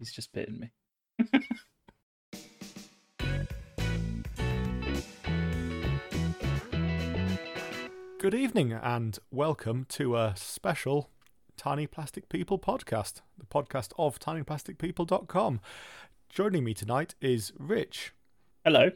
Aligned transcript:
He's 0.00 0.10
just 0.12 0.32
bitten 0.32 0.58
me. 0.58 0.72
Good 8.18 8.34
evening 8.34 8.72
and 8.72 9.18
welcome 9.30 9.86
to 9.90 10.16
a 10.16 10.34
special 10.36 11.10
Tiny 11.56 11.86
Plastic 11.86 12.28
People 12.28 12.58
podcast, 12.58 13.20
the 13.38 13.46
podcast 13.46 13.92
of 13.98 14.18
tinyplasticpeople.com. 14.18 15.60
Joining 16.28 16.64
me 16.64 16.74
tonight 16.74 17.14
is 17.20 17.52
Rich 17.58 18.12
Hello, 18.64 18.90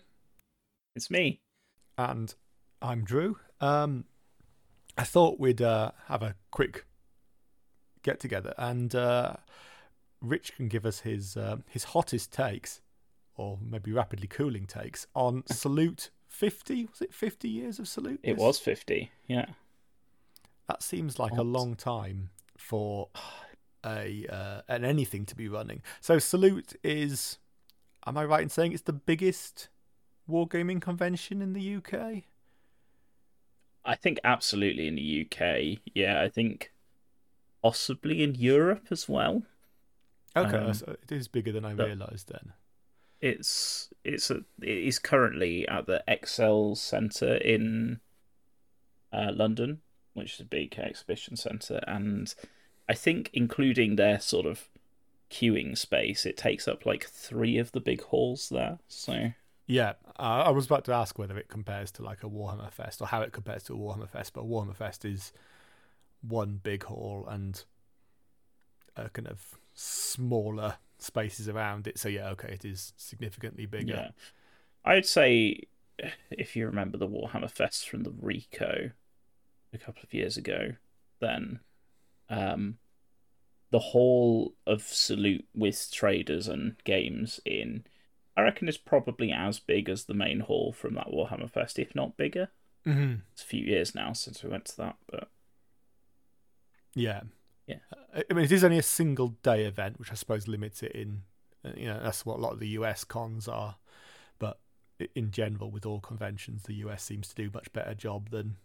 it's 0.94 1.10
me. 1.10 1.40
and 1.96 2.34
I'm 2.82 3.04
Drew. 3.04 3.38
Um, 3.60 4.04
I 4.98 5.04
thought 5.04 5.40
we'd 5.40 5.62
uh, 5.62 5.92
have 6.06 6.22
a 6.22 6.34
quick 6.50 6.84
get 8.02 8.20
together 8.20 8.54
and 8.58 8.94
uh, 8.94 9.36
Rich 10.24 10.56
can 10.56 10.68
give 10.68 10.86
us 10.86 11.00
his 11.00 11.36
uh, 11.36 11.58
his 11.68 11.84
hottest 11.84 12.32
takes, 12.32 12.80
or 13.36 13.58
maybe 13.62 13.92
rapidly 13.92 14.26
cooling 14.26 14.66
takes 14.66 15.06
on 15.14 15.44
Salute 15.46 16.10
50. 16.28 16.86
Was 16.86 17.02
it 17.02 17.14
50 17.14 17.48
years 17.48 17.78
of 17.78 17.88
Salute? 17.88 18.20
It 18.22 18.36
was 18.36 18.58
50. 18.58 19.10
Yeah. 19.26 19.46
That 20.68 20.82
seems 20.82 21.18
like 21.18 21.32
a 21.32 21.42
long 21.42 21.74
time 21.76 22.30
for 22.56 23.08
a 23.84 24.26
uh, 24.30 24.62
an 24.68 24.84
anything 24.84 25.26
to 25.26 25.36
be 25.36 25.48
running. 25.48 25.82
So 26.00 26.18
Salute 26.18 26.74
is, 26.82 27.38
am 28.06 28.16
I 28.16 28.24
right 28.24 28.42
in 28.42 28.48
saying 28.48 28.72
it's 28.72 28.82
the 28.82 28.92
biggest 28.92 29.68
wargaming 30.28 30.80
convention 30.80 31.42
in 31.42 31.52
the 31.52 31.76
UK? 31.76 32.24
I 33.84 33.94
think 33.94 34.18
absolutely 34.24 34.88
in 34.88 34.94
the 34.94 35.26
UK. 35.26 35.80
Yeah, 35.94 36.22
I 36.22 36.28
think 36.30 36.72
possibly 37.62 38.22
in 38.22 38.34
Europe 38.34 38.86
as 38.90 39.08
well. 39.08 39.42
Okay, 40.36 40.56
Um, 40.56 40.74
so 40.74 40.96
it 41.02 41.12
is 41.12 41.28
bigger 41.28 41.52
than 41.52 41.64
I 41.64 41.72
realised 41.72 42.28
then. 42.28 42.52
It's 43.20 43.90
it's 44.04 44.30
a, 44.30 44.44
it 44.60 44.78
is 44.78 44.98
currently 44.98 45.66
at 45.68 45.86
the 45.86 46.02
Excel 46.06 46.74
Centre 46.74 47.36
in 47.36 48.00
uh, 49.12 49.32
London, 49.34 49.80
which 50.14 50.34
is 50.34 50.40
a 50.40 50.44
big 50.44 50.78
exhibition 50.78 51.36
centre, 51.36 51.80
and 51.86 52.34
I 52.88 52.94
think 52.94 53.30
including 53.32 53.96
their 53.96 54.20
sort 54.20 54.46
of 54.46 54.68
queuing 55.30 55.76
space, 55.78 56.26
it 56.26 56.36
takes 56.36 56.68
up 56.68 56.84
like 56.84 57.04
three 57.04 57.56
of 57.58 57.72
the 57.72 57.80
big 57.80 58.02
halls 58.02 58.48
there. 58.50 58.78
So 58.88 59.32
Yeah, 59.66 59.94
uh, 60.18 60.42
I 60.46 60.50
was 60.50 60.66
about 60.66 60.84
to 60.86 60.92
ask 60.92 61.18
whether 61.18 61.38
it 61.38 61.48
compares 61.48 61.90
to 61.92 62.02
like 62.02 62.22
a 62.22 62.28
Warhammer 62.28 62.70
Fest 62.70 63.00
or 63.00 63.06
how 63.06 63.22
it 63.22 63.32
compares 63.32 63.62
to 63.64 63.74
a 63.74 63.76
Warhammer 63.76 64.08
Fest, 64.08 64.34
but 64.34 64.44
Warhammer 64.44 64.76
Fest 64.76 65.04
is 65.04 65.32
one 66.20 66.60
big 66.62 66.84
hall 66.84 67.26
and 67.28 67.64
a 68.96 69.08
kind 69.10 69.28
of 69.28 69.58
smaller 69.74 70.76
spaces 70.98 71.48
around 71.48 71.86
it. 71.86 71.98
So 71.98 72.08
yeah, 72.08 72.30
okay, 72.30 72.52
it 72.52 72.64
is 72.64 72.92
significantly 72.96 73.66
bigger. 73.66 73.94
Yeah. 73.94 74.10
I'd 74.84 75.06
say 75.06 75.62
if 76.30 76.56
you 76.56 76.66
remember 76.66 76.98
the 76.98 77.08
Warhammer 77.08 77.50
Fest 77.50 77.88
from 77.88 78.02
the 78.02 78.10
Ricoh 78.10 78.92
a 79.72 79.78
couple 79.78 80.02
of 80.02 80.14
years 80.14 80.36
ago, 80.36 80.72
then 81.20 81.60
um, 82.28 82.78
the 83.70 83.78
whole 83.78 84.54
of 84.66 84.82
Salute 84.82 85.46
with 85.54 85.90
traders 85.92 86.48
and 86.48 86.76
games 86.84 87.40
in, 87.44 87.84
I 88.36 88.42
reckon 88.42 88.68
is 88.68 88.78
probably 88.78 89.32
as 89.32 89.58
big 89.58 89.88
as 89.88 90.04
the 90.04 90.14
main 90.14 90.40
hall 90.40 90.72
from 90.72 90.94
that 90.94 91.08
Warhammer 91.08 91.50
Fest, 91.50 91.78
if 91.78 91.94
not 91.94 92.16
bigger. 92.16 92.48
hmm 92.84 93.14
It's 93.32 93.42
a 93.42 93.46
few 93.46 93.64
years 93.64 93.94
now 93.94 94.12
since 94.12 94.42
we 94.42 94.50
went 94.50 94.66
to 94.66 94.76
that, 94.78 94.96
but 95.10 95.28
Yeah. 96.94 97.22
Yeah. 97.66 97.76
Uh, 98.14 98.22
I 98.30 98.34
mean, 98.34 98.44
it 98.44 98.52
is 98.52 98.64
only 98.64 98.78
a 98.78 98.82
single 98.82 99.28
day 99.42 99.64
event, 99.64 99.98
which 99.98 100.10
I 100.10 100.14
suppose 100.14 100.48
limits 100.48 100.82
it 100.82 100.92
in. 100.92 101.22
uh, 101.64 101.70
You 101.76 101.86
know, 101.86 102.00
that's 102.02 102.26
what 102.26 102.38
a 102.38 102.40
lot 102.42 102.52
of 102.52 102.60
the 102.60 102.68
US 102.68 103.04
cons 103.04 103.48
are. 103.48 103.76
But 104.38 104.58
in 105.14 105.30
general, 105.30 105.70
with 105.70 105.86
all 105.86 106.00
conventions, 106.00 106.64
the 106.64 106.74
US 106.76 107.02
seems 107.02 107.28
to 107.28 107.34
do 107.34 107.48
a 107.48 107.56
much 107.56 107.72
better 107.72 107.94
job 107.94 108.30
than 108.30 108.56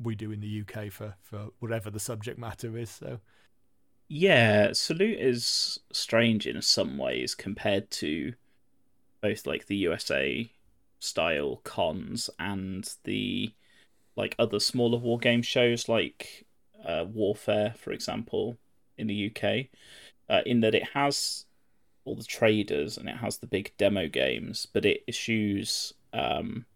we 0.00 0.14
do 0.14 0.30
in 0.30 0.40
the 0.40 0.46
UK 0.64 0.88
for, 0.90 1.14
for 1.20 1.48
whatever 1.58 1.90
the 1.90 2.00
subject 2.00 2.38
matter 2.38 2.76
is. 2.76 2.90
So, 2.90 3.20
Yeah, 4.08 4.72
Salute 4.72 5.18
is 5.18 5.80
strange 5.92 6.46
in 6.46 6.60
some 6.62 6.98
ways 6.98 7.34
compared 7.34 7.90
to 7.92 8.34
both 9.22 9.46
like 9.46 9.66
the 9.66 9.76
USA 9.76 10.52
style 11.00 11.60
cons 11.64 12.30
and 12.38 12.94
the 13.04 13.52
like 14.16 14.34
other 14.38 14.60
smaller 14.60 14.98
war 14.98 15.18
game 15.18 15.42
shows 15.42 15.88
like 15.88 16.46
uh, 16.84 17.04
Warfare, 17.04 17.74
for 17.76 17.92
example, 17.92 18.56
in 18.98 19.06
the 19.06 19.30
UK, 19.30 19.66
uh, 20.28 20.42
in 20.46 20.60
that 20.60 20.74
it 20.74 20.90
has 20.94 21.44
all 22.04 22.14
the 22.14 22.24
traders 22.24 22.96
and 22.96 23.08
it 23.08 23.16
has 23.16 23.38
the 23.38 23.46
big 23.46 23.72
demo 23.78 24.08
games, 24.08 24.66
but 24.72 24.84
it 24.84 25.04
issues 25.06 25.92
um, 26.12 26.66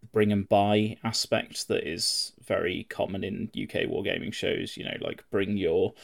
the 0.00 0.06
bring 0.12 0.32
and 0.32 0.48
buy 0.48 0.96
aspect 1.04 1.68
that 1.68 1.86
is 1.86 2.32
very 2.44 2.86
common 2.88 3.24
in 3.24 3.50
UK 3.54 3.82
wargaming 3.82 4.32
shows. 4.32 4.76
You 4.76 4.84
know, 4.84 4.96
like 5.00 5.24
bring 5.30 5.56
your 5.56 5.94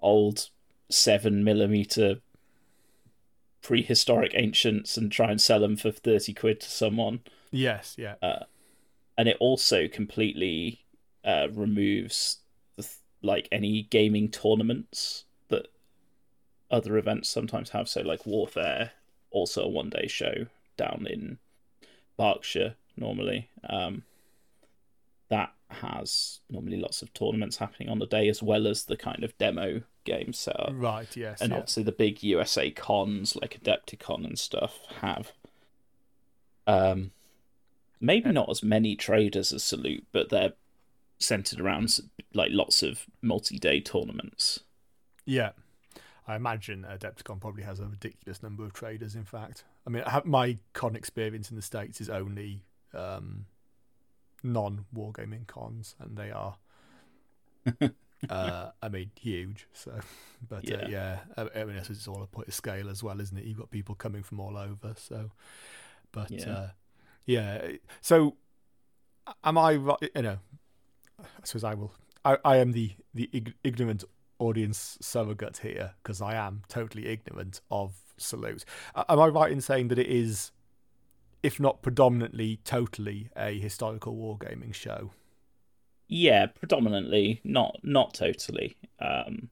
old 0.00 0.48
seven 0.88 1.44
millimeter 1.44 2.20
prehistoric 3.60 4.32
ancients 4.34 4.96
and 4.96 5.12
try 5.12 5.30
and 5.30 5.40
sell 5.40 5.60
them 5.60 5.76
for 5.76 5.90
30 5.90 6.32
quid 6.32 6.60
to 6.60 6.70
someone 6.70 7.20
yes, 7.50 7.96
yeah. 7.98 8.14
and 9.18 9.28
it 9.28 9.36
also 9.40 9.88
completely 9.88 10.80
uh, 11.28 11.48
removes 11.52 12.38
the, 12.76 12.88
like 13.22 13.48
any 13.52 13.82
gaming 13.90 14.30
tournaments 14.30 15.24
that 15.48 15.68
other 16.70 16.96
events 16.96 17.28
sometimes 17.28 17.70
have 17.70 17.86
so 17.88 18.00
like 18.00 18.24
warfare 18.24 18.92
also 19.30 19.62
a 19.64 19.68
one 19.68 19.90
day 19.90 20.06
show 20.06 20.46
down 20.78 21.06
in 21.08 21.36
berkshire 22.16 22.74
normally 22.96 23.50
um, 23.68 24.02
that 25.28 25.52
has 25.68 26.40
normally 26.48 26.78
lots 26.78 27.02
of 27.02 27.12
tournaments 27.12 27.58
happening 27.58 27.90
on 27.90 27.98
the 27.98 28.06
day 28.06 28.26
as 28.28 28.42
well 28.42 28.66
as 28.66 28.84
the 28.84 28.96
kind 28.96 29.22
of 29.22 29.36
demo 29.36 29.82
game 30.04 30.32
set 30.32 30.58
up 30.58 30.70
Right, 30.72 31.14
yes. 31.14 31.42
and 31.42 31.50
yeah. 31.50 31.58
obviously 31.58 31.82
the 31.82 31.92
big 31.92 32.22
USA 32.22 32.70
cons 32.70 33.36
like 33.36 33.60
Adepticon 33.62 34.24
and 34.24 34.38
stuff 34.38 34.78
have 35.02 35.32
um 36.66 37.10
maybe 38.00 38.32
not 38.32 38.48
as 38.48 38.62
many 38.62 38.96
traders 38.96 39.52
as 39.52 39.62
Salute, 39.62 40.06
but 40.12 40.30
they're 40.30 40.54
centered 41.18 41.60
around 41.60 41.98
like 42.34 42.50
lots 42.52 42.82
of 42.82 43.06
multi-day 43.22 43.80
tournaments. 43.80 44.60
Yeah. 45.24 45.50
I 46.26 46.36
imagine 46.36 46.86
Adepticon 46.88 47.40
probably 47.40 47.62
has 47.62 47.80
a 47.80 47.86
ridiculous 47.86 48.42
number 48.42 48.64
of 48.64 48.72
traders, 48.74 49.14
in 49.14 49.24
fact. 49.24 49.64
I 49.86 49.90
mean, 49.90 50.02
I 50.06 50.20
my 50.24 50.58
con 50.74 50.94
experience 50.94 51.50
in 51.50 51.56
the 51.56 51.62
States 51.62 52.00
is 52.02 52.10
only 52.10 52.64
um, 52.92 53.46
non 54.42 54.84
wargaming 54.94 55.46
cons, 55.46 55.96
and 55.98 56.18
they 56.18 56.30
are, 56.30 56.56
uh, 58.28 58.70
I 58.82 58.88
mean, 58.90 59.10
huge. 59.18 59.66
So, 59.72 59.92
but 60.48 60.68
yeah, 60.68 60.76
uh, 60.76 60.88
Yeah. 60.88 61.18
yeah 61.36 61.48
I, 61.54 61.60
I 61.60 61.64
mean, 61.64 61.76
it's 61.76 62.06
all 62.06 62.22
a 62.22 62.26
point 62.26 62.48
of 62.48 62.54
scale 62.54 62.90
as 62.90 63.02
well, 63.02 63.20
isn't 63.20 63.36
it? 63.38 63.44
You've 63.46 63.58
got 63.58 63.70
people 63.70 63.94
coming 63.94 64.22
from 64.22 64.38
all 64.38 64.58
over. 64.58 64.94
So, 64.96 65.30
but 66.12 66.30
Yeah. 66.30 66.50
uh, 66.52 66.68
yeah. 67.24 67.68
So, 68.02 68.36
am 69.42 69.56
I 69.56 69.76
right? 69.76 70.10
You 70.14 70.22
know, 70.22 70.38
I 71.18 71.24
suppose 71.44 71.64
I 71.64 71.74
will. 71.74 71.92
I, 72.24 72.38
I 72.44 72.56
am 72.58 72.72
the 72.72 72.92
the 73.14 73.28
ig- 73.32 73.54
ignorant 73.64 74.04
audience 74.38 74.98
surrogate 75.00 75.58
here 75.58 75.94
because 76.02 76.20
I 76.22 76.34
am 76.34 76.62
totally 76.68 77.06
ignorant 77.06 77.60
of 77.70 77.96
Salute. 78.16 78.64
A- 78.94 79.10
Am 79.12 79.20
I 79.20 79.26
right 79.26 79.52
in 79.52 79.60
saying 79.60 79.88
that 79.88 79.98
it 79.98 80.06
is, 80.08 80.50
if 81.42 81.58
not 81.60 81.82
predominantly, 81.82 82.58
totally 82.64 83.30
a 83.36 83.58
historical 83.58 84.14
wargaming 84.16 84.74
show? 84.74 85.10
Yeah, 86.08 86.46
predominantly, 86.46 87.40
not 87.44 87.78
not 87.82 88.14
totally. 88.14 88.76
Um 89.00 89.50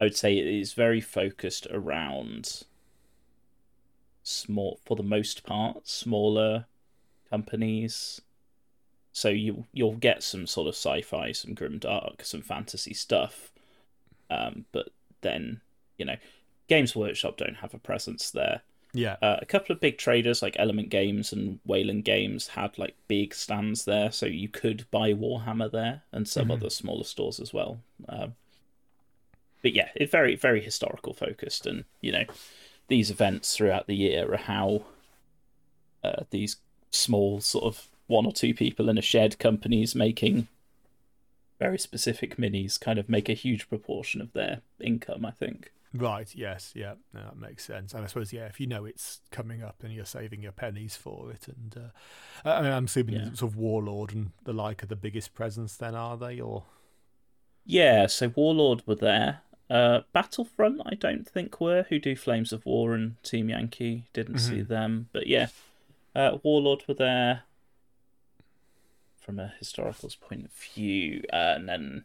I 0.00 0.04
would 0.04 0.16
say 0.16 0.36
it 0.36 0.46
is 0.46 0.72
very 0.74 1.00
focused 1.00 1.66
around 1.70 2.64
small 4.22 4.80
for 4.84 4.96
the 4.96 5.02
most 5.02 5.44
part, 5.44 5.86
smaller 5.86 6.66
companies. 7.30 8.20
So 9.14 9.30
you 9.30 9.66
you'll 9.72 9.96
get 9.96 10.22
some 10.24 10.46
sort 10.46 10.68
of 10.68 10.74
sci-fi, 10.76 11.32
some 11.32 11.54
grim 11.54 11.78
dark, 11.78 12.24
some 12.24 12.42
fantasy 12.42 12.94
stuff. 12.94 13.52
Um, 14.30 14.66
but 14.72 14.90
then, 15.22 15.62
you 15.98 16.04
know, 16.06 16.16
Games 16.68 16.96
Workshop 16.96 17.36
don't 17.38 17.56
have 17.56 17.74
a 17.74 17.78
presence 17.78 18.30
there. 18.30 18.62
Yeah, 18.92 19.16
Uh, 19.22 19.38
a 19.42 19.46
couple 19.46 19.74
of 19.74 19.80
big 19.80 19.98
traders 19.98 20.42
like 20.42 20.56
Element 20.58 20.90
Games 20.90 21.32
and 21.32 21.60
Wayland 21.66 22.04
Games 22.04 22.48
had 22.48 22.78
like 22.78 22.96
big 23.08 23.34
stands 23.34 23.84
there, 23.86 24.12
so 24.12 24.26
you 24.26 24.48
could 24.48 24.86
buy 24.90 25.14
Warhammer 25.14 25.70
there 25.70 26.02
and 26.12 26.28
some 26.28 26.48
Mhm. 26.48 26.52
other 26.52 26.70
smaller 26.70 27.04
stores 27.04 27.40
as 27.40 27.54
well. 27.54 27.80
Um, 28.08 28.34
but 29.62 29.72
yeah, 29.74 29.88
it's 29.94 30.12
very 30.12 30.36
very 30.36 30.60
historical 30.60 31.14
focused, 31.14 31.66
and 31.66 31.84
you 32.00 32.12
know 32.12 32.24
these 32.88 33.10
events 33.10 33.56
throughout 33.56 33.86
the 33.86 33.96
year 33.96 34.32
are 34.32 34.36
how 34.38 34.84
uh, 36.02 36.24
these 36.30 36.56
small 36.90 37.40
sort 37.40 37.64
of 37.64 37.88
one 38.06 38.26
or 38.26 38.32
two 38.32 38.54
people 38.54 38.88
in 38.88 38.98
a 38.98 39.02
shared 39.02 39.38
companies 39.38 39.94
making 39.94 40.48
very 41.58 41.78
specific 41.78 42.36
minis 42.36 42.78
kind 42.78 42.98
of 42.98 43.08
make 43.08 43.28
a 43.28 43.34
huge 43.34 43.68
proportion 43.68 44.20
of 44.20 44.32
their 44.32 44.60
income. 44.80 45.24
I 45.24 45.30
think. 45.30 45.70
Right. 45.96 46.34
Yes. 46.34 46.72
Yeah. 46.74 46.94
No, 47.12 47.20
that 47.22 47.38
makes 47.38 47.64
sense. 47.64 47.94
And 47.94 48.02
I 48.04 48.08
suppose 48.08 48.32
yeah, 48.32 48.46
if 48.46 48.58
you 48.58 48.66
know 48.66 48.84
it's 48.84 49.20
coming 49.30 49.62
up 49.62 49.76
and 49.84 49.92
you're 49.92 50.04
saving 50.04 50.42
your 50.42 50.50
pennies 50.52 50.96
for 50.96 51.30
it, 51.30 51.46
and 51.46 51.76
uh, 52.44 52.48
I 52.48 52.62
mean, 52.62 52.72
I'm 52.72 52.86
assuming 52.86 53.14
Yeah. 53.14 53.24
sort 53.34 53.52
of 53.52 53.56
Warlord 53.56 54.12
and 54.12 54.32
the 54.42 54.52
like 54.52 54.82
are 54.82 54.86
the 54.86 54.96
biggest 54.96 55.34
presents. 55.34 55.76
Then 55.76 55.94
are 55.94 56.16
they 56.16 56.40
or? 56.40 56.64
Yeah, 57.64 58.08
so 58.08 58.32
Warlord 58.34 58.82
were 58.86 58.96
there. 58.96 59.40
Uh, 59.70 60.00
Battlefront, 60.12 60.82
I 60.84 60.94
don't 60.96 61.26
think 61.26 61.60
were. 61.60 61.84
Who 61.88 61.98
do 61.98 62.14
Flames 62.16 62.52
of 62.52 62.66
War 62.66 62.92
and 62.92 63.22
Team 63.22 63.48
Yankee? 63.48 64.04
Didn't 64.12 64.38
see 64.38 64.60
them, 64.60 65.08
but 65.12 65.26
yeah, 65.28 65.46
uh, 66.14 66.38
Warlord 66.42 66.82
were 66.86 66.92
there 66.94 67.44
from 69.24 69.38
a 69.38 69.54
historical's 69.58 70.16
point 70.16 70.44
of 70.44 70.52
view, 70.52 71.22
uh, 71.32 71.54
and 71.56 71.68
then 71.68 72.04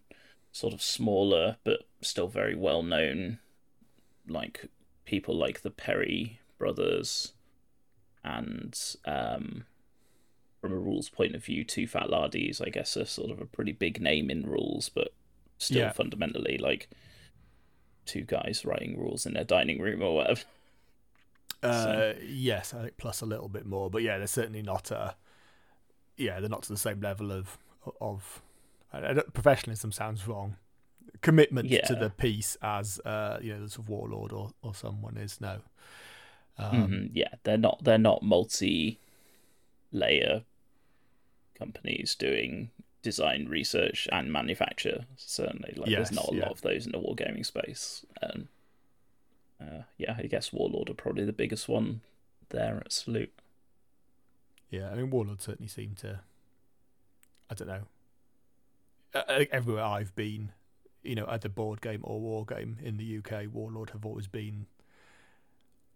sort 0.51 0.73
of 0.73 0.81
smaller 0.81 1.57
but 1.63 1.81
still 2.01 2.27
very 2.27 2.55
well 2.55 2.81
known, 2.81 3.39
like 4.27 4.65
people 5.05 5.35
like 5.35 5.61
the 5.61 5.69
Perry 5.69 6.39
brothers, 6.57 7.33
and 8.23 8.77
um, 9.05 9.65
from 10.61 10.71
a 10.71 10.77
rules 10.77 11.09
point 11.09 11.35
of 11.35 11.43
view, 11.43 11.63
Too 11.63 11.87
Fat 11.87 12.07
Lardies, 12.09 12.65
I 12.65 12.69
guess, 12.69 12.95
are 12.97 13.05
sort 13.05 13.31
of 13.31 13.41
a 13.41 13.45
pretty 13.45 13.73
big 13.73 14.01
name 14.01 14.29
in 14.29 14.43
rules, 14.43 14.89
but 14.89 15.09
still 15.57 15.79
Yeah. 15.81 15.91
fundamentally 15.91 16.57
like 16.57 16.89
two 18.05 18.21
guys 18.21 18.63
writing 18.65 18.97
rules 18.97 19.25
in 19.25 19.33
their 19.33 19.43
dining 19.43 19.79
room 19.81 20.01
or 20.01 20.15
whatever. 20.15 20.41
Uh, 21.61 22.13
yes, 22.25 22.73
I 22.73 22.83
think 22.83 22.97
plus 22.97 23.19
a 23.21 23.25
little 23.25 23.49
bit 23.49 23.65
more, 23.65 23.89
but 23.89 24.01
yeah, 24.03 24.17
they're 24.17 24.27
certainly 24.27 24.61
not. 24.61 24.91
Uh, 24.91 25.11
yeah, 26.19 26.39
they're 26.39 26.49
not 26.49 26.63
to 26.63 26.69
the 26.73 26.77
same 26.77 26.99
level 27.01 27.31
of 27.31 27.57
of. 28.01 28.41
Professionalism 29.33 29.91
sounds 29.91 30.27
wrong. 30.27 30.55
Commitment 31.21 31.69
to 31.69 31.95
the 31.95 32.09
piece 32.09 32.57
as 32.61 32.99
uh, 33.05 33.37
you 33.41 33.53
know, 33.53 33.61
the 33.63 33.69
sort 33.69 33.85
of 33.85 33.89
warlord 33.89 34.31
or, 34.31 34.51
or 34.61 34.73
someone 34.73 35.17
is 35.17 35.39
no. 35.41 35.59
Um, 36.57 36.87
Mhm, 36.87 37.09
yeah, 37.13 37.35
they're 37.43 37.57
not 37.57 37.83
they're 37.83 37.97
not 37.97 38.23
multi 38.23 38.99
layer 39.91 40.43
companies 41.57 42.15
doing 42.15 42.71
design 43.01 43.47
research 43.47 44.07
and 44.11 44.31
manufacture. 44.31 45.05
Certainly, 45.17 45.73
like 45.77 45.89
Yes, 45.89 46.09
there's 46.09 46.11
not 46.19 46.33
a 46.33 46.35
yeah. 46.35 46.43
lot 46.43 46.51
of 46.51 46.61
those 46.61 46.85
in 46.85 46.91
the 46.91 46.99
wargaming 46.99 47.45
space. 47.45 48.05
And 48.21 48.47
uh, 49.61 49.83
yeah, 49.97 50.15
I 50.17 50.23
guess 50.23 50.51
Warlord 50.53 50.89
are 50.89 50.93
probably 50.93 51.25
the 51.25 51.33
biggest 51.33 51.67
one 51.67 52.01
there 52.49 52.77
at 52.77 52.91
Salute. 52.91 53.33
Yeah, 54.69 54.89
I 54.91 54.95
mean, 54.95 55.09
Warlord 55.09 55.41
certainly 55.41 55.67
seemed 55.69 55.97
to. 55.99 56.19
I 57.49 57.55
don't 57.55 57.67
know. 57.67 57.81
Uh, 59.13 59.45
everywhere 59.51 59.83
I've 59.83 60.13
been, 60.15 60.51
you 61.01 61.15
know, 61.15 61.25
either 61.27 61.49
board 61.49 61.81
game 61.81 62.01
or 62.03 62.19
war 62.19 62.45
game 62.45 62.77
in 62.83 62.97
the 62.97 63.17
UK, 63.17 63.51
Warlord 63.51 63.91
have 63.91 64.05
always 64.05 64.27
been. 64.27 64.67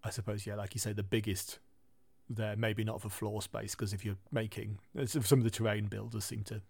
I 0.03 0.09
suppose, 0.09 0.45
yeah, 0.45 0.55
like 0.55 0.73
you 0.73 0.79
say, 0.79 0.93
the 0.93 1.03
biggest 1.03 1.59
there. 2.29 2.55
Maybe 2.55 2.83
not 2.83 3.01
for 3.01 3.09
floor 3.09 3.41
space 3.41 3.75
because 3.75 3.93
if 3.93 4.03
you're 4.03 4.17
making 4.31 4.79
uh, 4.99 5.05
some 5.05 5.39
of 5.39 5.43
the 5.43 5.51
terrain 5.51 5.85
builders 5.85 6.25
seem 6.25 6.43
to, 6.45 6.61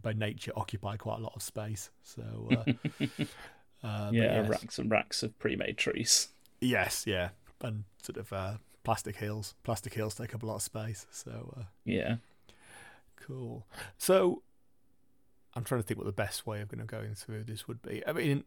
by 0.00 0.12
nature, 0.12 0.52
occupy 0.56 0.96
quite 0.96 1.18
a 1.18 1.22
lot 1.22 1.32
of 1.34 1.42
space. 1.42 1.90
So, 2.02 2.22
uh, 2.52 2.72
uh, 3.86 4.10
yeah, 4.12 4.42
yes. 4.42 4.48
racks 4.48 4.78
and 4.78 4.90
racks 4.90 5.22
of 5.22 5.38
pre-made 5.38 5.76
trees. 5.76 6.28
yes, 6.60 7.04
yeah, 7.06 7.30
and 7.60 7.84
sort 8.02 8.18
of 8.18 8.32
uh, 8.32 8.54
plastic 8.88 9.16
hills. 9.16 9.54
Plastic 9.64 9.92
hills 9.92 10.14
take 10.14 10.34
up 10.34 10.42
a 10.42 10.46
lot 10.46 10.54
of 10.54 10.62
space. 10.62 11.06
So. 11.10 11.54
Uh, 11.58 11.64
Yeah. 11.84 12.16
Cool. 13.16 13.66
So, 13.98 14.42
I'm 15.54 15.62
trying 15.62 15.82
to 15.82 15.86
think 15.86 15.98
what 15.98 16.06
the 16.06 16.12
best 16.12 16.46
way 16.46 16.62
of 16.62 16.68
going 16.68 16.78
to 16.80 16.86
going 16.86 17.14
through 17.14 17.44
this 17.44 17.68
would 17.68 17.82
be. 17.82 18.02
I 18.06 18.12
mean, 18.14 18.44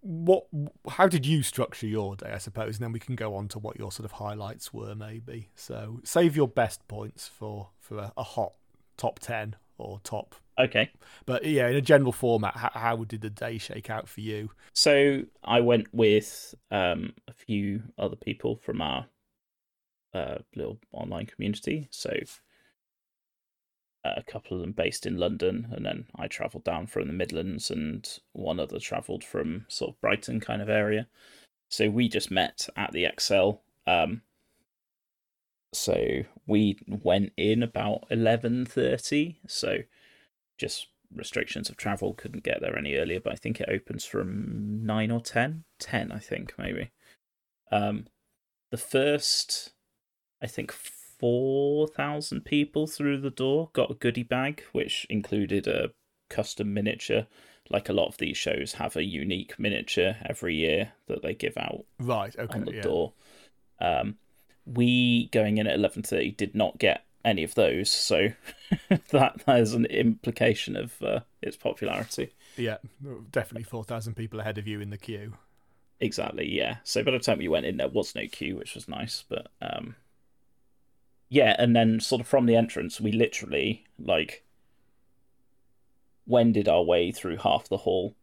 what? 0.00 0.46
How 0.88 1.08
did 1.08 1.26
you 1.26 1.42
structure 1.42 1.86
your 1.86 2.16
day? 2.16 2.30
I 2.32 2.38
suppose, 2.38 2.76
and 2.76 2.84
then 2.84 2.92
we 2.92 2.98
can 2.98 3.16
go 3.16 3.34
on 3.34 3.48
to 3.48 3.58
what 3.58 3.78
your 3.78 3.92
sort 3.92 4.06
of 4.06 4.12
highlights 4.12 4.72
were, 4.72 4.94
maybe. 4.94 5.50
So, 5.54 6.00
save 6.02 6.34
your 6.34 6.48
best 6.48 6.88
points 6.88 7.28
for 7.28 7.68
for 7.78 7.98
a, 7.98 8.12
a 8.16 8.22
hot 8.22 8.54
top 8.96 9.18
ten 9.18 9.56
or 9.78 10.00
top. 10.04 10.34
Okay. 10.58 10.90
But 11.26 11.44
yeah, 11.44 11.68
in 11.68 11.76
a 11.76 11.80
general 11.82 12.12
format, 12.12 12.56
how, 12.56 12.70
how 12.72 12.96
did 13.04 13.20
the 13.20 13.30
day 13.30 13.58
shake 13.58 13.90
out 13.90 14.08
for 14.08 14.20
you? 14.20 14.50
So 14.72 15.22
I 15.44 15.60
went 15.60 15.92
with 15.92 16.54
um, 16.70 17.12
a 17.28 17.32
few 17.32 17.82
other 17.98 18.16
people 18.16 18.56
from 18.56 18.80
our 18.80 19.06
uh, 20.14 20.38
little 20.54 20.78
online 20.92 21.26
community. 21.26 21.88
So 21.90 22.10
uh, 24.04 24.14
a 24.16 24.22
couple 24.22 24.56
of 24.56 24.62
them 24.62 24.72
based 24.72 25.04
in 25.04 25.18
London, 25.18 25.68
and 25.72 25.84
then 25.84 26.06
I 26.16 26.28
travelled 26.28 26.64
down 26.64 26.86
from 26.86 27.06
the 27.06 27.12
Midlands, 27.12 27.70
and 27.70 28.08
one 28.32 28.60
other 28.60 28.78
travelled 28.78 29.24
from 29.24 29.66
sort 29.68 29.90
of 29.90 30.00
Brighton 30.00 30.40
kind 30.40 30.62
of 30.62 30.68
area. 30.68 31.06
So 31.68 31.90
we 31.90 32.08
just 32.08 32.30
met 32.30 32.68
at 32.76 32.92
the 32.92 33.04
Excel. 33.04 33.62
Um, 33.86 34.22
so 35.72 36.22
we 36.46 36.78
went 36.86 37.32
in 37.36 37.62
about 37.62 38.04
eleven 38.10 38.64
thirty. 38.64 39.38
So 39.46 39.78
just 40.58 40.88
restrictions 41.14 41.68
of 41.70 41.76
travel 41.76 42.14
couldn't 42.14 42.42
get 42.42 42.60
there 42.60 42.76
any 42.76 42.96
earlier 42.96 43.20
but 43.20 43.32
i 43.32 43.36
think 43.36 43.60
it 43.60 43.68
opens 43.70 44.04
from 44.04 44.84
9 44.84 45.10
or 45.12 45.20
10 45.20 45.62
10 45.78 46.10
i 46.10 46.18
think 46.18 46.52
maybe 46.58 46.90
um 47.70 48.06
the 48.72 48.76
first 48.76 49.72
i 50.42 50.46
think 50.48 50.72
4000 50.72 52.44
people 52.44 52.88
through 52.88 53.20
the 53.20 53.30
door 53.30 53.70
got 53.72 53.90
a 53.90 53.94
goodie 53.94 54.24
bag 54.24 54.64
which 54.72 55.06
included 55.08 55.68
a 55.68 55.90
custom 56.28 56.74
miniature 56.74 57.28
like 57.70 57.88
a 57.88 57.92
lot 57.92 58.08
of 58.08 58.18
these 58.18 58.36
shows 58.36 58.74
have 58.74 58.96
a 58.96 59.04
unique 59.04 59.58
miniature 59.58 60.16
every 60.24 60.54
year 60.56 60.92
that 61.06 61.22
they 61.22 61.34
give 61.34 61.56
out 61.56 61.84
Right. 61.98 62.34
Okay. 62.38 62.58
on 62.58 62.64
the 62.64 62.74
yeah. 62.74 62.82
door. 62.82 63.12
Um, 63.80 64.16
we 64.66 65.28
going 65.28 65.58
in 65.58 65.66
at 65.66 65.74
eleven 65.76 66.02
thirty 66.02 66.30
did 66.32 66.54
not 66.54 66.78
get 66.78 67.04
any 67.24 67.42
of 67.44 67.54
those, 67.54 67.90
so 67.90 68.28
that 69.10 69.42
has 69.46 69.72
an 69.74 69.86
implication 69.86 70.76
of 70.76 71.00
uh, 71.02 71.20
its 71.42 71.56
popularity. 71.56 72.32
Yeah. 72.56 72.78
Definitely 73.30 73.64
four 73.64 73.84
thousand 73.84 74.14
people 74.14 74.40
ahead 74.40 74.58
of 74.58 74.66
you 74.66 74.80
in 74.80 74.90
the 74.90 74.98
queue. 74.98 75.34
Exactly, 76.00 76.46
yeah. 76.46 76.76
So 76.84 77.02
by 77.02 77.12
the 77.12 77.18
time 77.18 77.38
we 77.38 77.48
went 77.48 77.66
in, 77.66 77.78
there 77.78 77.88
was 77.88 78.14
no 78.14 78.26
queue, 78.26 78.56
which 78.56 78.74
was 78.74 78.86
nice. 78.86 79.24
But 79.28 79.48
um, 79.62 79.96
yeah, 81.28 81.56
and 81.58 81.74
then 81.74 82.00
sort 82.00 82.20
of 82.20 82.26
from 82.26 82.46
the 82.46 82.56
entrance, 82.56 83.00
we 83.00 83.12
literally 83.12 83.84
like 83.98 84.44
wended 86.26 86.68
our 86.68 86.82
way 86.82 87.12
through 87.12 87.38
half 87.38 87.68
the 87.68 87.78
hall, 87.78 88.14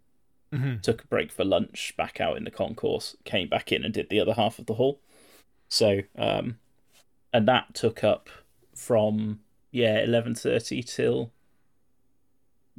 Mm-hmm. 0.54 0.82
took 0.82 1.04
a 1.04 1.08
break 1.08 1.32
for 1.32 1.44
lunch, 1.44 1.96
back 1.98 2.22
out 2.22 2.38
in 2.38 2.44
the 2.44 2.52
concourse, 2.52 3.16
came 3.26 3.50
back 3.50 3.72
in 3.72 3.84
and 3.84 3.92
did 3.92 4.10
the 4.10 4.20
other 4.20 4.36
half 4.36 4.60
of 4.60 4.68
the 4.68 4.76
hall. 4.76 5.00
So, 5.70 6.02
um, 6.18 6.60
and 7.34 7.48
that 7.48 7.74
took 7.74 8.04
up 8.04 8.30
from 8.76 9.40
yeah 9.72 10.00
eleven 10.00 10.36
thirty 10.36 10.84
till 10.84 11.32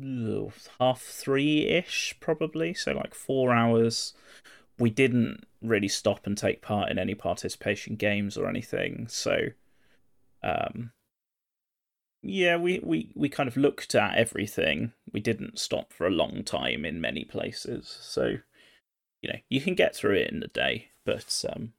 ugh, 0.00 0.52
half 0.78 1.00
three 1.00 1.66
ish 1.66 2.16
probably. 2.20 2.74
So 2.74 2.92
like 2.92 3.14
four 3.14 3.52
hours. 3.52 4.14
We 4.76 4.90
didn't 4.90 5.46
really 5.62 5.86
stop 5.86 6.26
and 6.26 6.36
take 6.36 6.60
part 6.60 6.90
in 6.90 6.98
any 6.98 7.14
participation 7.14 7.94
games 7.94 8.36
or 8.36 8.48
anything. 8.48 9.06
So, 9.08 9.50
um, 10.42 10.90
yeah, 12.24 12.56
we, 12.56 12.80
we, 12.82 13.12
we 13.14 13.28
kind 13.28 13.48
of 13.48 13.56
looked 13.56 13.94
at 13.94 14.16
everything. 14.16 14.92
We 15.12 15.20
didn't 15.20 15.60
stop 15.60 15.92
for 15.92 16.08
a 16.08 16.10
long 16.10 16.42
time 16.42 16.84
in 16.84 17.00
many 17.00 17.24
places. 17.24 17.96
So, 18.00 18.38
you 19.22 19.28
know, 19.28 19.38
you 19.48 19.60
can 19.60 19.76
get 19.76 19.94
through 19.94 20.16
it 20.16 20.32
in 20.32 20.40
the 20.40 20.48
day. 20.48 20.88
But 21.06 21.44
um, 21.54 21.74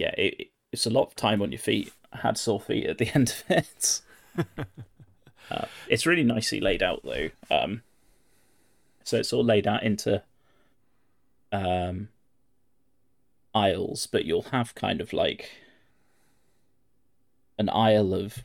yeah, 0.00 0.14
it, 0.16 0.48
it's 0.72 0.86
a 0.86 0.90
lot 0.90 1.08
of 1.08 1.14
time 1.14 1.42
on 1.42 1.52
your 1.52 1.58
feet. 1.58 1.92
I 2.10 2.18
had 2.18 2.38
sore 2.38 2.58
feet 2.58 2.86
at 2.86 2.96
the 2.96 3.10
end 3.14 3.34
of 3.48 3.56
it. 3.58 4.00
uh, 5.50 5.66
it's 5.88 6.06
really 6.06 6.24
nicely 6.24 6.58
laid 6.58 6.82
out, 6.82 7.02
though. 7.04 7.28
Um, 7.50 7.82
so 9.04 9.18
it's 9.18 9.32
all 9.32 9.44
laid 9.44 9.66
out 9.66 9.82
into 9.82 10.22
um, 11.52 12.08
aisles, 13.54 14.06
but 14.06 14.24
you'll 14.24 14.42
have 14.50 14.74
kind 14.74 15.02
of 15.02 15.12
like 15.12 15.50
an 17.58 17.68
aisle 17.68 18.14
of 18.14 18.38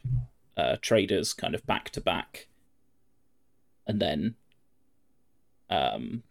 uh, 0.58 0.76
traders 0.82 1.32
kind 1.32 1.56
of 1.56 1.66
back 1.66 1.90
to 1.92 2.02
back, 2.02 2.48
and 3.88 4.02
then 4.02 4.36
um, 5.70 6.24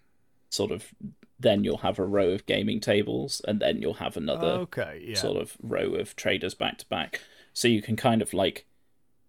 sort 0.54 0.70
of 0.70 0.94
then 1.40 1.64
you'll 1.64 1.78
have 1.88 1.98
a 1.98 2.04
row 2.06 2.28
of 2.30 2.46
gaming 2.46 2.80
tables, 2.80 3.42
and 3.46 3.60
then 3.60 3.82
you'll 3.82 3.94
have 4.06 4.16
another 4.16 4.52
Okay. 4.66 5.02
Yeah. 5.04 5.16
sort 5.16 5.36
of 5.42 5.56
row 5.60 5.94
of 5.94 6.14
traders 6.16 6.54
back 6.54 6.78
to 6.78 6.86
back. 6.86 7.20
So 7.52 7.66
you 7.68 7.82
can 7.82 7.96
kind 7.96 8.22
of 8.22 8.32
like 8.32 8.64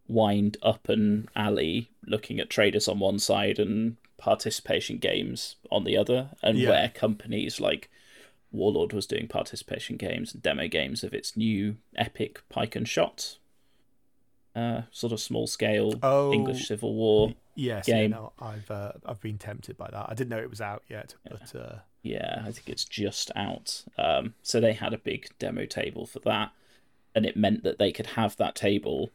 wind 0.07 0.55
up 0.61 0.87
an 0.87 1.27
alley 1.35 1.89
looking 2.05 2.39
at 2.39 2.49
traders 2.49 2.87
on 2.87 2.99
one 2.99 3.17
side 3.19 3.57
and 3.59 3.97
participation 4.17 4.97
games 4.97 5.55
on 5.71 5.83
the 5.83 5.97
other, 5.97 6.29
and 6.43 6.57
Yeah. 6.59 6.69
where 6.69 6.89
companies 6.89 7.59
like 7.59 7.89
Warlord 8.51 8.93
was 8.93 9.07
doing 9.07 9.27
participation 9.27 9.97
games 9.97 10.33
and 10.33 10.41
demo 10.43 10.67
games 10.67 11.03
of 11.03 11.13
its 11.13 11.35
new 11.35 11.75
epic 11.95 12.41
pike 12.49 12.75
and 12.75 12.87
shot, 12.87 13.37
uh, 14.55 14.83
sort 14.91 15.11
of 15.11 15.19
small 15.19 15.47
scale 15.47 15.99
Oh, 16.03 16.31
English 16.31 16.67
Civil 16.67 16.93
War. 16.93 17.33
Yes, 17.55 17.85
game. 17.85 18.11
Yeah, 18.11 18.17
no, 18.17 18.33
I've 18.39 18.69
uh, 18.69 18.91
I've 19.05 19.21
been 19.21 19.37
tempted 19.37 19.77
by 19.77 19.89
that. 19.91 20.05
I 20.09 20.13
didn't 20.13 20.29
know 20.29 20.39
it 20.39 20.49
was 20.49 20.61
out 20.61 20.83
yet, 20.89 21.15
but 21.29 21.55
uh, 21.55 21.75
Yeah, 22.03 22.41
I 22.45 22.51
think 22.51 22.69
it's 22.69 22.85
just 22.85 23.31
out. 23.35 23.83
Um, 23.97 24.33
so 24.41 24.59
they 24.59 24.73
had 24.73 24.93
a 24.93 24.97
big 24.97 25.29
demo 25.39 25.65
table 25.65 26.05
for 26.05 26.19
that, 26.19 26.51
and 27.15 27.25
it 27.25 27.37
meant 27.37 27.63
that 27.63 27.79
they 27.79 27.91
could 27.91 28.07
have 28.07 28.35
that 28.37 28.55
table 28.55 29.11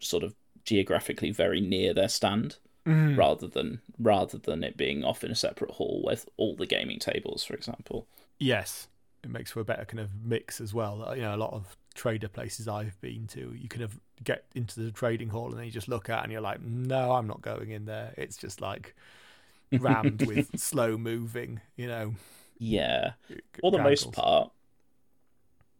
sort 0.00 0.24
of 0.24 0.34
geographically 0.64 1.30
very 1.30 1.60
near 1.60 1.92
their 1.94 2.08
stand, 2.08 2.56
mm, 2.86 3.16
rather 3.16 3.46
than 3.46 3.80
rather 3.98 4.38
than 4.38 4.64
it 4.64 4.76
being 4.76 5.04
off 5.04 5.22
in 5.24 5.30
a 5.30 5.34
separate 5.34 5.72
hall 5.72 6.02
with 6.04 6.28
all 6.36 6.56
the 6.56 6.66
gaming 6.66 6.98
tables, 6.98 7.44
for 7.44 7.54
example. 7.54 8.06
yes, 8.38 8.88
it 9.22 9.30
makes 9.30 9.52
for 9.52 9.60
a 9.60 9.64
better 9.64 9.84
kind 9.84 10.00
of 10.00 10.08
mix 10.24 10.60
as 10.60 10.74
well. 10.74 11.12
You 11.14 11.22
know, 11.22 11.34
a 11.34 11.36
lot 11.36 11.52
of 11.52 11.76
trader 11.94 12.28
places 12.28 12.66
I've 12.66 13.00
been 13.00 13.26
to, 13.28 13.54
you 13.56 13.68
kind 13.68 13.82
of 13.82 14.00
get 14.24 14.44
into 14.54 14.80
the 14.80 14.90
trading 14.90 15.28
hall 15.28 15.48
and 15.48 15.58
then 15.58 15.64
you 15.64 15.70
just 15.70 15.88
look 15.88 16.08
at 16.08 16.20
it 16.20 16.22
and 16.24 16.32
you're 16.32 16.40
like, 16.40 16.60
no, 16.62 17.12
I'm 17.12 17.26
not 17.26 17.42
going 17.42 17.70
in 17.70 17.84
there. 17.84 18.14
It's 18.16 18.36
just 18.36 18.60
like 18.60 18.94
rammed 19.72 20.22
with 20.26 20.58
slow 20.58 20.96
moving, 20.96 21.60
you 21.76 21.86
know. 21.88 22.14
Yeah, 22.58 23.12
for 23.60 23.70
the 23.70 23.78
most 23.78 24.12
part, 24.12 24.50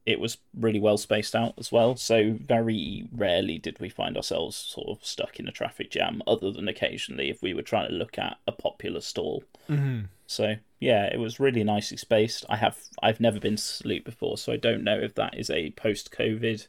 it 0.04 0.18
was 0.18 0.38
really 0.58 0.80
well 0.80 0.98
spaced 0.98 1.34
out 1.34 1.54
as 1.58 1.70
well. 1.70 1.96
So 1.96 2.32
very 2.32 3.08
rarely 3.12 3.58
did 3.58 3.78
we 3.78 3.88
find 3.88 4.16
ourselves 4.16 4.56
sort 4.56 4.88
of 4.88 5.04
stuck 5.04 5.38
in 5.38 5.46
a 5.46 5.52
traffic 5.52 5.90
jam, 5.90 6.22
other 6.26 6.50
than 6.50 6.68
occasionally 6.68 7.30
if 7.30 7.40
we 7.40 7.54
were 7.54 7.62
trying 7.62 7.88
to 7.88 7.94
look 7.94 8.18
at 8.18 8.38
a 8.46 8.52
popular 8.52 9.00
stall. 9.00 9.44
Mhm. 9.68 10.08
So 10.26 10.56
yeah, 10.80 11.04
it 11.12 11.18
was 11.18 11.38
really 11.38 11.62
nicely 11.62 11.96
spaced. 11.96 12.44
I 12.48 12.56
have 12.56 12.78
I've 13.02 13.20
never 13.20 13.38
been 13.38 13.56
to 13.56 13.62
Salute 13.62 14.04
before, 14.04 14.38
so 14.38 14.52
I 14.52 14.56
don't 14.56 14.82
know 14.82 14.98
if 14.98 15.14
that 15.14 15.38
is 15.38 15.50
a 15.50 15.70
post-COVID 15.70 16.66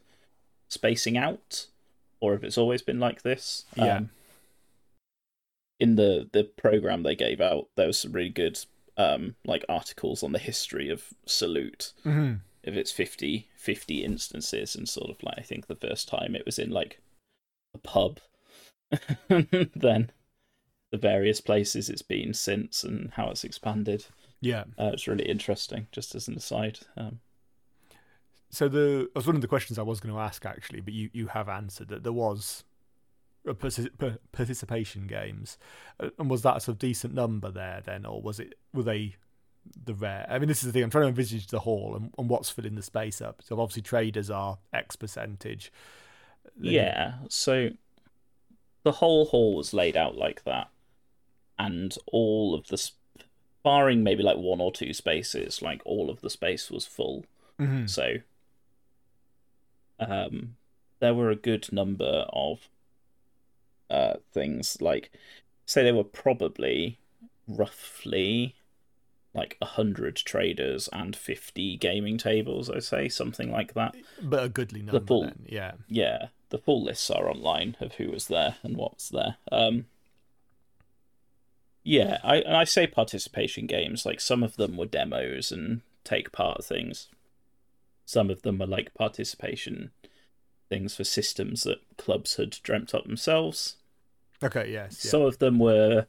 spacing 0.74 1.18
out 1.18 1.68
or 2.20 2.34
if 2.34 2.44
it's 2.44 2.58
always 2.58 2.82
been 2.82 3.00
like 3.00 3.22
this. 3.22 3.65
Yeah. 3.75 3.98
Um, 3.98 4.10
in 5.80 5.96
the 5.96 6.30
the 6.32 6.44
program 6.44 7.03
they 7.03 7.15
gave 7.15 7.42
out, 7.42 7.68
there 7.75 7.88
was 7.88 8.00
some 8.00 8.12
really 8.12 8.30
good 8.30 8.60
um 8.98 9.36
like 9.46 9.65
articles 9.68 10.24
on 10.24 10.32
the 10.32 10.39
history 10.39 10.89
of 10.89 11.08
Salute 11.25 11.94
Mhm. 12.06 12.39
of 12.63 12.77
its 12.77 12.92
50, 12.92 13.48
50 13.58 14.03
instances 14.03 14.75
and 14.75 14.88
sort 14.88 15.10
of 15.10 15.22
like 15.24 15.39
I 15.39 15.42
think 15.42 15.68
the 15.68 15.75
first 15.75 16.08
time 16.08 16.36
it 16.36 16.46
was 16.46 16.60
in 16.60 16.70
like 16.70 17.00
a 17.74 17.80
pub 17.80 18.20
then 19.27 20.12
the 20.92 20.98
various 20.98 21.42
places 21.42 21.89
it's 21.89 22.03
been 22.03 22.34
since 22.36 22.84
and 22.84 23.12
how 23.13 23.30
it's 23.32 23.44
expanded 23.44 24.06
Yeah. 24.42 24.65
uh, 24.80 24.92
it's 24.94 25.08
really 25.08 25.27
interesting 25.27 25.88
just 25.92 26.13
as 26.13 26.27
an 26.27 26.36
aside 26.36 26.80
um, 26.96 27.20
So 28.53 28.69
the 28.69 29.10
was 29.15 29.25
one 29.25 29.36
of 29.36 29.41
the 29.41 29.48
questions 29.48 29.79
I 29.79 29.81
was 29.81 30.00
going 30.00 30.13
to 30.13 30.19
ask 30.19 30.45
actually, 30.45 30.81
but 30.81 30.93
you, 30.93 31.10
you 31.12 31.27
have 31.27 31.50
answered 31.50 31.88
that 31.88 32.03
there 32.03 32.13
was 32.13 32.63
a 33.48 33.53
partic- 33.53 33.98
pa- 33.98 34.19
participation 34.31 35.07
games, 35.07 35.57
Uh, 36.00 36.10
and 36.19 36.29
was 36.29 36.43
that 36.43 36.57
a 36.57 36.60
sort 36.60 36.75
of 36.75 36.79
decent 36.79 37.13
number 37.15 37.50
there 37.50 37.81
then, 37.83 38.05
or 38.05 38.22
was 38.22 38.39
it 38.39 38.53
were 38.74 38.83
they 38.83 39.15
the 39.86 39.93
rare? 39.95 40.27
I 40.29 40.38
mean, 40.39 40.50
this 40.50 40.60
is 40.62 40.67
the 40.67 40.72
thing 40.72 40.83
I'm 40.83 40.89
trying 40.91 41.05
to 41.05 41.10
envisage 41.10 41.48
the 41.48 41.62
hall 41.62 41.95
and, 41.95 42.13
and 42.17 42.29
what's 42.29 42.50
filling 42.51 42.75
the 42.75 42.83
space 42.83 43.22
up. 43.22 43.41
So 43.41 43.60
obviously 43.60 43.81
traders 43.81 44.29
are 44.29 44.60
X 44.72 44.95
percentage. 44.95 45.72
Yeah 46.60 47.13
so 47.29 47.69
the 48.83 48.91
whole 48.91 49.25
hall 49.25 49.55
was 49.55 49.74
laid 49.74 49.95
out 49.98 50.15
like 50.15 50.43
that 50.43 50.67
and 51.57 51.98
all 52.12 52.53
of 52.53 52.67
the 52.67 52.77
sp- 52.77 53.00
barring 53.63 54.03
maybe 54.03 54.22
like 54.22 54.38
one 54.38 54.60
or 54.62 54.72
two 54.72 54.93
spaces 54.93 55.62
like 55.62 55.81
all 55.86 56.10
of 56.10 56.19
the 56.22 56.29
space 56.29 56.69
was 56.69 56.86
full 56.86 57.25
Mhm. 57.60 57.89
So 57.89 58.17
um 60.10 60.55
there 61.00 61.13
were 61.13 61.29
a 61.29 61.36
good 61.36 61.72
number 61.72 62.25
of 62.31 62.69
uh 63.89 64.13
things 64.33 64.77
like 64.81 65.12
say 65.65 65.83
there 65.83 65.95
were 65.95 66.03
probably 66.03 66.98
roughly 67.48 68.55
like 69.33 69.57
a 69.62 69.65
hundred 69.65 70.15
traders 70.15 70.88
and 70.93 71.15
fifty 71.15 71.75
gaming 71.75 72.17
tables, 72.19 72.69
I'd 72.69 72.83
say, 72.83 73.10
something 73.10 73.51
like 73.51 73.74
that. 73.74 73.95
but 74.22 74.43
a 74.43 74.50
goodly 74.50 74.81
number 74.83 75.03
full- 75.05 75.22
then. 75.24 75.45
Yeah. 75.48 75.72
Yeah. 75.88 76.27
The 76.50 76.60
full 76.60 76.83
lists 76.83 77.10
are 77.10 77.27
online 77.27 77.75
of 77.79 77.93
who 77.95 78.12
was 78.12 78.27
there 78.27 78.57
and 78.62 78.77
what 78.77 78.93
was 78.95 79.10
there. 79.10 79.38
Um 79.51 79.86
yeah, 81.83 82.19
I 82.24 82.38
and 82.38 82.55
I 82.55 82.63
say 82.63 82.88
participation 82.88 83.65
games, 83.67 84.05
like 84.05 84.22
some 84.22 84.43
of 84.43 84.55
them 84.55 84.77
were 84.77 84.86
demos 84.86 85.51
and 85.51 85.81
take 86.03 86.31
part 86.31 86.63
things. 86.63 87.07
Some 88.05 88.29
of 88.29 88.41
them 88.41 88.60
were 88.60 88.67
like 88.67 88.93
participation 88.93 89.91
things 90.69 90.95
for 90.95 91.03
systems 91.03 91.63
that 91.63 91.79
clubs 91.98 92.36
had 92.38 92.57
dreamt 92.63 92.93
up 92.93 93.05
themselves. 93.05 93.77
Okay. 94.43 94.72
Yes. 94.72 95.03
Yeah. 95.03 95.12
Some 95.12 95.22
of 95.22 95.39
them 95.39 95.60
were 95.60 96.07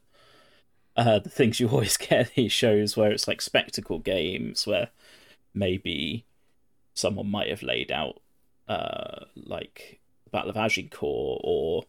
uh, 0.97 1.19
the 1.19 1.31
things 1.31 1.61
you 1.61 1.69
always 1.71 1.97
get 1.97 2.35
these 2.35 2.53
shows 2.53 2.97
where 2.97 3.11
it's 3.11 3.29
like 3.29 3.41
spectacle 3.41 3.99
games 3.99 4.67
where 4.67 4.89
maybe 5.53 6.25
someone 6.95 7.31
might 7.31 7.49
have 7.49 7.63
laid 7.63 7.93
out 7.93 8.21
uh, 8.69 9.25
like 9.37 10.01
Battle 10.31 10.51
of 10.51 10.57
Agincourt 10.57 11.41
or 11.45 11.85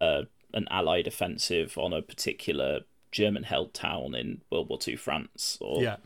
uh, 0.00 0.22
an 0.54 0.66
Allied 0.70 1.06
offensive 1.06 1.76
on 1.76 1.92
a 1.92 2.02
particular 2.02 2.80
German 3.12 3.42
held 3.44 3.74
town 3.74 4.14
in 4.14 4.40
World 4.50 4.68
War 4.68 4.78
II 4.86 4.96
France 4.96 5.58
or 5.60 5.82
yeah. 5.82 5.96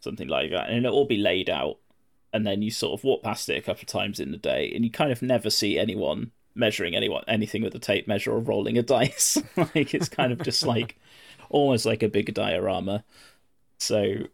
something 0.00 0.28
like 0.28 0.50
that, 0.50 0.68
and 0.68 0.84
it'll 0.84 0.96
all 0.96 1.06
be 1.06 1.16
laid 1.16 1.50
out, 1.50 1.78
and 2.32 2.46
then 2.46 2.62
you 2.62 2.70
sort 2.70 2.98
of 2.98 3.04
walk 3.04 3.22
past 3.22 3.48
it 3.48 3.56
a 3.58 3.60
couple 3.62 3.82
of 3.82 3.86
times 3.86 4.20
in 4.20 4.30
the 4.32 4.38
day, 4.38 4.70
and 4.74 4.84
you 4.84 4.90
kind 4.90 5.10
of 5.12 5.22
never 5.22 5.50
see 5.50 5.78
anyone 5.78 6.30
measuring 6.54 6.96
anyone 6.96 7.22
anything 7.28 7.62
with 7.62 7.74
a 7.74 7.78
tape 7.78 8.08
measure 8.08 8.32
or 8.32 8.40
rolling 8.40 8.76
a 8.76 8.82
dice. 8.96 9.38
like 9.56 9.94
it's 9.94 10.08
kind 10.08 10.32
of 10.32 10.42
just 10.42 10.64
like 10.66 10.96
almost 11.50 11.86
like 11.86 12.02
a 12.02 12.08
big 12.08 12.32
diorama. 12.34 13.04
So, 13.78 14.26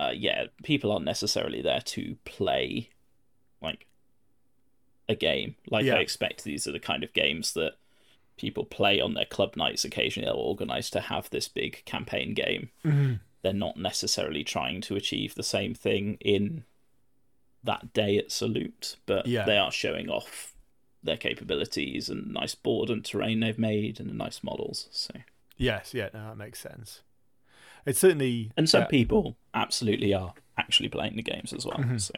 uh, 0.00 0.12
yeah, 0.14 0.46
people 0.62 0.90
aren't 0.92 1.04
necessarily 1.04 1.62
there 1.62 1.80
to 1.80 2.16
play 2.24 2.90
like 3.62 3.86
a 5.08 5.14
game. 5.14 5.54
Like 5.70 5.84
Yeah. 5.84 5.94
I 5.96 5.98
expect 5.98 6.42
these 6.44 6.66
are 6.66 6.72
the 6.72 6.80
kind 6.80 7.04
of 7.04 7.12
games 7.12 7.52
that 7.54 7.74
people 8.36 8.64
play 8.64 9.00
on 9.00 9.14
their 9.14 9.24
club 9.26 9.54
nights 9.56 9.84
occasionally 9.84 10.26
they'll 10.26 10.34
organize 10.40 10.90
to 10.90 11.00
have 11.00 11.30
this 11.30 11.46
big 11.46 11.84
campaign 11.84 12.34
game 12.34 12.68
Mhm. 12.84 13.20
they're 13.42 13.52
not 13.52 13.76
necessarily 13.76 14.42
trying 14.42 14.80
to 14.80 14.96
achieve 14.96 15.36
the 15.36 15.44
same 15.44 15.72
thing 15.72 16.18
in 16.20 16.64
that 17.64 17.92
day 17.92 18.16
at 18.18 18.30
Salute, 18.30 18.96
but 19.06 19.26
Yeah. 19.26 19.44
they 19.44 19.56
are 19.58 19.72
showing 19.72 20.08
off 20.08 20.54
their 21.02 21.16
capabilities 21.16 22.08
and 22.08 22.32
nice 22.32 22.54
board 22.54 22.88
and 22.90 23.04
terrain 23.04 23.40
they've 23.40 23.58
made 23.58 24.00
and 24.00 24.08
the 24.08 24.14
nice 24.14 24.42
models. 24.42 24.88
So, 24.90 25.14
Yes. 25.56 25.92
Yeah. 25.94 26.08
No, 26.14 26.28
that 26.28 26.36
makes 26.36 26.58
sense. 26.60 27.02
It's 27.86 27.98
certainly 27.98 28.50
and 28.56 28.68
some 28.68 28.82
yeah, 28.82 28.88
people 28.88 29.36
absolutely 29.52 30.14
are 30.14 30.34
actually 30.56 30.88
playing 30.88 31.16
the 31.16 31.22
games 31.22 31.52
as 31.52 31.66
well. 31.66 31.76
Mhm. 31.78 32.00
So, 32.00 32.14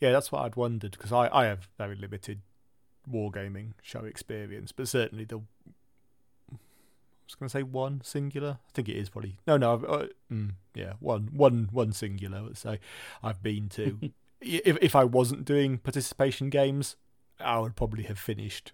Yeah, 0.00 0.12
that's 0.12 0.30
what 0.30 0.44
I'd 0.44 0.56
wondered 0.56 0.92
because 0.92 1.12
I, 1.12 1.28
I 1.32 1.46
have 1.46 1.68
very 1.78 1.96
limited 1.96 2.40
wargaming 3.10 3.72
show 3.82 4.04
experience, 4.04 4.70
but 4.72 4.86
certainly 4.88 5.24
the. 5.24 5.40
I 7.28 7.30
was 7.30 7.34
going 7.34 7.48
to 7.48 7.52
say 7.52 7.62
one 7.62 8.00
singular. 8.02 8.58
I 8.66 8.70
think 8.72 8.88
it 8.88 8.96
is 8.96 9.10
probably 9.10 9.36
no, 9.46 9.58
no. 9.58 9.74
Uh, 9.74 10.06
mm, 10.32 10.52
yeah, 10.74 10.94
one, 10.98 11.28
one, 11.32 11.68
one 11.70 11.92
singular. 11.92 12.40
Let's 12.40 12.60
say 12.60 12.80
I've 13.22 13.42
been 13.42 13.68
to. 13.70 13.98
if 14.40 14.78
if 14.80 14.96
I 14.96 15.04
wasn't 15.04 15.44
doing 15.44 15.76
participation 15.78 16.48
games, 16.48 16.96
I 17.38 17.58
would 17.58 17.76
probably 17.76 18.04
have 18.04 18.18
finished 18.18 18.72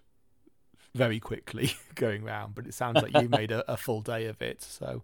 very 0.93 1.19
quickly 1.19 1.73
going 1.95 2.23
round. 2.23 2.55
But 2.55 2.65
it 2.65 2.73
sounds 2.73 3.01
like 3.01 3.13
you 3.21 3.27
made 3.27 3.51
a, 3.51 3.69
a 3.69 3.75
full 3.75 4.01
day 4.01 4.25
of 4.27 4.41
it, 4.41 4.61
so. 4.61 5.03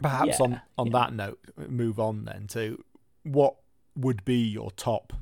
Perhaps 0.00 0.40
on 0.40 0.52
Yeah, 0.52 0.60
on 0.78 0.86
yeah. 0.86 0.92
that 0.92 1.12
note, 1.12 1.38
move 1.68 2.00
on 2.00 2.24
then 2.24 2.46
to 2.48 2.82
what 3.22 3.56
would 3.94 4.24
be 4.24 4.38
your 4.38 4.70
top 4.72 5.12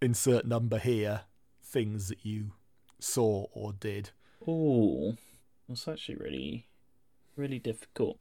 insert 0.00 0.46
number 0.46 0.78
here 0.78 1.22
things 1.62 2.08
that 2.08 2.24
you 2.24 2.52
saw 3.00 3.46
or 3.52 3.72
did 3.72 4.10
ooh, 4.48 5.16
that's 5.68 5.88
actually 5.88 6.16
really, 6.16 6.66
really 7.36 7.58
difficult. 7.58 8.18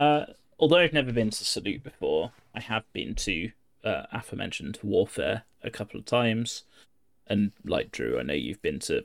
Uh, 0.00 0.26
although 0.58 0.78
I've 0.78 0.92
never 0.92 1.12
been 1.12 1.30
to 1.30 1.44
Salute 1.44 1.82
before, 1.82 2.32
I 2.54 2.60
have 2.60 2.84
been 2.92 3.14
to 3.16 3.50
uh, 3.84 4.04
aforementioned 4.12 4.78
Warfare 4.82 5.42
a 5.62 5.70
couple 5.70 5.98
of 5.98 6.06
times, 6.06 6.64
and 7.26 7.52
like 7.64 7.90
Drew, 7.90 8.18
I 8.18 8.22
know 8.22 8.34
you've 8.34 8.62
been 8.62 8.78
to. 8.80 9.04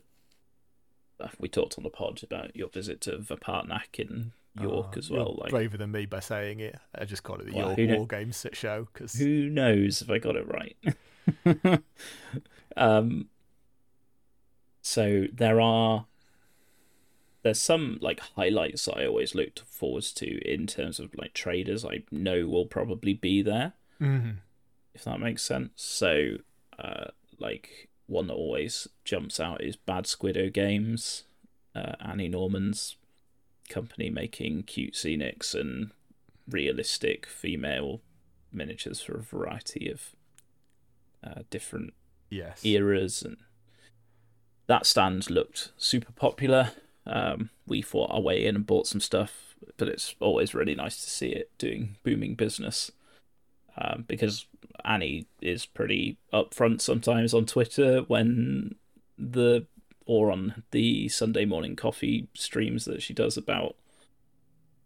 uh, 1.20 1.30
We 1.40 1.50
talked 1.50 1.78
on 1.78 1.84
the 1.84 1.90
pod 1.90 2.22
about 2.24 2.56
your 2.56 2.70
visit 2.70 3.02
to 3.02 3.18
Vapnartak 3.18 3.98
in 4.00 4.34
York 4.60 4.96
Uh, 4.96 5.00
as 5.00 5.10
well. 5.10 5.34
you're 5.36 5.38
Like, 5.44 5.50
braver 5.50 5.78
than 5.78 5.92
me 5.92 6.06
by 6.06 6.20
saying 6.20 6.60
it 6.60 6.76
i 6.94 7.06
just 7.06 7.24
call 7.24 7.38
it 7.40 7.46
the 7.48 7.54
Well, 7.54 7.76
york 7.76 7.90
war 7.98 8.06
games 8.08 8.38
sit 8.38 8.56
show 8.56 8.88
because 8.94 9.14
who 9.16 9.50
knows 9.50 10.04
if 10.04 10.12
I 10.12 10.20
got 10.20 10.36
it 10.36 10.46
right? 10.48 10.78
um, 12.78 13.30
so 14.82 15.26
there 15.34 15.60
are 15.60 16.06
there's 17.44 17.62
some 17.62 17.98
like 18.02 18.20
highlights 18.22 18.86
that 18.86 18.98
I 18.98 19.06
always 19.06 19.36
looked 19.36 19.60
forward 19.62 20.04
to 20.16 20.52
in 20.52 20.66
terms 20.68 21.00
of 21.00 21.14
like 21.16 21.34
traders 21.34 21.84
I 21.86 22.04
know 22.12 22.48
will 22.48 22.66
probably 22.66 23.14
be 23.14 23.42
there 23.42 23.74
Mhm. 24.02 24.38
if 24.94 25.04
that 25.04 25.20
makes 25.20 25.44
sense. 25.44 25.72
So, 25.82 26.38
uh, 26.80 27.08
like 27.40 27.90
one 28.08 28.28
that 28.28 28.34
always 28.34 28.88
jumps 29.06 29.40
out 29.40 29.64
is 29.64 29.76
Bad 29.76 30.06
Squiddo 30.06 30.52
Games, 30.52 31.24
uh, 31.76 31.96
Annie 32.00 32.28
Norman's 32.28 32.96
company 33.70 34.10
making 34.10 34.64
cute 34.64 34.94
scenics 34.94 35.54
and 35.56 35.92
realistic 36.48 37.26
female 37.26 38.02
miniatures 38.52 39.02
for 39.02 39.18
a 39.18 39.22
variety 39.22 39.90
of 39.90 40.16
uh, 41.24 41.44
different 41.50 41.94
Yes. 42.30 42.64
eras 42.66 43.24
and 43.24 43.38
that 44.68 44.86
stand 44.86 45.30
looked 45.30 45.72
super 45.78 46.12
popular 46.12 46.72
um, 47.06 47.50
we 47.68 47.82
fought 47.82 48.12
our 48.12 48.22
way 48.22 48.46
in 48.46 48.56
and 48.56 48.66
bought 48.66 48.88
some 48.88 49.02
stuff 49.02 49.56
but 49.78 49.88
it's 49.88 50.16
always 50.20 50.54
really 50.54 50.76
nice 50.76 51.02
to 51.04 51.10
see 51.10 51.30
it 51.30 51.50
doing 51.58 51.98
booming 52.04 52.36
business 52.36 52.92
um, 53.78 54.06
because 54.08 54.46
annie 54.86 55.26
is 55.42 55.66
pretty 55.66 56.18
upfront 56.34 56.82
sometimes 56.82 57.34
on 57.34 57.46
twitter 57.46 58.02
when 58.08 58.76
the 59.18 59.66
or 60.06 60.32
on 60.32 60.64
the 60.72 61.08
sunday 61.10 61.46
morning 61.46 61.76
coffee 61.76 62.28
streams 62.34 62.86
that 62.86 63.02
she 63.02 63.14
does 63.14 63.38
about 63.38 63.76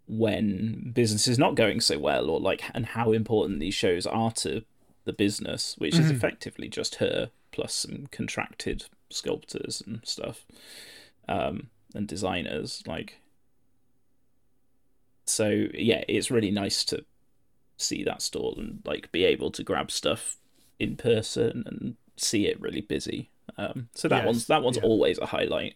when 0.07 0.91
business 0.93 1.27
is 1.27 1.37
not 1.37 1.55
going 1.55 1.81
so 1.81 1.99
well 1.99 2.29
or 2.29 2.39
like 2.39 2.63
and 2.73 2.85
how 2.87 3.11
important 3.11 3.59
these 3.59 3.73
shows 3.73 4.07
are 4.07 4.31
to 4.31 4.63
the 5.05 5.13
business 5.13 5.75
which 5.77 5.95
is 5.95 6.07
Mhm. 6.11 6.15
effectively 6.15 6.67
just 6.69 6.95
her 6.95 7.29
plus 7.51 7.73
some 7.73 8.07
contracted 8.11 8.85
sculptors 9.09 9.81
and 9.85 10.01
stuff 10.05 10.45
um 11.27 11.69
and 11.97 12.07
designers 12.07 12.83
like 12.87 13.19
so 15.25 15.67
yeah 15.73 16.03
it's 16.07 16.31
really 16.31 16.51
nice 16.51 16.85
to 16.85 17.03
see 17.77 18.03
that 18.03 18.21
store 18.21 18.53
and 18.57 18.81
like 18.85 19.11
be 19.11 19.23
able 19.25 19.51
to 19.51 19.63
grab 19.63 19.91
stuff 19.91 20.37
in 20.79 20.95
person 20.95 21.63
and 21.67 21.95
see 22.17 22.47
it 22.47 22.59
really 22.59 22.81
busy. 22.81 23.29
Um 23.57 23.89
so 23.93 24.07
that 24.07 24.23
Yes, 24.23 24.25
one's 24.25 24.47
that 24.47 24.63
one's 24.63 24.77
yeah. 24.77 24.83
always 24.83 25.19
a 25.19 25.27
highlight. 25.27 25.75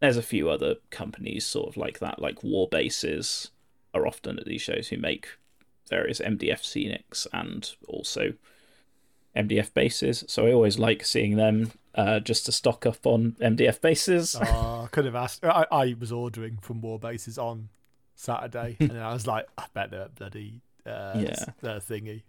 There's 0.00 0.16
a 0.16 0.22
few 0.22 0.48
other 0.50 0.76
companies 0.90 1.44
sort 1.46 1.68
of 1.68 1.76
like 1.76 1.98
that 2.00 2.20
like 2.20 2.42
war 2.44 2.68
bases 2.70 3.50
are 3.94 4.06
often 4.06 4.38
at 4.38 4.46
these 4.46 4.62
shows 4.62 4.88
who 4.88 4.96
make 4.98 5.28
various 5.88 6.20
mdf 6.20 6.60
scenics 6.62 7.26
and 7.32 7.74
also 7.88 8.34
mdf 9.36 9.74
bases. 9.74 10.24
So 10.28 10.46
i 10.46 10.52
always 10.52 10.78
like 10.78 11.04
seeing 11.04 11.36
them 11.36 11.72
uh, 11.94 12.20
just 12.20 12.46
to 12.46 12.52
stock 12.52 12.86
up 12.86 13.04
on 13.06 13.32
mdf 13.40 13.80
bases 13.80 14.36
Oh, 14.40 14.82
I 14.84 14.88
could 14.90 15.04
have 15.06 15.14
asked. 15.16 15.44
I, 15.44 15.66
I 15.72 15.94
was 15.98 16.12
ordering 16.12 16.58
from 16.62 16.80
War 16.80 16.98
Bases 16.98 17.36
on 17.38 17.68
Saturday, 18.14 18.76
and 18.80 18.98
I 18.98 19.12
was 19.12 19.26
like, 19.26 19.46
I 19.58 19.64
bet 19.74 19.90
they're 19.90 20.08
bloody 20.08 20.60
uh, 20.86 21.14
Yeah. 21.16 21.44
uh, 21.62 21.78
thingy 21.80 22.22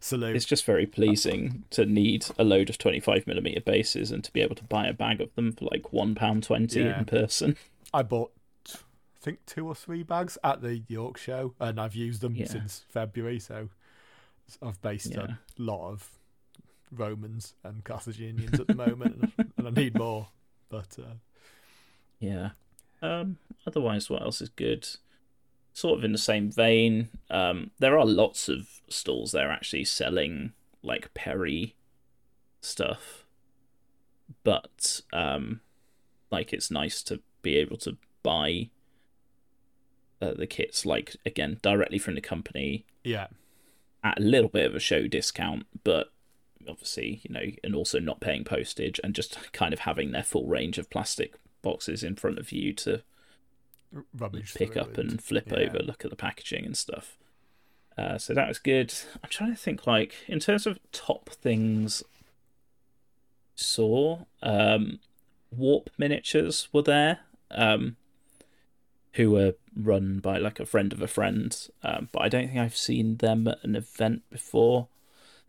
salute. 0.00 0.36
it's 0.36 0.44
just 0.44 0.64
very 0.64 0.86
pleasing 0.86 1.64
to 1.70 1.86
need 1.86 2.26
a 2.38 2.44
load 2.44 2.68
of 2.70 2.76
25 2.78 3.26
millimeter 3.26 3.60
bases 3.60 4.10
and 4.10 4.22
to 4.24 4.32
be 4.32 4.40
able 4.40 4.54
to 4.56 4.64
buy 4.64 4.86
a 4.86 4.92
bag 4.92 5.20
of 5.20 5.34
them 5.36 5.52
for 5.52 5.66
like 5.70 5.92
one 5.92 6.14
pound 6.14 6.42
twenty 6.42 6.80
Yeah. 6.80 6.98
in 6.98 7.04
person 7.06 7.56
I 7.92 8.02
bought, 8.02 8.32
I 8.68 8.78
think, 9.20 9.38
two 9.46 9.66
or 9.68 9.74
three 9.74 10.02
bags 10.02 10.36
at 10.42 10.60
the 10.62 10.82
York 10.88 11.16
show, 11.16 11.54
and 11.60 11.80
I've 11.80 11.94
used 11.94 12.20
them 12.20 12.34
Yeah. 12.34 12.46
since 12.46 12.82
February. 12.88 13.38
So 13.38 13.68
I've 14.60 14.82
based 14.82 15.12
Yeah. 15.12 15.22
a 15.26 15.38
lot 15.58 15.90
of 15.92 16.10
Romans 16.92 17.54
and 17.64 17.84
Carthaginians 17.84 18.60
at 18.60 18.66
the 18.66 18.74
moment, 18.74 19.32
and, 19.38 19.52
and 19.56 19.68
I 19.68 19.70
need 19.70 19.98
more. 19.98 20.28
But 20.68 20.96
uh, 20.98 21.14
Yeah. 22.20 22.50
Um. 23.02 23.38
Otherwise, 23.66 24.10
what 24.10 24.22
else 24.22 24.40
is 24.40 24.48
good? 24.50 24.88
Sort 25.72 25.98
of 25.98 26.04
in 26.04 26.12
the 26.12 26.18
same 26.18 26.50
vein. 26.50 27.08
Um. 27.30 27.70
There 27.78 27.98
are 27.98 28.06
lots 28.06 28.48
of 28.48 28.80
stalls 28.88 29.32
there 29.32 29.50
actually 29.50 29.84
selling 29.84 30.52
like 30.82 31.14
Perry 31.14 31.74
stuff, 32.60 33.24
but 34.42 35.00
um, 35.12 35.60
like 36.30 36.52
it's 36.52 36.70
nice 36.70 37.02
to 37.04 37.20
be 37.42 37.56
able 37.56 37.76
to 37.78 37.96
buy 38.22 38.70
uh, 40.20 40.32
the 40.34 40.46
kits 40.46 40.86
like 40.86 41.16
again 41.26 41.58
directly 41.62 41.98
from 41.98 42.14
the 42.14 42.20
company 42.20 42.86
yeah, 43.02 43.26
at 44.02 44.18
a 44.18 44.22
little 44.22 44.48
bit 44.48 44.66
of 44.66 44.74
a 44.74 44.80
show 44.80 45.06
discount, 45.06 45.66
but 45.84 46.12
obviously, 46.68 47.20
you 47.22 47.32
know, 47.32 47.44
and 47.62 47.74
also 47.74 47.98
not 47.98 48.20
paying 48.20 48.44
postage 48.44 49.00
and 49.02 49.14
just 49.14 49.52
kind 49.52 49.72
of 49.72 49.80
having 49.80 50.12
their 50.12 50.22
full 50.22 50.46
range 50.46 50.78
of 50.78 50.90
plastic 50.90 51.34
boxes 51.62 52.02
in 52.02 52.16
front 52.16 52.38
of 52.38 52.52
you 52.52 52.72
to 52.72 53.02
rubbish. 54.16 54.54
pick 54.54 54.76
up 54.76 54.98
and 54.98 55.22
flip 55.22 55.50
yeah. 55.50 55.58
over, 55.58 55.78
look 55.78 56.04
at 56.04 56.10
the 56.10 56.16
packaging 56.16 56.64
and 56.64 56.76
stuff. 56.76 57.16
Uh, 57.96 58.18
so 58.18 58.34
that 58.34 58.48
was 58.48 58.58
good. 58.58 58.92
I'm 59.22 59.30
trying 59.30 59.54
to 59.54 59.60
think, 59.60 59.86
like, 59.86 60.14
in 60.26 60.40
terms 60.40 60.66
of 60.66 60.78
top 60.92 61.30
things 61.30 62.02
saw, 63.54 64.24
um, 64.42 64.98
Warp 65.50 65.90
Miniatures 65.96 66.68
were 66.72 66.82
there, 66.82 67.20
um, 67.50 67.96
who 69.12 69.30
were 69.30 69.54
run 69.76 70.18
by 70.18 70.38
like 70.38 70.58
a 70.58 70.66
friend 70.66 70.92
of 70.92 71.00
a 71.00 71.06
friend, 71.06 71.68
um, 71.82 72.08
but 72.12 72.22
I 72.22 72.28
don't 72.28 72.48
think 72.48 72.58
I've 72.58 72.76
seen 72.76 73.18
them 73.18 73.46
at 73.46 73.62
an 73.62 73.76
event 73.76 74.22
before. 74.30 74.88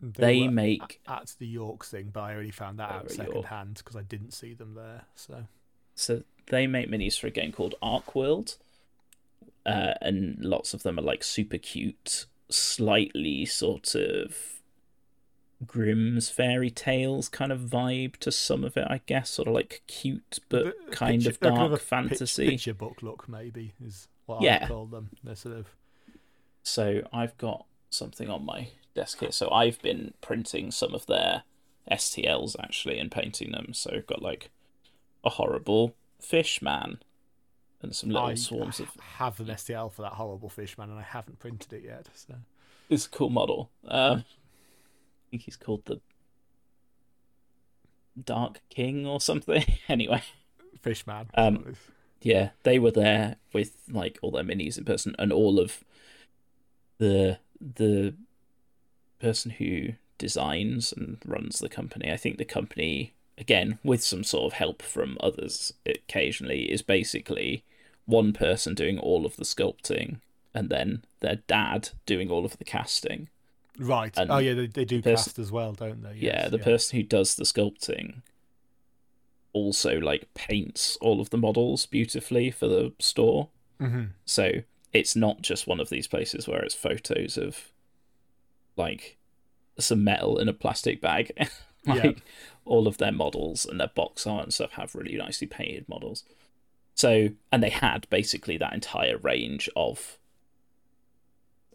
They 0.00 0.42
were 0.42 0.50
make 0.50 1.00
at 1.08 1.34
the 1.38 1.46
York 1.46 1.84
thing, 1.84 2.10
but 2.12 2.20
I 2.20 2.34
only 2.34 2.50
found 2.50 2.78
that 2.78 2.90
out 2.90 3.04
were 3.04 3.08
second 3.10 3.32
York. 3.34 3.46
hand 3.46 3.74
because 3.78 3.96
I 3.96 4.02
didn't 4.02 4.32
see 4.32 4.52
them 4.54 4.74
there. 4.74 5.04
So 5.14 5.46
so 5.94 6.22
they 6.48 6.66
make 6.66 6.88
minis 6.90 7.18
for 7.18 7.26
a 7.26 7.30
game 7.30 7.50
called 7.52 7.74
Arcworlde, 7.82 8.56
uh, 9.64 9.94
and 10.02 10.44
lots 10.44 10.74
of 10.74 10.82
them 10.82 10.98
are 10.98 11.02
like 11.02 11.24
super 11.24 11.56
cute, 11.58 12.26
slightly 12.50 13.46
sort 13.46 13.94
of 13.94 14.60
Grimm's 15.66 16.28
fairy 16.28 16.70
tales 16.70 17.30
kind 17.30 17.50
of 17.50 17.60
vibe 17.60 18.16
to 18.18 18.30
some 18.30 18.62
of 18.64 18.76
it, 18.76 18.86
I 18.90 19.00
guess, 19.06 19.30
sort 19.30 19.48
of 19.48 19.54
like 19.54 19.80
cute 19.86 20.40
but 20.50 20.74
kind 20.92 21.22
picture- 21.22 21.30
of 21.30 21.40
kind 21.40 21.56
dark 21.56 21.72
a 21.72 21.76
pitch- 21.76 21.82
fantasy. 21.86 22.50
picture 22.50 22.74
book 22.74 23.02
look 23.02 23.26
maybe 23.28 23.72
is 23.82 24.08
what 24.26 24.42
I 24.42 24.44
Yeah. 24.44 24.60
would 24.60 24.68
call 24.68 24.86
them. 24.86 25.10
They're 25.24 25.34
sort 25.34 25.56
of 25.56 25.68
So 26.62 27.08
I've 27.12 27.36
got 27.38 27.64
something 27.88 28.28
on 28.28 28.44
my 28.44 28.68
desk 28.96 29.20
here. 29.20 29.32
So 29.32 29.50
I've 29.50 29.80
been 29.80 30.14
printing 30.20 30.70
some 30.70 30.94
of 30.94 31.06
their 31.06 31.44
STLs 31.90 32.56
actually 32.60 32.98
and 32.98 33.10
painting 33.10 33.52
them. 33.52 33.72
So 33.72 33.90
I've 33.94 34.06
got 34.06 34.22
like 34.22 34.50
a 35.24 35.30
horrible 35.30 35.94
fish 36.20 36.60
man 36.60 36.98
and 37.82 37.94
some 37.94 38.10
little 38.10 38.28
I 38.28 38.34
swarms 38.34 38.80
of 38.80 38.90
have 39.18 39.38
an 39.40 39.46
STL 39.46 39.92
for 39.92 40.02
that 40.02 40.12
horrible 40.12 40.48
fish 40.48 40.76
man, 40.78 40.90
and 40.90 40.98
I 40.98 41.02
haven't 41.02 41.38
printed 41.38 41.72
it 41.72 41.84
yet. 41.84 42.08
So 42.14 42.34
It's 42.88 43.06
a 43.06 43.10
cool 43.10 43.30
model. 43.30 43.70
Um, 43.86 44.18
I 44.18 45.30
think 45.30 45.42
he's 45.42 45.56
called 45.56 45.84
the 45.84 46.00
Dark 48.22 48.60
King 48.70 49.06
or 49.06 49.20
something. 49.20 49.64
anyway, 49.88 50.22
fish 50.80 51.06
man. 51.06 51.28
Um, 51.34 51.74
yeah, 52.22 52.50
they 52.62 52.78
were 52.78 52.90
there 52.90 53.36
with 53.52 53.76
like 53.90 54.18
all 54.22 54.30
their 54.30 54.44
minis 54.44 54.78
in 54.78 54.84
person, 54.84 55.14
and 55.18 55.32
all 55.32 55.60
of 55.60 55.84
the 56.98 57.38
the 57.60 58.14
person 59.20 59.52
who 59.52 59.90
designs 60.18 60.92
and 60.92 61.18
runs 61.24 61.58
the 61.58 61.68
company. 61.68 62.10
I 62.10 62.16
think 62.16 62.38
the 62.38 62.44
company, 62.44 63.12
again, 63.38 63.78
with 63.84 64.02
some 64.02 64.24
sort 64.24 64.52
of 64.52 64.58
help 64.58 64.82
from 64.82 65.16
others 65.20 65.72
occasionally, 65.84 66.70
is 66.70 66.82
basically 66.82 67.64
one 68.06 68.32
person 68.32 68.74
doing 68.74 68.98
all 68.98 69.26
of 69.26 69.36
the 69.36 69.44
sculpting, 69.44 70.20
and 70.54 70.68
then 70.70 71.02
their 71.20 71.36
dad 71.46 71.90
doing 72.06 72.30
all 72.30 72.44
of 72.44 72.56
the 72.58 72.64
casting. 72.64 73.28
right. 73.78 74.16
and 74.16 74.30
Oh 74.30 74.38
yeah, 74.38 74.54
they, 74.54 74.66
they 74.68 74.84
do 74.84 75.02
pers- 75.02 75.24
cast 75.24 75.38
as 75.38 75.50
well, 75.52 75.72
don't 75.72 76.02
they? 76.02 76.14
yeah, 76.14 76.42
Yes, 76.42 76.50
the 76.50 76.58
person 76.58 76.96
who 76.96 77.02
does 77.02 77.34
the 77.34 77.44
sculpting 77.44 78.22
also 79.52 79.98
like 79.98 80.32
paints 80.34 80.96
all 81.00 81.20
of 81.20 81.30
the 81.30 81.38
models 81.38 81.86
beautifully 81.86 82.50
for 82.50 82.68
the 82.68 82.92
store. 82.98 83.48
Mhm. 83.80 84.10
So 84.24 84.62
it's 84.92 85.16
not 85.16 85.42
just 85.42 85.66
one 85.66 85.80
of 85.80 85.88
these 85.88 86.06
places 86.06 86.46
where 86.46 86.62
it's 86.62 86.74
photos 86.74 87.36
of 87.38 87.70
like 88.76 89.16
some 89.78 90.04
metal 90.04 90.38
in 90.38 90.48
a 90.48 90.52
plastic 90.52 91.00
bag. 91.00 91.32
like 91.86 92.02
Yeah. 92.04 92.12
all 92.64 92.88
of 92.88 92.98
their 92.98 93.12
models 93.12 93.64
and 93.64 93.78
their 93.78 93.88
box 93.94 94.26
art 94.26 94.42
and 94.44 94.52
stuff 94.54 94.72
have 94.72 94.94
really 94.94 95.16
nicely 95.16 95.46
painted 95.46 95.88
models. 95.88 96.24
So 96.94 97.28
and 97.52 97.62
they 97.62 97.70
had 97.70 98.08
basically 98.10 98.56
that 98.58 98.72
entire 98.72 99.18
range 99.18 99.68
of 99.76 100.18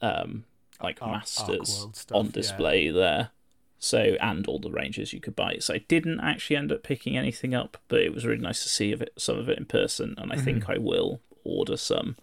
um 0.02 0.46
like 0.82 0.98
Arc- 1.02 1.12
masters 1.12 1.88
stuff, 1.94 2.18
on 2.18 2.26
yeah. 2.28 2.32
display 2.32 2.90
there. 2.92 3.30
So 3.78 4.16
and 4.20 4.46
all 4.48 4.60
the 4.60 4.72
ranges 4.72 5.14
you 5.14 5.20
could 5.20 5.36
buy. 5.36 5.58
So 5.60 5.74
I 5.76 5.80
didn't 5.88 6.20
actually 6.20 6.56
end 6.56 6.72
up 6.72 6.84
picking 6.84 7.18
anything 7.18 7.54
up, 7.56 7.78
but 7.88 8.00
it 8.02 8.14
was 8.14 8.26
really 8.26 8.42
nice 8.42 8.62
to 8.64 8.70
see 8.70 8.92
of 8.92 9.02
it, 9.02 9.14
some 9.18 9.38
of 9.40 9.50
it 9.50 9.58
in 9.58 9.66
person, 9.66 10.16
and 10.18 10.32
I 10.32 10.36
think 10.38 10.64
Mm-hmm. 10.64 10.72
I 10.72 10.78
will 10.78 11.20
order 11.44 11.78
some. 11.78 12.16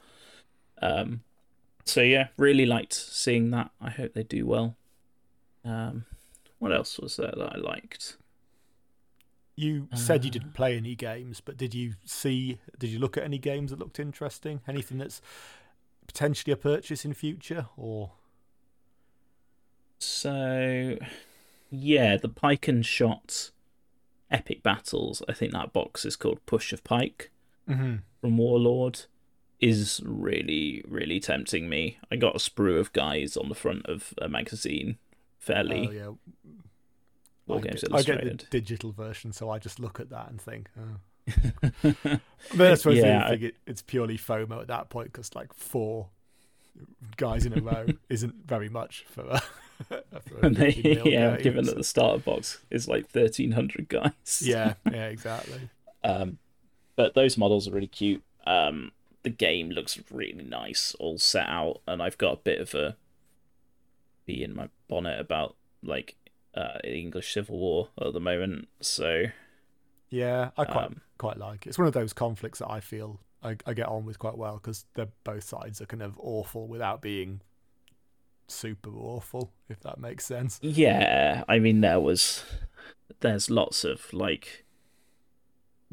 Um, 0.81 1.23
so 1.89 2.03
yeah, 2.03 2.29
really 2.37 2.67
liked 2.67 2.93
seeing 2.93 3.51
that. 3.51 3.71
I 3.81 3.91
hope 3.91 4.15
they 4.15 4.23
do 4.23 4.47
well. 4.47 4.77
Um, 5.65 6.05
what 6.59 6.73
else 6.73 6.99
was 6.99 7.17
there 7.17 7.33
that 7.37 7.53
I 7.55 7.57
liked? 7.59 8.17
You 9.57 9.89
said 9.95 10.25
you 10.25 10.31
Uh, 10.31 10.33
didn't 10.33 10.55
play 10.55 10.77
any 10.77 10.95
games, 10.95 11.41
but 11.41 11.57
did 11.57 11.75
you 11.75 11.95
see? 12.05 12.59
Did 12.79 12.91
you 12.91 12.99
look 13.01 13.17
at 13.17 13.25
any 13.25 13.39
games 13.39 13.71
that 13.71 13.79
looked 13.81 13.99
interesting? 13.99 14.61
Anything 14.69 14.99
that's 14.99 15.21
potentially 16.07 16.53
a 16.53 16.57
purchase 16.57 17.05
in 17.05 17.13
future, 17.13 17.67
or 17.77 18.13
So 19.99 20.97
yeah, 21.71 22.17
the 22.17 22.29
pike 22.29 22.69
and 22.69 22.85
shot 22.87 23.51
Epic 24.31 24.63
Battles, 24.63 25.23
I 25.29 25.33
think 25.33 25.53
that 25.53 25.73
box 25.73 26.05
is 26.05 26.17
called 26.17 26.45
Push 26.47 26.73
of 26.73 26.85
Pike 26.85 27.31
Mm-hmm. 27.69 27.97
from 28.23 28.39
Warlord, 28.39 29.01
is 29.61 30.01
really, 30.05 30.85
really 30.87 31.21
tempting 31.21 31.69
me. 31.69 31.99
I 32.11 32.17
got 32.17 32.37
a 32.37 32.39
sprue 32.39 32.79
of 32.79 32.93
guys 32.93 33.37
on 33.37 33.49
the 33.49 33.55
front 33.55 33.87
of 33.87 34.15
a 34.19 34.29
magazine, 34.29 34.99
fairly 35.39 35.89
Oh, 35.89 35.91
yeah. 35.91 36.11
War 37.47 37.59
I 37.59 37.61
Games 37.63 37.81
get, 37.83 37.95
I 37.95 38.03
get 38.03 38.21
the 38.39 38.45
digital 38.51 38.93
version, 38.93 39.33
so 39.33 39.51
I 39.51 39.59
just 39.59 39.81
look 39.81 40.01
at 40.01 40.11
that 40.11 40.29
and 40.31 40.41
think, 40.41 40.69
oh. 40.79 40.97
But 42.55 42.71
I 42.73 42.75
suppose 42.75 42.99
Yeah, 42.99 43.25
I 43.27 43.31
think 43.31 43.43
it, 43.43 43.57
it's 43.67 43.83
purely 43.83 44.17
FOMO 44.17 44.61
at 44.61 44.69
that 44.69 44.91
point 44.91 45.13
because 45.13 45.35
like 45.35 45.53
four 45.55 46.09
guys 47.17 47.45
in 47.45 47.59
a 47.59 47.61
row 47.61 47.87
isn't 48.09 48.35
very 48.47 48.69
much 48.69 49.05
for 49.09 49.23
a, 49.23 49.41
for 49.89 50.03
a 50.47 50.51
they, 50.51 50.71
yeah, 50.71 51.35
game, 51.35 51.43
given 51.43 51.65
so- 51.65 51.71
that 51.73 51.77
the 51.79 51.85
starter 51.85 52.23
box 52.23 52.59
is 52.71 52.87
like 52.87 53.09
thirteen 53.09 53.53
hundred 53.53 53.89
guys. 53.89 54.43
yeah, 54.43 54.75
yeah, 54.91 55.07
exactly. 55.09 55.69
Um, 56.05 56.39
but 56.97 57.15
those 57.15 57.37
models 57.37 57.67
are 57.67 57.73
really 57.73 57.87
cute. 57.89 58.23
Um, 58.47 58.93
the 59.29 59.35
game 59.35 59.69
looks 59.69 60.01
really 60.11 60.43
nice, 60.43 60.95
all 60.99 61.19
set 61.19 61.47
out, 61.49 61.83
and 61.87 62.03
I've 62.03 62.17
got 62.17 62.33
a 62.33 62.37
bit 62.37 62.61
of 62.63 62.75
a 62.75 62.97
bee 64.25 64.43
in 64.43 64.57
my 64.57 64.71
bonnet 64.89 65.21
about 65.21 65.55
like 65.83 66.17
uh, 66.55 66.79
English 66.83 67.35
Civil 67.35 67.59
War 67.59 67.89
at 68.01 68.15
the 68.15 68.21
moment. 68.21 68.69
So 68.81 69.27
Yeah, 70.09 70.51
I 70.57 70.65
quite 70.65 70.87
um, 70.87 71.01
quite 71.19 71.37
like 71.37 71.67
it. 71.67 71.71
It's 71.71 71.79
one 71.79 71.87
of 71.87 71.93
those 71.93 72.15
conflicts 72.15 72.61
that 72.61 72.71
I 72.71 72.81
feel 72.81 73.21
I, 73.43 73.57
I 73.67 73.75
get 73.75 73.87
on 73.87 74.07
with 74.07 74.19
quite 74.19 74.39
well 74.39 74.55
because 74.55 74.87
they're 74.95 75.13
both 75.25 75.45
sides 75.45 75.83
are 75.83 75.87
kind 75.87 76.03
of 76.03 76.19
awful 76.19 76.67
without 76.67 77.03
being 77.03 77.43
super 78.47 78.91
awful, 78.97 79.53
if 79.69 79.81
that 79.81 79.99
makes 79.99 80.25
sense. 80.25 80.59
yeah, 80.63 81.45
I 81.47 81.59
mean 81.59 81.83
there 81.83 82.01
was 82.01 82.45
there's 83.21 83.51
lots 83.51 83.85
of 83.85 84.11
like 84.15 84.65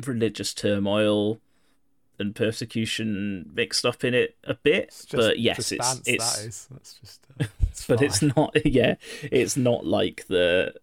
religious 0.06 0.54
turmoil 0.54 1.41
and 2.19 2.36
persecution 2.36 3.49
mixed 3.54 3.86
up 3.86 4.04
in 4.04 4.13
it 4.13 4.36
a 4.43 4.54
bit, 4.54 4.89
just, 4.89 5.12
but 5.12 5.39
yes, 5.39 5.58
just 5.58 5.71
it's 5.73 6.01
it's 6.06 6.36
that 6.36 6.47
is. 6.47 6.67
That's 6.71 6.93
just. 6.93 7.21
Uh, 7.39 7.45
it's 7.69 7.88
but 7.88 8.01
it's 8.01 8.21
not 8.21 8.56
yeah 8.65 8.95
it's 9.23 9.58
not 9.58 9.86
like 9.86 10.25
the 10.28 10.73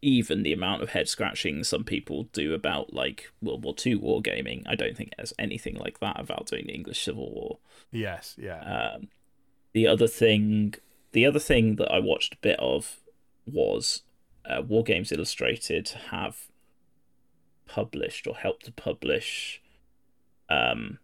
even 0.00 0.42
the 0.44 0.52
amount 0.52 0.82
of 0.82 0.90
head 0.90 1.08
scratching 1.08 1.64
some 1.64 1.84
people 1.84 2.24
do 2.32 2.54
about 2.54 2.92
like 2.94 3.30
world 3.42 3.64
war 3.64 3.74
two 3.74 3.98
wargaming 4.00 4.62
i 4.66 4.74
don't 4.74 4.96
think 4.96 5.12
there's 5.16 5.34
anything 5.38 5.74
like 5.74 5.98
that 6.00 6.18
about 6.18 6.46
doing 6.46 6.66
the 6.66 6.72
english 6.72 7.02
civil 7.04 7.30
war 7.30 7.58
Yes, 7.90 8.36
yeah. 8.38 8.92
um, 8.94 9.08
the 9.72 9.86
other 9.86 10.06
thing 10.06 10.74
the 11.12 11.26
other 11.26 11.40
thing 11.40 11.76
that 11.76 11.90
i 11.92 11.98
watched 11.98 12.34
a 12.34 12.38
bit 12.38 12.58
of 12.60 13.00
was 13.44 14.02
uh, 14.46 14.62
war 14.62 14.84
games 14.84 15.10
illustrated 15.12 15.88
have 16.10 16.46
published 17.66 18.26
or 18.26 18.36
helped 18.36 18.64
to 18.64 18.72
publish 18.72 19.60
um 20.50 20.98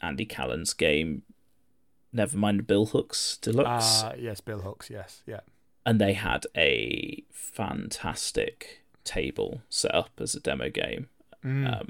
andy 0.00 0.24
callan's 0.26 0.72
game 0.74 1.22
nevermind 2.14 2.56
the 2.58 2.62
bill 2.62 2.86
hooks 2.86 3.38
deluxe 3.40 4.02
Ah, 4.04 4.14
yes, 4.18 4.40
Bill 4.40 4.60
Hooks. 4.60 4.90
Yes, 4.90 5.22
yeah. 5.26 5.40
and 5.86 6.00
they 6.00 6.12
had 6.14 6.46
a 6.56 7.22
fantastic 7.30 8.82
table 9.04 9.62
set 9.68 9.94
up 9.94 10.10
as 10.20 10.34
a 10.34 10.40
demo 10.40 10.68
game 10.70 11.08
Mm. 11.44 11.80
um, 11.80 11.88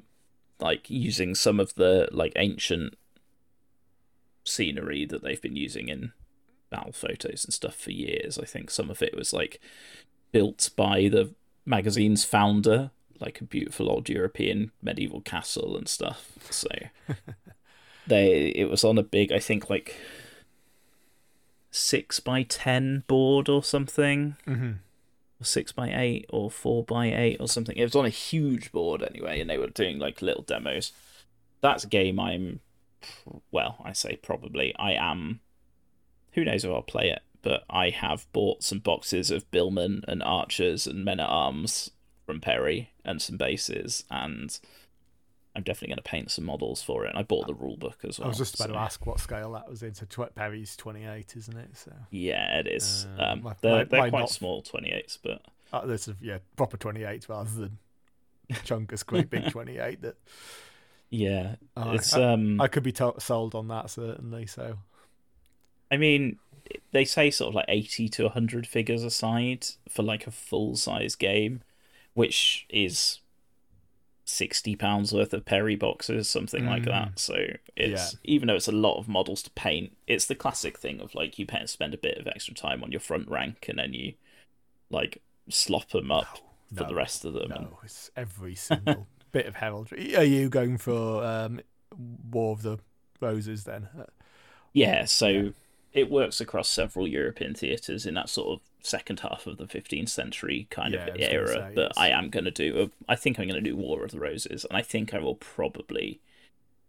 like 0.61 0.89
using 0.91 1.35
some 1.35 1.59
of 1.59 1.75
the 1.75 2.09
like 2.13 2.33
ancient 2.37 2.95
scenery 4.45 5.05
that 5.05 5.23
they've 5.23 5.43
been 5.43 5.57
using 5.57 5.89
in 5.89 6.13
battle 6.71 6.93
photos 6.93 7.45
and 7.45 7.53
stuff 7.53 7.75
for 7.75 7.91
years 7.91 8.39
i 8.39 8.45
think 8.45 8.71
some 8.71 8.91
of 8.91 9.03
it 9.03 9.17
was 9.17 9.33
like 9.33 9.61
built 10.33 10.71
by 10.77 11.09
the 11.09 11.35
magazine's 11.67 12.25
founder 12.25 12.91
like 13.21 13.41
a 13.41 13.45
beautiful 13.45 13.91
old 13.91 14.09
european 14.09 14.73
medieval 14.83 15.21
castle 15.21 15.77
and 15.77 15.89
stuff 15.89 16.33
so 16.51 16.69
they 18.07 18.47
it 18.49 18.71
was 18.71 18.85
on 18.85 18.99
a 18.99 19.03
big 19.03 19.33
i 19.33 19.39
think 19.39 19.69
like 19.71 19.97
six 21.71 22.19
by 22.19 22.43
ten 22.43 23.05
board 23.07 23.49
or 23.49 23.63
something 23.63 24.37
hmm 24.45 24.73
or 25.41 25.45
six 25.45 25.73
by 25.73 25.91
eight 25.93 26.27
or 26.29 26.51
four 26.51 26.85
by 26.85 27.07
eight 27.07 27.39
or 27.41 27.49
something. 27.49 27.77
It 27.77 27.85
was 27.85 27.97
on 27.97 28.05
a 28.05 28.11
huge 28.11 28.71
board 28.73 29.03
anyway, 29.03 29.41
and 29.41 29.49
they 29.49 29.59
were 29.59 29.69
doing 29.69 29.99
like 29.99 30.23
little 30.23 30.43
demos. 30.43 30.93
That's 31.63 31.85
a 31.85 31.89
game 31.89 32.21
I'm, 32.21 32.61
well, 33.51 33.79
I 33.85 33.93
say 33.93 34.17
probably. 34.17 34.75
I 34.79 34.93
am. 34.93 35.41
Who 36.33 36.45
knows 36.45 36.65
if 36.65 36.71
I'll 36.71 36.83
play 36.83 37.11
it? 37.11 37.23
But 37.43 37.65
I 37.71 37.89
have 37.89 38.31
bought 38.33 38.63
some 38.63 38.81
boxes 38.81 39.31
of 39.31 39.51
Billman 39.51 40.05
and 40.07 40.23
Archers 40.23 40.87
and 40.87 41.05
Men 41.05 41.21
at 41.21 41.29
Arms 41.29 41.91
from 42.27 42.41
Perry 42.41 42.91
and 43.05 43.21
some 43.21 43.37
bases, 43.37 44.05
and 44.11 44.59
I'm 45.57 45.63
definitely 45.63 45.89
going 45.89 46.03
to 46.05 46.11
paint 46.11 46.31
some 46.31 46.45
models 46.45 46.83
for 46.83 47.05
it. 47.05 47.11
And 47.11 47.19
I 47.19 47.23
bought 47.23 47.47
the 47.47 47.55
rule 47.55 47.77
book 47.77 47.99
as 48.09 48.19
well. 48.19 48.27
I 48.27 48.29
was 48.29 48.39
just 48.39 48.55
about 48.55 48.69
so- 48.69 48.73
to 48.75 48.79
ask 48.79 49.05
what 49.07 49.19
scale 49.21 49.53
that 49.53 49.69
was 49.69 49.83
in. 49.83 49.95
So 49.95 50.07
tw- 50.07 50.35
Perry's 50.35 50.77
28, 50.77 51.35
isn't 51.37 51.57
it? 51.57 51.77
So 51.77 51.93
Yeah, 52.11 52.59
it 52.61 52.67
is. 52.69 53.07
Uh, 53.19 53.23
um, 53.23 53.43
my- 53.43 53.55
they're 53.61 53.73
my- 53.79 53.85
they're 53.85 54.01
mine 54.01 54.11
quite 54.11 54.21
not- 54.21 54.31
small 54.31 54.63
28s, 54.63 55.19
but 55.23 55.43
uh, 55.73 55.87
there's 55.87 56.09
a, 56.09 56.17
yeah, 56.21 56.39
proper 56.57 56.77
28 56.77 57.29
rather 57.29 57.51
than 57.51 57.79
Chunkus 58.51 59.05
great 59.05 59.31
big 59.31 59.51
28. 59.51 60.03
That 60.03 60.17
yeah, 61.11 61.57
I- 61.77 61.95
it's 61.95 62.15
I, 62.15 62.33
um. 62.33 62.61
I 62.61 62.69
could 62.69 62.83
be 62.85 62.93
to- 62.93 63.15
sold 63.19 63.55
on 63.55 63.69
that 63.69 63.91
certainly. 63.91 64.47
So 64.47 64.79
I 65.91 65.97
mean, 65.97 66.39
they 66.93 67.05
say 67.05 67.31
sort 67.33 67.49
of 67.49 67.55
like 67.57 67.65
80 67.69 68.09
to 68.11 68.23
100 68.25 68.67
figures 68.67 69.03
aside 69.03 69.67
for 69.89 70.05
like 70.05 70.27
a 70.29 70.31
full 70.31 70.77
size 70.77 71.17
game, 71.17 71.63
which 72.15 72.67
is 72.69 73.21
60 74.25 74.77
pounds 74.77 75.13
worth 75.13 75.33
of 75.35 75.45
Perry 75.45 75.75
boxes, 75.75 76.29
something 76.29 76.65
like 76.65 76.83
Mm. 76.83 76.87
that. 76.87 77.19
So 77.19 77.47
it's 77.77 78.17
even 78.23 78.47
though 78.47 78.55
it's 78.55 78.69
a 78.69 78.73
lot 78.73 78.99
of 78.99 79.09
models 79.09 79.43
to 79.43 79.51
paint, 79.51 79.97
it's 80.07 80.27
the 80.27 80.35
classic 80.37 80.79
thing 80.79 81.01
of 81.01 81.15
like 81.15 81.39
you 81.39 81.47
pay 81.47 81.67
spend 81.67 81.95
a 81.95 81.99
bit 81.99 82.19
of 82.19 82.27
extra 82.29 82.55
time 82.55 82.83
on 82.85 82.93
your 82.93 83.01
front 83.01 83.29
rank 83.29 83.67
and 83.69 83.79
then 83.79 83.93
you 83.93 84.15
like 84.89 85.21
slop 85.49 85.89
them 85.91 86.13
up 86.13 86.39
for 86.73 86.83
no, 86.85 86.89
the 86.89 86.95
rest 86.95 87.25
of 87.25 87.33
them. 87.33 87.51
and- 87.51 87.65
no, 87.67 87.79
it's 87.83 88.11
every 88.17 88.55
single 88.55 89.09
bit 89.33 89.47
of 89.47 89.57
heraldry. 89.57 90.15
Are 90.17 90.23
you 90.25 90.49
going 90.49 90.77
for 90.79 91.25
um, 91.25 91.61
War 92.31 92.53
of 92.53 92.63
the 92.63 92.79
Roses 93.21 93.65
then? 93.65 93.89
Yeah, 94.73 95.07
so 95.07 95.29
Yeah. 95.29 95.51
it 95.93 96.09
works 96.11 96.41
across 96.41 96.69
several 96.69 97.09
European 97.09 97.55
theatres 97.55 98.07
in 98.07 98.15
that 98.15 98.29
sort 98.29 98.61
of 98.61 98.70
second 98.83 99.21
half 99.21 99.47
of 99.47 99.57
the 99.59 99.67
15th 99.67 100.09
century 100.09 100.67
kind 100.71 100.95
Yeah, 100.95 101.07
of 101.09 101.17
era. 101.21 101.49
say, 101.49 101.73
but 101.75 101.81
it's- 101.91 101.99
I 101.99 102.09
am 102.09 102.31
going 102.31 102.45
to 102.45 102.51
do, 102.51 102.91
a, 103.09 103.13
I 103.13 103.17
think 103.17 103.39
I'm 103.39 103.49
going 103.49 103.63
to 103.63 103.71
do 103.71 103.77
War 103.77 104.05
of 104.05 104.11
the 104.11 104.21
Roses, 104.21 104.65
and 104.65 104.77
I 104.77 104.83
think 104.83 105.13
I 105.15 105.19
will 105.19 105.35
probably, 105.37 106.21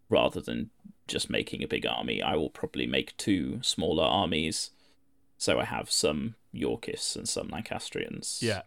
rather 0.09 0.41
than 0.41 0.69
just 1.07 1.29
making 1.29 1.63
a 1.63 1.67
big 1.67 1.85
army, 1.85 2.21
I 2.21 2.35
will 2.35 2.49
probably 2.49 2.87
make 2.87 3.15
two 3.17 3.59
smaller 3.61 4.03
armies. 4.05 4.71
So 5.37 5.59
I 5.59 5.65
have 5.65 5.89
some 5.91 6.35
Yorkists 6.51 7.15
and 7.15 7.27
some 7.27 7.49
Lancastrians. 7.49 8.39
Yeah, 8.43 8.61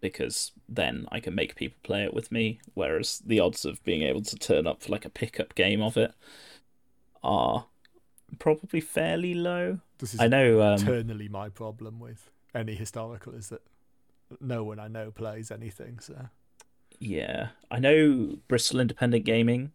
Because 0.00 0.52
then 0.68 1.06
I 1.12 1.20
can 1.20 1.34
make 1.34 1.54
people 1.56 1.78
play 1.82 2.02
it 2.04 2.14
with 2.14 2.32
me, 2.32 2.60
whereas 2.74 3.20
the 3.24 3.40
odds 3.40 3.64
of 3.64 3.82
being 3.84 4.02
able 4.02 4.22
to 4.22 4.36
turn 4.36 4.66
up 4.66 4.82
for 4.82 4.90
like 4.90 5.04
a 5.04 5.10
pickup 5.10 5.54
game 5.54 5.82
of 5.82 5.96
it 5.96 6.12
are 7.22 7.66
probably 8.38 8.80
fairly 8.80 9.34
low. 9.34 9.80
this 9.98 10.14
is 10.14 10.20
I 10.20 10.28
know. 10.28 10.62
Um, 10.62 10.74
eternally 10.74 11.28
my 11.28 11.48
problem 11.48 12.00
with 12.00 12.30
any 12.54 12.74
historical 12.74 13.34
is 13.34 13.48
that 13.48 13.62
no 14.40 14.64
one 14.64 14.78
I 14.78 14.88
know 14.88 15.10
plays 15.10 15.50
anything. 15.50 15.98
So 16.00 16.28
yeah, 16.98 17.48
I 17.70 17.78
know 17.78 18.38
Bristol 18.48 18.80
Independent 18.80 19.24
Gaming, 19.24 19.72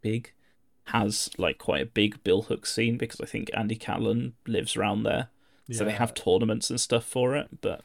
big, 0.00 0.32
has 0.86 1.30
like 1.38 1.58
quite 1.58 1.82
a 1.82 1.86
big 1.86 2.22
Bill 2.24 2.42
Hook 2.42 2.66
scene 2.66 2.96
because 2.96 3.20
I 3.20 3.26
think 3.26 3.50
Andy 3.54 3.76
Callan 3.76 4.34
lives 4.46 4.76
around 4.76 5.04
there, 5.04 5.28
so 5.70 5.84
they 5.84 5.92
have 5.92 6.14
tournaments 6.14 6.70
and 6.70 6.80
stuff 6.80 7.04
for 7.04 7.36
it. 7.36 7.60
But 7.60 7.82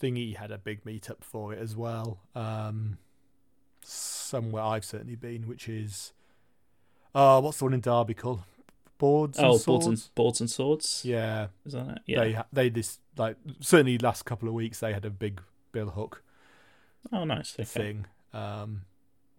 Thingy 0.00 0.36
had 0.36 0.50
a 0.50 0.58
big 0.58 0.84
meetup 0.84 1.22
for 1.22 1.52
it 1.52 1.58
as 1.58 1.74
well. 1.74 2.20
Um, 2.34 2.98
somewhere 3.82 4.62
I've 4.62 4.84
certainly 4.84 5.16
been, 5.16 5.48
which 5.48 5.68
is 5.68 6.12
uh, 7.14 7.40
what's 7.40 7.58
the 7.58 7.64
one 7.64 7.74
in 7.74 7.80
Derby 7.80 8.14
called? 8.14 8.42
Boards 8.98 9.38
and 9.38 9.46
oh, 9.46 9.56
swords. 9.58 9.64
boards 9.66 9.86
and 9.86 10.14
boards 10.14 10.40
and 10.40 10.50
swords, 10.50 11.02
Yeah, 11.04 11.48
is 11.66 11.72
that 11.72 11.88
it? 11.88 11.98
Yeah. 12.06 12.20
they 12.24 12.38
they 12.52 12.68
this 12.68 12.98
like 13.16 13.36
certainly 13.60 13.98
last 13.98 14.24
couple 14.24 14.48
of 14.48 14.54
weeks 14.54 14.80
they 14.80 14.92
had 14.92 15.04
a 15.04 15.10
big 15.10 15.40
Bill 15.72 15.90
Hook 15.90 16.22
Oh, 17.12 17.24
nice. 17.24 17.54
Okay. 17.54 17.64
thing. 17.64 18.06
Um, 18.32 18.82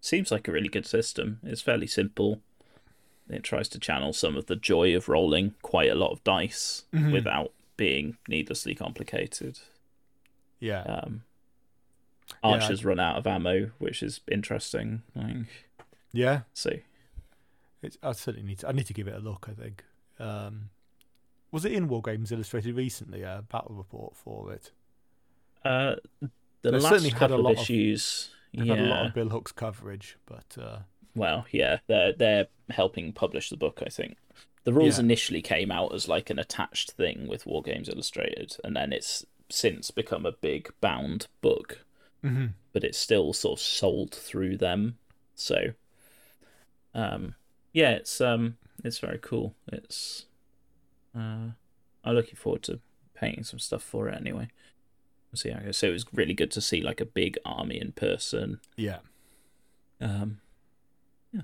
Seems 0.01 0.29
like 0.31 0.47
a 0.47 0.51
really 0.51 0.67
good 0.69 0.85
system. 0.85 1.39
It's 1.43 1.61
fairly 1.61 1.87
simple. 1.87 2.41
It 3.27 3.43
tries 3.43 3.67
to 3.69 3.79
channel 3.79 4.13
some 4.13 4.37
of 4.37 4.45
the 4.45 4.55
joy 4.55 4.95
of 4.95 5.09
rolling 5.09 5.55
quite 5.63 5.89
a 5.89 5.95
lot 5.95 6.11
of 6.11 6.23
dice 6.23 6.83
Mhm. 6.93 7.11
without 7.11 7.51
being 7.75 8.17
needlessly 8.27 8.75
complicated. 8.75 9.59
yeah, 10.59 10.83
Um, 10.83 11.23
Yeah, 12.29 12.35
archers 12.43 12.85
run 12.85 12.99
out 12.99 13.17
of 13.17 13.25
ammo, 13.27 13.71
which 13.79 14.01
is 14.03 14.19
interesting. 14.31 15.01
Like, 15.15 15.47
yeah. 16.11 16.41
so 16.53 16.71
It's, 17.85 17.97
I 18.03 18.11
certainly 18.13 18.47
need 18.47 18.59
to. 18.59 18.67
I 18.69 18.71
need 18.71 18.87
to 18.87 18.93
give 18.93 19.07
it 19.07 19.15
a 19.15 19.19
look. 19.19 19.47
I 19.49 19.53
think. 19.53 19.83
Um, 20.19 20.69
was 21.51 21.63
it 21.65 21.71
in 21.71 21.87
War 21.87 22.01
Games 22.01 22.31
Illustrated 22.31 22.75
recently? 22.75 23.21
A 23.21 23.43
battle 23.49 23.75
report 23.75 24.15
for 24.15 24.51
it. 24.51 24.71
uh, 25.63 25.95
the 26.21 26.29
They 26.63 26.71
last 26.71 26.89
certainly 26.89 27.09
had 27.09 27.17
a 27.17 27.19
couple 27.19 27.37
lot 27.43 27.51
of 27.53 27.57
of- 27.57 27.63
issues. 27.63 28.29
I've 28.57 28.65
yeah. 28.65 28.75
had 28.75 28.85
a 28.85 28.87
lot 28.89 29.05
of 29.07 29.13
Bill 29.13 29.29
Hooks 29.29 29.51
coverage, 29.51 30.17
but 30.25 30.57
uh, 30.61 30.79
Well, 31.15 31.45
yeah, 31.51 31.79
they're 31.87 32.13
they're 32.13 32.47
helping 32.69 33.11
publish 33.13 33.49
the 33.49 33.57
book. 33.57 33.81
I 33.85 33.89
think 33.89 34.17
the 34.63 34.73
rules 34.73 34.97
Yeah. 34.97 35.03
initially 35.03 35.41
came 35.41 35.71
out 35.71 35.93
as 35.93 36.07
like 36.07 36.29
an 36.29 36.39
attached 36.39 36.91
thing 36.91 37.27
with 37.27 37.45
War 37.45 37.61
Games 37.61 37.89
Illustrated, 37.89 38.55
and 38.63 38.75
then 38.75 38.91
it's 38.93 39.25
since 39.49 39.91
become 39.91 40.25
a 40.25 40.31
big 40.31 40.71
bound 40.81 41.27
book. 41.41 41.85
mhm. 42.23 42.53
But 42.73 42.83
it's 42.83 42.97
still 42.97 43.31
sort 43.33 43.59
of 43.59 43.63
sold 43.63 44.11
through 44.13 44.57
them. 44.57 44.97
So, 45.35 45.73
um, 46.93 47.35
yeah, 47.75 47.91
it's 47.91 48.21
um, 48.21 48.55
it's 48.85 48.99
very 48.99 49.19
cool. 49.21 49.53
It's 49.69 50.27
uh, 51.13 51.51
I'm 52.05 52.15
looking 52.15 52.35
forward 52.35 52.63
to 52.63 52.79
painting 53.13 53.43
some 53.43 53.59
stuff 53.59 53.83
for 53.83 54.07
it 54.07 54.15
anyway. 54.15 54.47
We'll 55.29 55.37
see 55.37 55.49
how 55.49 55.59
it 55.59 55.65
goes. 55.65 55.77
So 55.77 55.87
it 55.87 55.91
was 55.91 56.05
really 56.13 56.33
good 56.33 56.51
to 56.51 56.61
see 56.61 56.81
like 56.81 57.01
a 57.01 57.05
big 57.05 57.37
army 57.45 57.79
in 57.79 57.91
person. 57.91 58.61
yeah. 58.77 58.99
Um, 59.99 60.39
yeah, 61.33 61.41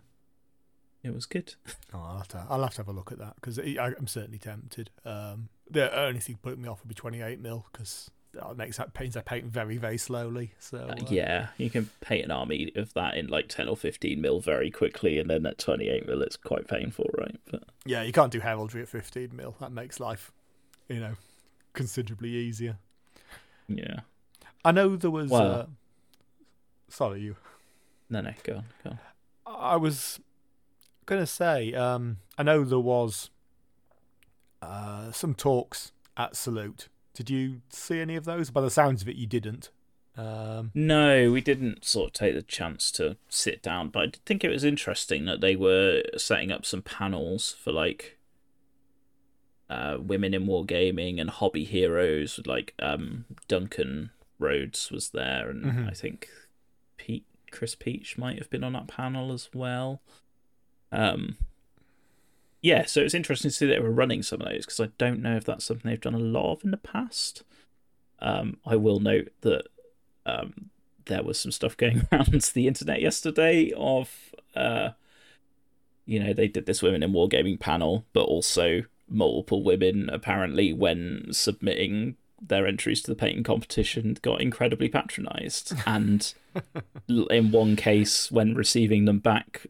it 1.04 1.13
was 1.13 1.26
good. 1.26 1.56
Oh, 1.94 2.00
I'll 2.00 2.17
have 2.20 2.28
to. 2.30 2.46
I'll 2.50 2.62
have 2.62 2.76
to 2.76 2.78
have 2.78 2.88
a 2.88 2.94
look 2.94 3.12
at 3.12 3.17
that 3.17 3.36
because 3.36 3.58
I'm 3.60 4.08
certainly 4.08 4.39
tempted. 4.39 4.89
Um, 5.04 5.50
the 5.70 5.94
only 5.94 6.22
thing 6.22 6.38
putting 6.41 6.62
me 6.62 6.70
off 6.70 6.82
would 6.82 6.88
be 6.88 6.96
28 6.96 7.41
mil 7.41 7.65
because 7.74 8.10
that 8.34 8.56
makes 8.58 8.78
that 8.78 8.94
paints 8.94 9.15
that 9.15 9.26
paint 9.26 9.46
very 9.46 9.78
very 9.78 9.98
slowly. 9.98 10.54
So 10.60 10.78
Uh, 10.78 10.94
uh, 10.94 11.06
yeah, 11.10 11.48
you 11.58 11.70
can 11.70 11.89
paint 12.00 12.26
an 12.26 12.32
army 12.32 12.72
of 12.76 12.94
that 12.94 13.15
in 13.17 13.28
like 13.28 13.48
10 13.50 13.67
or 13.67 13.76
15 13.78 14.20
mil 14.22 14.39
very 14.39 14.72
quickly, 14.72 15.20
and 15.20 15.30
then 15.30 15.46
at 15.46 15.58
28 15.58 16.08
mil, 16.08 16.22
it's 16.22 16.38
quite 16.38 16.67
painful, 16.67 17.10
right? 17.17 17.38
But 17.52 17.63
yeah, 17.86 18.04
you 18.04 18.12
can't 18.13 18.32
do 18.32 18.39
heraldry 18.39 18.82
at 18.82 18.88
15 18.89 19.36
mil. 19.36 19.56
That 19.60 19.72
makes 19.72 20.00
life, 20.00 20.32
you 20.88 21.00
know, 21.00 21.15
considerably 21.74 22.30
easier. 22.30 22.78
yeah. 23.67 24.02
I 24.63 24.72
know 24.72 24.96
there 24.96 25.12
was. 25.12 25.30
Well- 25.32 25.52
uh, 25.52 25.65
sorry, 26.88 27.22
you. 27.22 27.36
No, 28.10 28.22
no, 28.22 28.34
go 28.44 28.58
on, 28.58 28.65
go 28.84 28.89
on. 28.91 29.00
I 29.48 29.76
was 29.76 30.20
gonna 31.06 31.26
say, 31.26 31.74
um, 31.74 32.17
I 32.38 32.44
know 32.44 32.63
there 32.63 32.80
was 32.80 33.30
uh, 34.62 35.12
some 35.12 35.34
talks 35.34 35.91
at 36.15 36.36
Salute. 36.36 36.88
Did 37.13 37.30
you 37.30 37.62
see 37.69 38.00
any 38.00 38.15
of 38.15 38.26
those? 38.26 38.50
By 38.50 38.62
the 38.62 38.69
sounds 38.71 39.02
of 39.02 39.10
it, 39.10 39.15
you 39.15 39.28
didn't. 39.28 39.69
Um, 40.17 40.71
No, 40.74 41.32
we 41.32 41.41
didn't 41.41 41.86
sort 41.86 42.08
of 42.08 42.13
take 42.13 42.36
the 42.36 42.41
chance 42.41 42.91
to 42.93 43.17
sit 43.30 43.62
down, 43.62 43.89
but 43.89 44.00
I 44.00 44.06
did 44.08 44.26
think 44.26 44.43
it 44.43 44.50
was 44.50 44.63
interesting 44.63 45.26
that 45.26 45.41
they 45.41 45.56
were 45.56 46.04
setting 46.17 46.52
up 46.52 46.65
some 46.65 46.82
panels 46.82 47.52
for 47.54 47.71
like 47.71 48.17
uh, 49.69 49.97
women 50.02 50.34
in 50.34 50.45
wargaming 50.45 51.19
and 51.19 51.30
hobby 51.30 51.63
heroes. 51.63 52.39
Like 52.45 52.74
um, 52.80 53.26
Duncan 53.47 54.12
Rhodes 54.38 54.91
was 54.91 55.10
there, 55.10 55.50
and 55.50 55.63
Mhm. 55.65 55.89
I 55.89 55.93
think 55.93 56.30
Pete 56.97 57.26
Chris 57.52 57.76
Peach 57.76 58.17
might 58.17 58.38
have 58.38 58.50
been 58.50 58.63
on 58.63 58.74
that 58.74 58.88
panel 58.88 59.32
as 59.32 59.50
well. 59.54 60.02
Um, 60.91 61.38
yeah, 62.62 62.86
so 62.86 63.02
it's 63.02 63.13
interesting 63.13 63.50
to 63.50 63.56
see 63.56 63.65
that 63.65 63.74
they 63.74 63.80
were 63.80 63.91
running 63.91 64.21
some 64.21 64.41
of 64.41 64.47
those 64.47 64.65
because 64.65 64.80
I 64.80 64.89
don't 64.97 65.21
know 65.21 65.36
if 65.36 65.45
that's 65.45 65.65
something 65.65 65.89
they've 65.89 66.00
done 66.00 66.13
a 66.13 66.19
lot 66.19 66.54
of 66.54 66.63
in 66.63 66.71
the 66.71 66.78
past. 66.78 67.43
Um, 68.19 68.58
I 68.65 68.76
will 68.76 69.00
note 69.00 69.30
that 69.41 69.63
um, 70.26 70.69
there 71.06 71.24
was 71.24 71.39
some 71.39 71.52
stuff 71.52 71.76
going 71.76 72.08
around 72.12 72.41
the 72.54 72.67
internet 72.67 73.02
yesterday 73.02 73.71
of, 73.76 74.12
uh, 74.56 74.89
you 76.06 76.19
know, 76.19 76.34
they 76.34 76.47
did 76.47 76.67
this 76.67 76.84
women 76.84 77.02
in 77.02 77.13
wargaming 77.13 77.60
panel, 77.60 78.06
but 78.13 78.24
also 78.24 78.84
multiple 79.10 79.63
women 79.63 80.10
apparently 80.10 80.71
when 80.71 81.26
submitting 81.32 82.15
their 82.41 82.65
entries 82.65 83.02
to 83.02 83.12
the 83.12 83.15
painting 83.15 83.43
competition 83.43 84.17
got 84.21 84.41
incredibly 84.41 84.88
patronized 84.88 85.74
and 85.86 86.34
in 87.30 87.52
one 87.52 87.76
case 87.76 88.32
when 88.32 88.56
receiving 88.56 89.06
them 89.06 89.19
back 89.19 89.67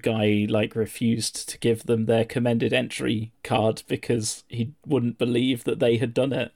guy 0.00 0.46
like 0.48 0.74
refused 0.76 1.48
to 1.48 1.58
give 1.58 1.84
them 1.84 2.06
their 2.06 2.24
commended 2.24 2.72
entry 2.72 3.32
card 3.42 3.82
because 3.88 4.44
he 4.48 4.72
wouldn't 4.86 5.18
believe 5.18 5.64
that 5.64 5.78
they 5.78 5.96
had 5.98 6.12
done 6.14 6.32
it 6.32 6.52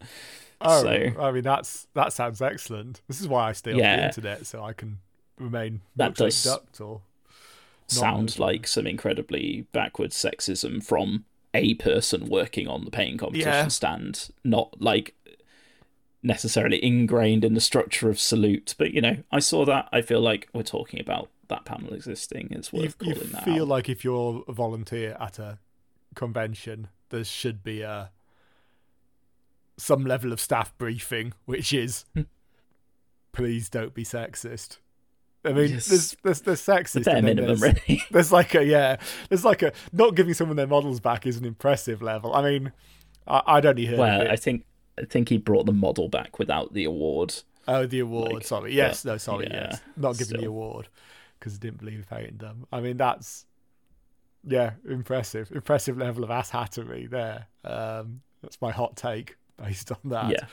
oh, 0.60 0.82
So- 0.82 1.12
I 1.20 1.30
mean 1.32 1.42
that's 1.44 1.86
that 1.94 2.12
sounds 2.12 2.40
excellent. 2.42 3.00
This 3.08 3.20
is 3.20 3.28
why 3.28 3.48
I 3.48 3.52
stay 3.52 3.72
on 3.72 3.78
the 3.78 4.04
internet 4.06 4.46
so 4.46 4.62
I 4.64 4.72
can 4.72 4.98
remain 5.38 5.80
That 5.96 6.14
does- 6.14 6.42
ducked 6.42 6.80
or 6.80 7.02
sound 7.86 8.38
like 8.38 8.66
some 8.66 8.86
incredibly 8.86 9.66
backwards 9.72 10.14
sexism 10.16 10.84
from 10.84 11.24
a 11.54 11.74
person 11.74 12.28
working 12.28 12.68
on 12.68 12.84
the 12.84 12.90
painting 12.90 13.16
competition 13.16 13.50
Yeah. 13.52 13.68
stand, 13.68 14.28
not 14.44 14.80
like 14.82 15.14
necessarily 16.22 16.82
ingrained 16.84 17.44
in 17.44 17.54
the 17.54 17.60
structure 17.60 18.10
of 18.10 18.18
salute. 18.20 18.74
But 18.78 18.92
you 18.92 19.00
know, 19.00 19.18
I 19.32 19.38
saw 19.38 19.64
that. 19.64 19.88
I 19.92 20.02
feel 20.02 20.20
like 20.20 20.48
we're 20.52 20.62
talking 20.62 21.00
about 21.00 21.30
that 21.48 21.64
panel 21.64 21.92
existing. 21.94 22.48
It's 22.50 22.72
you, 22.72 22.80
worth 22.82 22.96
you 23.02 23.14
calling 23.14 23.30
that 23.32 23.42
I 23.42 23.44
feel 23.44 23.62
out. 23.62 23.68
like 23.68 23.88
if 23.88 24.04
you're 24.04 24.44
a 24.48 24.52
volunteer 24.52 25.16
at 25.20 25.38
a 25.38 25.58
convention, 26.14 26.88
there 27.10 27.24
should 27.24 27.62
be 27.62 27.82
a 27.82 28.10
some 29.76 30.04
level 30.04 30.32
of 30.32 30.40
staff 30.40 30.76
briefing, 30.78 31.32
which 31.44 31.72
is 31.72 32.04
Hmm. 32.14 32.22
please 33.32 33.68
don't 33.68 33.94
be 33.94 34.04
sexist. 34.04 34.78
I 35.44 35.52
mean, 35.52 35.70
Yes. 35.70 35.86
there's, 35.86 36.16
there's 36.24 36.40
there's 36.42 36.60
sexist. 36.60 37.04
the 37.04 37.22
minimum, 37.22 37.46
there's, 37.58 37.62
really. 37.62 38.02
there's 38.10 38.32
like 38.32 38.54
a 38.54 38.64
yeah, 38.64 38.96
there's 39.28 39.44
like 39.44 39.62
a 39.62 39.72
not 39.92 40.14
giving 40.16 40.34
someone 40.34 40.56
their 40.56 40.66
models 40.66 41.00
back 41.00 41.26
is 41.26 41.36
an 41.36 41.44
impressive 41.44 42.02
level. 42.02 42.34
I 42.34 42.42
mean, 42.42 42.72
I, 43.26 43.42
I'd 43.46 43.66
only 43.66 43.86
heard 43.86 43.98
well. 43.98 44.28
I 44.28 44.36
think 44.36 44.64
I 45.00 45.04
think 45.04 45.28
he 45.28 45.38
brought 45.38 45.66
the 45.66 45.72
model 45.72 46.08
back 46.08 46.38
without 46.40 46.74
the 46.74 46.84
award. 46.84 47.34
Oh, 47.68 47.86
the 47.86 48.00
award. 48.00 48.32
Like, 48.32 48.46
sorry. 48.46 48.74
Yes. 48.74 49.04
but, 49.04 49.12
no. 49.12 49.16
Sorry. 49.18 49.46
yeah, 49.48 49.68
yes. 49.70 49.80
Not 49.96 50.18
giving 50.18 50.40
the 50.40 50.46
award 50.48 50.88
because 51.38 51.54
I 51.54 51.58
didn't 51.58 51.78
believe 51.78 52.06
painting 52.08 52.38
them. 52.38 52.66
I 52.72 52.80
mean, 52.80 52.96
that's 52.96 53.46
yeah, 54.46 54.72
impressive. 54.88 55.50
Impressive 55.52 55.98
level 55.98 56.24
of 56.24 56.30
ass 56.30 56.50
hattery 56.50 57.08
there. 57.10 57.46
Um, 57.64 58.22
that's 58.42 58.60
my 58.60 58.70
hot 58.70 58.96
take 58.96 59.36
based 59.56 59.90
on 59.90 59.98
that. 60.04 60.30
Yeah, 60.30 60.46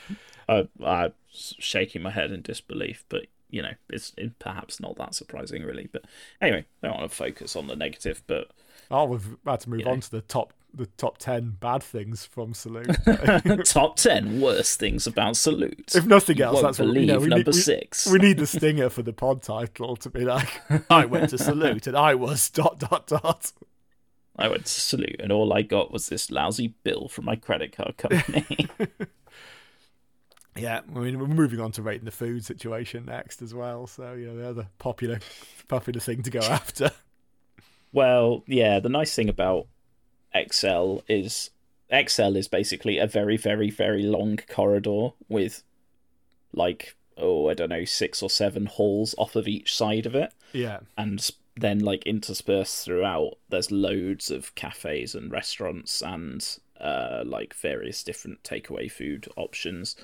I, 0.49 0.67
I'm 0.83 1.13
shaking 1.29 2.01
my 2.01 2.11
head 2.11 2.31
in 2.31 2.41
disbelief, 2.41 3.05
but 3.09 3.27
you 3.49 3.61
know, 3.61 3.73
it's 3.89 4.13
it, 4.17 4.37
perhaps 4.39 4.79
not 4.79 4.97
that 4.97 5.13
surprising, 5.15 5.63
really. 5.63 5.87
But 5.91 6.05
anyway, 6.41 6.65
I 6.83 6.87
don't 6.87 6.97
want 6.97 7.09
to 7.09 7.15
focus 7.15 7.55
on 7.55 7.67
the 7.67 7.75
negative, 7.75 8.23
but 8.27 8.49
Oh, 8.91 9.05
we've 9.05 9.35
had 9.45 9.61
to 9.61 9.69
move 9.69 9.79
You 9.79 9.85
know. 9.85 9.91
on 9.93 9.99
to 10.01 10.11
the 10.11 10.21
top 10.21 10.53
the 10.77 10.85
top 10.97 11.17
ten 11.17 11.55
bad 11.59 11.81
things 11.83 12.25
from 12.25 12.53
Salute. 12.53 12.95
top 13.65 13.95
ten 13.97 14.41
worst 14.41 14.79
things 14.79 15.07
about 15.07 15.37
salute. 15.37 15.93
if 15.95 16.05
nothing 16.05 16.41
else, 16.41 16.61
that's 16.61 16.79
what 16.79 16.93
you 16.95 17.05
know. 17.05 17.19
We 17.19 17.27
number 17.27 17.37
need, 17.37 17.47
we- 17.47 17.53
six. 17.53 18.07
we 18.07 18.19
need 18.19 18.37
the 18.37 18.47
stinger 18.47 18.89
for 18.89 19.01
the 19.01 19.13
pod 19.13 19.41
title 19.41 19.95
to 19.97 20.09
be 20.09 20.21
like, 20.25 20.49
I 20.89 21.05
went 21.05 21.29
to 21.31 21.37
Salute 21.37 21.87
and 21.87 21.95
I 21.97 22.15
was 22.15 22.49
dot 22.49 22.79
dot 22.79 23.07
dot. 23.07 23.51
I 24.37 24.49
went 24.49 24.65
to 24.65 24.81
salute, 24.81 25.21
and 25.21 25.31
all 25.31 25.53
I 25.53 25.61
got 25.61 25.91
was 25.93 26.07
this 26.07 26.29
lousy 26.29 26.75
bill 26.83 27.07
from 27.07 27.23
my 27.23 27.37
credit 27.37 27.75
card 27.75 27.95
company. 27.97 28.67
Yeah, 30.57 30.81
I 30.95 30.99
mean 30.99 31.19
we're 31.19 31.27
moving 31.27 31.59
on 31.59 31.73
to 31.73 31.81
rating 31.81 32.05
the 32.05 32.11
food 32.11 32.45
situation 32.45 33.05
next 33.07 33.41
as 33.41 33.53
well. 33.53 33.87
So 33.87 34.13
you 34.13 34.27
know 34.27 34.37
the 34.37 34.49
other 34.49 34.67
popular 34.77 35.19
popular 35.67 35.99
thing 35.99 36.23
to 36.23 36.29
go 36.29 36.39
after. 36.39 36.91
well, 37.91 38.41
yeah, 38.47 38.79
the 38.79 38.87
nice 38.87 39.13
thing 39.13 39.27
about 39.27 39.67
XL 40.51 40.99
is 41.07 41.51
XL 41.91 42.35
is 42.35 42.47
basically 42.47 42.97
a 42.97 43.07
very, 43.07 43.37
very, 43.37 43.69
very 43.69 44.03
long 44.03 44.37
corridor 44.49 45.09
with 45.29 45.63
like 46.53 46.95
oh 47.17 47.49
I 47.49 47.53
don't 47.53 47.69
know 47.69 47.85
six 47.85 48.21
or 48.21 48.29
seven 48.29 48.65
halls 48.65 49.15
off 49.17 49.35
of 49.35 49.47
each 49.47 49.75
side 49.75 50.05
of 50.05 50.15
it. 50.15 50.33
Yeah, 50.53 50.79
and 50.97 51.29
then 51.55 51.79
like 51.79 52.03
interspersed 52.03 52.85
throughout 52.85 53.37
there's 53.49 53.71
loads 53.71 54.29
of 54.29 54.53
cafes 54.55 55.15
and 55.15 55.31
restaurants 55.31 56.01
and 56.01 56.45
uh 56.79 57.23
like 57.25 57.53
various 57.53 58.03
different 58.03 58.43
takeaway 58.43 58.91
food 58.91 59.27
options. 59.35 59.95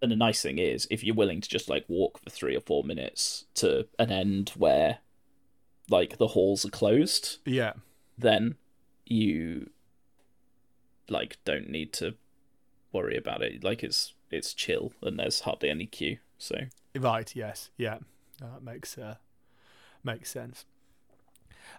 And 0.00 0.12
the 0.12 0.16
nice 0.16 0.42
thing 0.42 0.58
is 0.58 0.86
if 0.90 1.02
you're 1.02 1.14
willing 1.14 1.40
to 1.40 1.48
just 1.48 1.68
like 1.68 1.84
walk 1.88 2.22
for 2.22 2.30
three 2.30 2.56
or 2.56 2.60
four 2.60 2.84
minutes 2.84 3.46
to 3.54 3.86
an 3.98 4.10
end 4.10 4.52
where 4.56 4.98
like 5.88 6.18
the 6.18 6.28
halls 6.28 6.64
are 6.64 6.70
closed 6.70 7.38
yeah, 7.44 7.72
then 8.18 8.56
you 9.04 9.70
like 11.08 11.38
don't 11.44 11.68
need 11.68 11.92
to 11.92 12.14
worry 12.92 13.16
about 13.16 13.42
it 13.42 13.62
like 13.62 13.84
it's 13.84 14.14
it's 14.30 14.52
chill 14.52 14.92
and 15.02 15.18
there's 15.18 15.40
hardly 15.40 15.68
any 15.70 15.86
queue 15.86 16.18
so 16.38 16.56
right. 16.98 17.34
Yes, 17.34 17.70
yeah, 17.76 17.98
that 18.40 18.62
makes 18.62 18.98
uh, 18.98 19.16
makes 20.04 20.30
sense. 20.30 20.64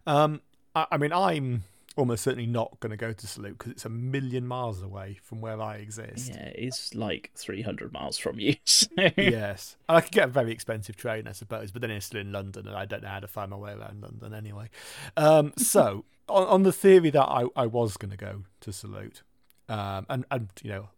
Um, 0.06 0.42
I, 0.76 0.88
I 0.92 0.98
mean, 0.98 1.14
I'm 1.14 1.64
almost 1.98 2.24
certainly 2.24 2.46
not 2.46 2.80
going 2.80 2.92
to 2.92 2.98
go 2.98 3.12
to 3.12 3.28
Salute 3.28 3.58
because 3.58 3.72
it's 3.72 3.86
a 3.86 3.90
million 3.90 4.48
miles 4.48 4.82
away 4.82 5.18
from 5.24 5.42
where 5.42 5.60
I 5.62 5.78
exist. 5.78 6.30
Yeah, 6.30 6.52
it's 6.56 6.94
like 6.94 7.32
300 7.36 7.92
miles 7.92 8.18
from 8.18 8.40
you. 8.40 8.56
so- 8.66 8.88
yes, 9.18 9.76
and 9.90 9.98
I 9.98 10.02
could 10.02 10.12
get 10.12 10.26
a 10.26 10.32
very 10.32 10.52
expensive 10.52 10.96
train, 10.96 11.28
I 11.28 11.32
suppose, 11.32 11.72
but 11.72 11.82
then 11.82 11.92
it's 11.92 12.06
still 12.06 12.22
in 12.22 12.32
London, 12.32 12.68
and 12.68 12.76
I 12.78 12.86
don't 12.86 13.04
know 13.04 13.10
how 13.10 13.20
to 13.20 13.28
find 13.28 13.52
my 13.52 13.58
way 13.58 13.72
around 13.74 14.02
London 14.02 14.34
anyway. 14.34 14.70
Um, 15.18 15.54
so, 15.58 16.06
on, 16.30 16.48
on 16.48 16.64
the 16.64 16.72
theory 16.72 17.10
that 17.10 17.26
I, 17.26 17.46
I 17.56 17.66
was 17.66 17.98
going 17.98 18.12
to 18.12 18.18
go 18.18 18.44
to 18.62 18.72
Salute, 18.72 19.24
um, 19.68 20.06
and 20.10 20.26
and 20.32 20.50
you 20.62 20.70
know, 20.70 20.90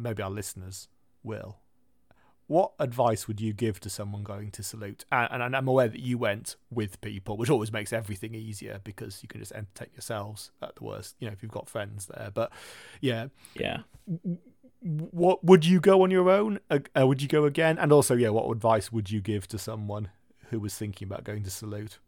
maybe 0.00 0.22
our 0.22 0.30
listeners 0.30 0.88
will. 1.22 1.58
What 2.48 2.72
advice 2.78 3.26
would 3.26 3.40
you 3.40 3.52
give 3.52 3.80
to 3.80 3.90
someone 3.90 4.22
going 4.22 4.50
to 4.52 4.62
salute? 4.62 5.04
And, 5.10 5.42
and 5.42 5.56
I'm 5.56 5.66
aware 5.66 5.88
that 5.88 6.00
you 6.00 6.16
went 6.16 6.56
with 6.70 7.00
people, 7.00 7.36
which 7.36 7.50
always 7.50 7.72
makes 7.72 7.92
everything 7.92 8.34
easier 8.34 8.80
because 8.84 9.20
you 9.22 9.28
can 9.28 9.40
just 9.40 9.52
entertain 9.52 9.88
yourselves 9.94 10.52
at 10.62 10.76
the 10.76 10.84
worst, 10.84 11.16
you 11.18 11.26
know, 11.26 11.32
if 11.32 11.42
you've 11.42 11.50
got 11.50 11.68
friends 11.68 12.06
there. 12.06 12.30
But 12.32 12.52
yeah, 13.00 13.26
yeah. 13.54 13.78
What 14.80 15.42
would 15.42 15.66
you 15.66 15.80
go 15.80 16.02
on 16.02 16.12
your 16.12 16.30
own? 16.30 16.60
Uh, 16.70 17.06
would 17.06 17.20
you 17.20 17.28
go 17.28 17.44
again? 17.44 17.78
And 17.78 17.92
also, 17.92 18.14
yeah, 18.14 18.28
what 18.28 18.48
advice 18.50 18.92
would 18.92 19.10
you 19.10 19.20
give 19.20 19.48
to 19.48 19.58
someone 19.58 20.10
who 20.50 20.60
was 20.60 20.74
thinking 20.76 21.06
about 21.06 21.24
going 21.24 21.42
to 21.42 21.50
salute 21.50 21.98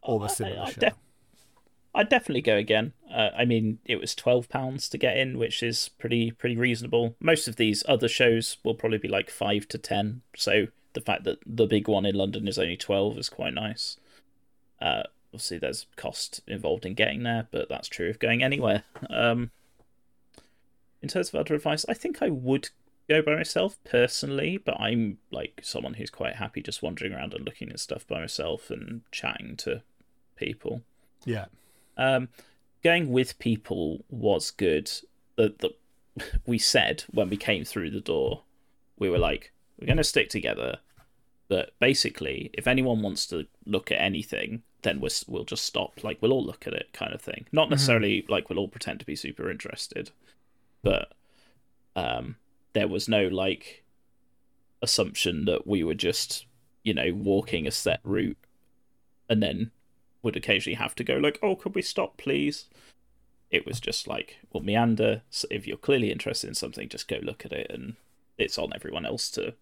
or 0.00 0.24
a 0.24 0.30
similar 0.30 0.60
I, 0.60 0.64
I, 0.64 0.70
show? 0.70 0.80
Def- 0.80 0.98
I'd 1.96 2.08
definitely 2.08 2.42
go 2.42 2.56
again. 2.56 2.92
Uh, 3.12 3.30
I 3.36 3.44
mean, 3.44 3.78
it 3.84 3.98
was 3.98 4.14
twelve 4.14 4.48
pounds 4.48 4.88
to 4.90 4.98
get 4.98 5.16
in, 5.16 5.38
which 5.38 5.62
is 5.62 5.88
pretty 5.98 6.30
pretty 6.30 6.56
reasonable. 6.56 7.16
Most 7.20 7.48
of 7.48 7.56
these 7.56 7.82
other 7.88 8.08
shows 8.08 8.58
will 8.62 8.74
probably 8.74 8.98
be 8.98 9.08
like 9.08 9.30
five 9.30 9.66
to 9.68 9.78
ten. 9.78 10.22
So 10.36 10.66
the 10.92 11.00
fact 11.00 11.24
that 11.24 11.38
the 11.46 11.66
big 11.66 11.88
one 11.88 12.06
in 12.06 12.14
London 12.14 12.46
is 12.46 12.58
only 12.58 12.76
twelve 12.76 13.18
is 13.18 13.28
quite 13.28 13.54
nice. 13.54 13.96
Uh, 14.80 15.04
obviously, 15.32 15.58
there's 15.58 15.86
cost 15.96 16.42
involved 16.46 16.86
in 16.86 16.94
getting 16.94 17.22
there, 17.22 17.48
but 17.50 17.68
that's 17.68 17.88
true 17.88 18.10
of 18.10 18.18
going 18.18 18.42
anywhere. 18.42 18.84
Um, 19.10 19.50
in 21.02 21.08
terms 21.08 21.28
of 21.28 21.34
other 21.36 21.54
advice, 21.54 21.86
I 21.88 21.94
think 21.94 22.22
I 22.22 22.28
would 22.28 22.70
go 23.08 23.22
by 23.22 23.36
myself 23.36 23.78
personally, 23.84 24.58
but 24.58 24.80
I'm 24.80 25.18
like 25.30 25.60
someone 25.62 25.94
who's 25.94 26.10
quite 26.10 26.36
happy 26.36 26.60
just 26.60 26.82
wandering 26.82 27.12
around 27.12 27.34
and 27.34 27.44
looking 27.44 27.70
at 27.70 27.80
stuff 27.80 28.06
by 28.06 28.20
myself 28.20 28.70
and 28.70 29.02
chatting 29.12 29.56
to 29.58 29.82
people. 30.36 30.82
Yeah. 31.24 31.46
Um, 31.96 32.28
going 32.82 33.10
with 33.10 33.38
people 33.38 34.04
was 34.10 34.50
good. 34.50 34.90
The, 35.36 35.54
the, 35.58 36.30
we 36.46 36.58
said 36.58 37.04
when 37.10 37.28
we 37.28 37.36
came 37.36 37.64
through 37.64 37.90
the 37.90 38.00
door, 38.00 38.42
we 38.98 39.10
were 39.10 39.18
like, 39.18 39.52
we're 39.78 39.86
going 39.86 39.96
to 39.98 40.04
stick 40.04 40.30
together. 40.30 40.78
But 41.48 41.72
basically, 41.78 42.50
if 42.54 42.66
anyone 42.66 43.02
wants 43.02 43.26
to 43.26 43.46
look 43.64 43.92
at 43.92 44.00
anything, 44.00 44.62
then 44.82 45.00
we'll, 45.00 45.10
we'll 45.28 45.44
just 45.44 45.64
stop. 45.64 46.02
Like, 46.02 46.18
we'll 46.20 46.32
all 46.32 46.44
look 46.44 46.66
at 46.66 46.72
it, 46.72 46.92
kind 46.92 47.12
of 47.12 47.20
thing. 47.20 47.46
Not 47.52 47.64
mm-hmm. 47.64 47.70
necessarily 47.72 48.22
mm-hmm. 48.22 48.32
like 48.32 48.48
we'll 48.48 48.58
all 48.58 48.68
pretend 48.68 49.00
to 49.00 49.06
be 49.06 49.16
super 49.16 49.50
interested, 49.50 50.10
but 50.82 51.12
um, 51.94 52.36
there 52.72 52.88
was 52.88 53.08
no 53.08 53.28
like 53.28 53.84
assumption 54.82 55.44
that 55.46 55.66
we 55.66 55.82
were 55.84 55.94
just, 55.94 56.46
you 56.82 56.94
know, 56.94 57.12
walking 57.12 57.66
a 57.66 57.70
set 57.70 58.00
route 58.04 58.38
and 59.28 59.42
then 59.42 59.70
would 60.26 60.36
occasionally 60.36 60.74
have 60.74 60.94
to 60.96 61.04
go 61.04 61.14
like, 61.14 61.38
"Oh, 61.42 61.54
could 61.56 61.74
we 61.74 61.82
stop, 61.82 62.18
please?" 62.18 62.66
It 63.50 63.64
was 63.64 63.80
just 63.80 64.08
like, 64.08 64.38
"Well, 64.52 64.62
meander. 64.62 65.22
So 65.30 65.46
if 65.50 65.66
you're 65.66 65.76
clearly 65.76 66.10
interested 66.10 66.48
in 66.48 66.54
something, 66.54 66.88
just 66.88 67.08
go 67.08 67.20
look 67.22 67.46
at 67.46 67.52
it, 67.52 67.70
and 67.70 67.94
it's 68.36 68.58
on 68.58 68.72
everyone 68.74 69.06
else 69.06 69.30
to 69.30 69.54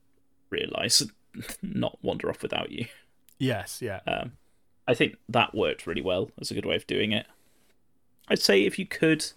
realize, 0.51 1.03
not 1.63 1.99
wander 2.03 2.31
off 2.31 2.43
without 2.43 2.73
you." 2.73 2.87
Yes, 3.39 3.83
yeah. 3.83 4.01
Um, 4.07 4.33
I 4.89 4.95
think 4.95 5.17
that 5.29 5.55
worked 5.55 5.87
really 5.87 6.01
well 6.03 6.31
as 6.41 6.51
a 6.51 6.55
good 6.55 6.67
way 6.67 6.77
of 6.77 6.87
doing 6.87 7.13
it. 7.13 7.27
I'd 8.29 8.41
say 8.41 8.65
if 8.65 8.79
you 8.79 8.87
could 8.87 9.33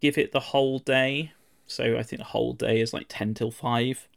give 0.00 0.16
it 0.16 0.32
the 0.32 0.40
whole 0.40 0.78
day, 0.78 1.32
so 1.66 1.98
I 1.98 2.02
think 2.02 2.20
the 2.20 2.28
whole 2.28 2.54
day 2.54 2.80
is 2.80 2.94
like 2.94 3.06
ten 3.08 3.34
till 3.34 3.50
five. 3.50 4.08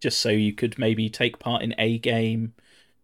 Just 0.00 0.20
so 0.20 0.30
you 0.30 0.54
could 0.54 0.78
maybe 0.78 1.10
take 1.10 1.38
part 1.38 1.62
in 1.62 1.74
a 1.76 1.98
game, 1.98 2.54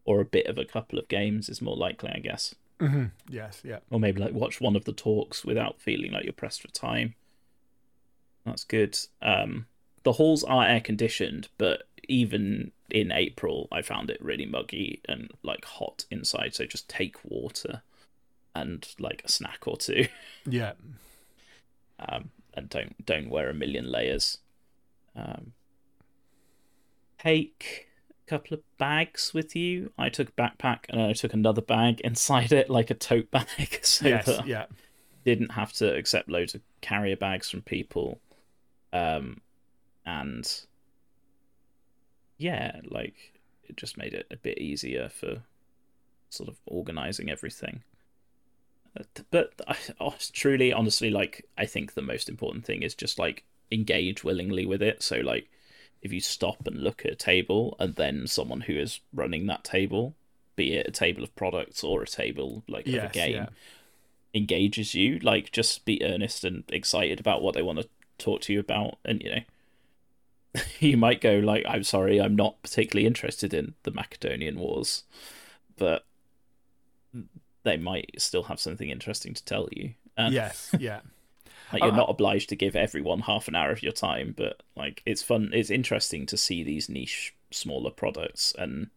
or 0.05 0.21
a 0.21 0.25
bit 0.25 0.47
of 0.47 0.59
a 0.59 0.65
couple 0.65 0.99
of 0.99 1.09
games 1.09 1.49
is 1.49 1.63
more 1.63 1.77
likely, 1.77 2.11
I 2.15 2.19
guess. 2.19 2.55
Mm-hmm. 2.81 3.05
Yes, 3.29 3.63
yeah. 3.65 3.79
Or 3.91 4.01
maybe 4.01 4.21
like 4.21 4.33
watch 4.33 4.61
one 4.61 4.77
of 4.77 4.85
the 4.85 4.93
talks 4.93 5.45
without 5.45 5.81
feeling 5.81 6.13
like 6.13 6.25
you're 6.25 6.33
pressed 6.33 6.63
for 6.63 6.69
time. 6.69 7.15
That's 8.45 8.65
good. 8.65 8.99
Um, 9.23 9.67
the 10.03 10.13
halls 10.13 10.45
are 10.45 10.67
air 10.67 10.81
conditioned, 10.81 11.49
but 11.57 11.85
even 12.09 12.73
in 12.91 13.11
April, 13.11 13.69
I 13.73 13.83
found 13.83 14.11
it 14.11 14.23
really 14.23 14.47
muggy 14.47 15.01
and 15.09 15.31
like 15.43 15.65
hot 15.65 16.05
inside. 16.11 16.55
So 16.55 16.67
just 16.67 16.89
take 16.89 17.17
water 17.25 17.83
and 18.55 18.87
like 18.99 19.23
a 19.25 19.29
snack 19.29 19.67
or 19.67 19.77
two. 19.77 20.07
Yeah. 20.47 20.73
Um, 22.07 22.31
and 22.53 22.69
don't 22.69 23.07
don't 23.07 23.31
wear 23.31 23.49
a 23.49 23.55
million 23.55 23.91
layers. 23.91 24.39
Um, 25.17 25.53
take 27.19 27.89
couple 28.27 28.55
of 28.55 28.63
bags 28.79 29.33
with 29.35 29.55
you. 29.55 29.93
I 29.99 30.09
took 30.09 30.31
a 30.31 30.33
backpack 30.33 30.81
and 30.89 31.01
I 31.01 31.13
took 31.13 31.35
another 31.35 31.63
bag 31.63 32.01
inside 32.01 32.53
it, 32.53 32.71
like 32.71 32.91
a 32.91 32.95
tote 32.95 33.31
bag, 33.31 33.81
so 33.83 34.09
yes, 34.09 34.27
that 34.27 34.47
yeah. 34.47 34.67
didn't 35.25 35.53
have 35.53 35.73
to 35.75 35.95
accept 35.95 36.29
loads 36.29 36.55
of 36.55 36.63
carrier 36.81 37.17
bags 37.17 37.51
from 37.51 37.63
people. 37.63 38.21
Um, 38.93 39.41
and 40.07 40.51
yeah, 42.39 42.81
like 42.89 43.15
it 43.65 43.77
just 43.77 43.97
made 43.97 44.15
it 44.15 44.27
a 44.31 44.37
bit 44.37 44.59
easier 44.59 45.09
for 45.09 45.43
sort 46.31 46.49
of 46.49 46.57
organizing 46.67 47.31
everything. 47.31 47.83
But 49.31 49.53
I, 49.67 49.77
oh, 50.01 50.15
truly, 50.33 50.73
honestly, 50.73 51.11
like 51.11 51.47
I 51.59 51.67
think 51.67 51.95
the 51.95 52.03
most 52.03 52.29
important 52.29 52.65
thing 52.65 52.83
is 52.83 52.95
just 52.95 53.19
like 53.19 53.45
engage 53.73 54.23
willingly 54.23 54.67
with 54.67 54.83
it. 54.83 55.03
So 55.03 55.17
like 55.17 55.49
if 56.05 56.13
you 56.13 56.21
stop 56.21 56.67
and 56.67 56.83
look 56.83 57.05
at 57.05 57.13
a 57.13 57.17
table 57.17 57.75
and 57.81 57.97
then 57.97 58.27
someone 58.27 58.61
who 58.61 58.75
is 58.75 59.01
running 59.13 59.47
that 59.47 59.65
table, 59.65 60.15
be 60.55 60.75
it 60.75 60.87
a 60.87 60.93
table 60.93 61.25
of 61.25 61.35
products 61.35 61.83
or 61.83 62.03
a 62.03 62.07
table 62.07 62.63
like 62.69 62.87
yes, 62.87 63.05
of 63.05 63.11
a 63.11 63.13
game, 63.13 63.35
yeah. 63.35 63.49
engages 64.35 64.95
you, 64.95 65.19
like 65.21 65.51
just 65.51 65.87
be 65.87 66.05
earnest 66.05 66.45
and 66.45 66.63
excited 66.69 67.19
about 67.19 67.43
what 67.43 67.55
they 67.55 67.63
want 67.63 67.81
to 67.81 67.89
talk 68.19 68.43
to 68.43 68.53
you 68.53 68.61
about, 68.61 68.99
and 69.05 69.23
you 69.23 69.35
know. 69.35 69.41
you 70.79 70.97
might 70.97 71.21
go 71.21 71.39
like, 71.39 71.65
"I'm 71.67 71.83
sorry, 71.83 72.21
I'm 72.21 72.37
not 72.37 72.63
particularly 72.63 73.09
interested 73.09 73.53
in 73.53 73.75
the 73.83 73.91
Macedonian 73.91 74.57
Wars," 74.57 75.03
but 75.77 76.05
they 77.65 77.77
might 77.77 78.15
still 78.19 78.45
have 78.45 78.61
something 78.61 78.89
interesting 78.89 79.35
to 79.35 79.45
tell 79.45 79.69
you. 79.73 79.95
And 80.17 80.33
yes, 80.33 80.73
yeah. 80.79 81.01
Like 81.75 81.83
you're 81.83 81.93
not 81.93 82.11
obliged 82.11 82.49
to 82.51 82.57
give 82.57 82.77
everyone 82.77 83.21
half 83.21 83.49
an 83.49 83.55
hour 83.55 83.71
of 83.71 83.83
your 83.83 83.93
time, 83.93 84.35
but 84.37 84.63
like 84.77 85.03
it's 85.05 85.23
fun. 85.23 85.51
It's 85.53 85.71
interesting 85.71 86.27
to 86.27 86.37
see 86.37 86.63
these 86.63 86.89
niche, 86.89 87.35
smaller 87.51 87.91
products 87.91 88.55
and 88.59 88.91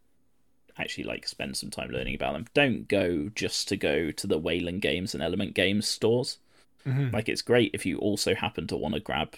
actually 0.77 1.03
like 1.03 1.27
spend 1.27 1.57
some 1.57 1.71
time 1.71 1.89
learning 1.89 2.15
about 2.15 2.33
them. 2.33 2.45
Don't 2.53 2.87
go 2.87 3.29
just 3.33 3.67
to 3.69 3.77
go 3.77 4.11
to 4.11 4.27
the 4.27 4.37
Wayland 4.37 4.81
Games 4.81 5.13
and 5.13 5.23
Element 5.23 5.53
Games 5.53 5.87
stores. 5.87 6.37
Mm-hmm. 6.85 7.13
Like 7.13 7.27
it's 7.27 7.41
great 7.41 7.71
if 7.73 7.85
you 7.85 7.97
also 7.97 8.35
happen 8.35 8.67
to 8.67 8.77
want 8.77 8.93
to 8.93 8.99
grab 8.99 9.35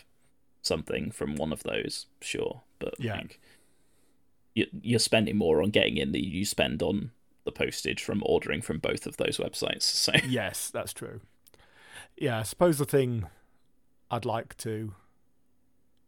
something 0.61 1.11
from 1.11 1.35
one 1.35 1.53
of 1.53 1.63
those, 1.63 2.07
sure, 2.21 2.61
but 2.79 2.95
yeah. 2.99 3.15
like 3.15 3.39
you're 4.53 4.99
spending 4.99 5.37
more 5.37 5.63
on 5.63 5.69
getting 5.69 5.97
in 5.97 6.11
than 6.11 6.23
you 6.23 6.43
spend 6.43 6.83
on 6.83 7.11
the 7.45 7.51
postage 7.51 8.03
from 8.03 8.21
ordering 8.25 8.61
from 8.61 8.77
both 8.77 9.07
of 9.07 9.17
those 9.17 9.37
websites. 9.37 9.83
So 9.83 10.11
yes, 10.27 10.69
that's 10.69 10.93
true 10.93 11.21
yeah, 12.17 12.39
I 12.39 12.43
suppose 12.43 12.77
the 12.77 12.85
thing 12.85 13.25
I'd 14.11 14.25
like 14.25 14.57
to, 14.57 14.93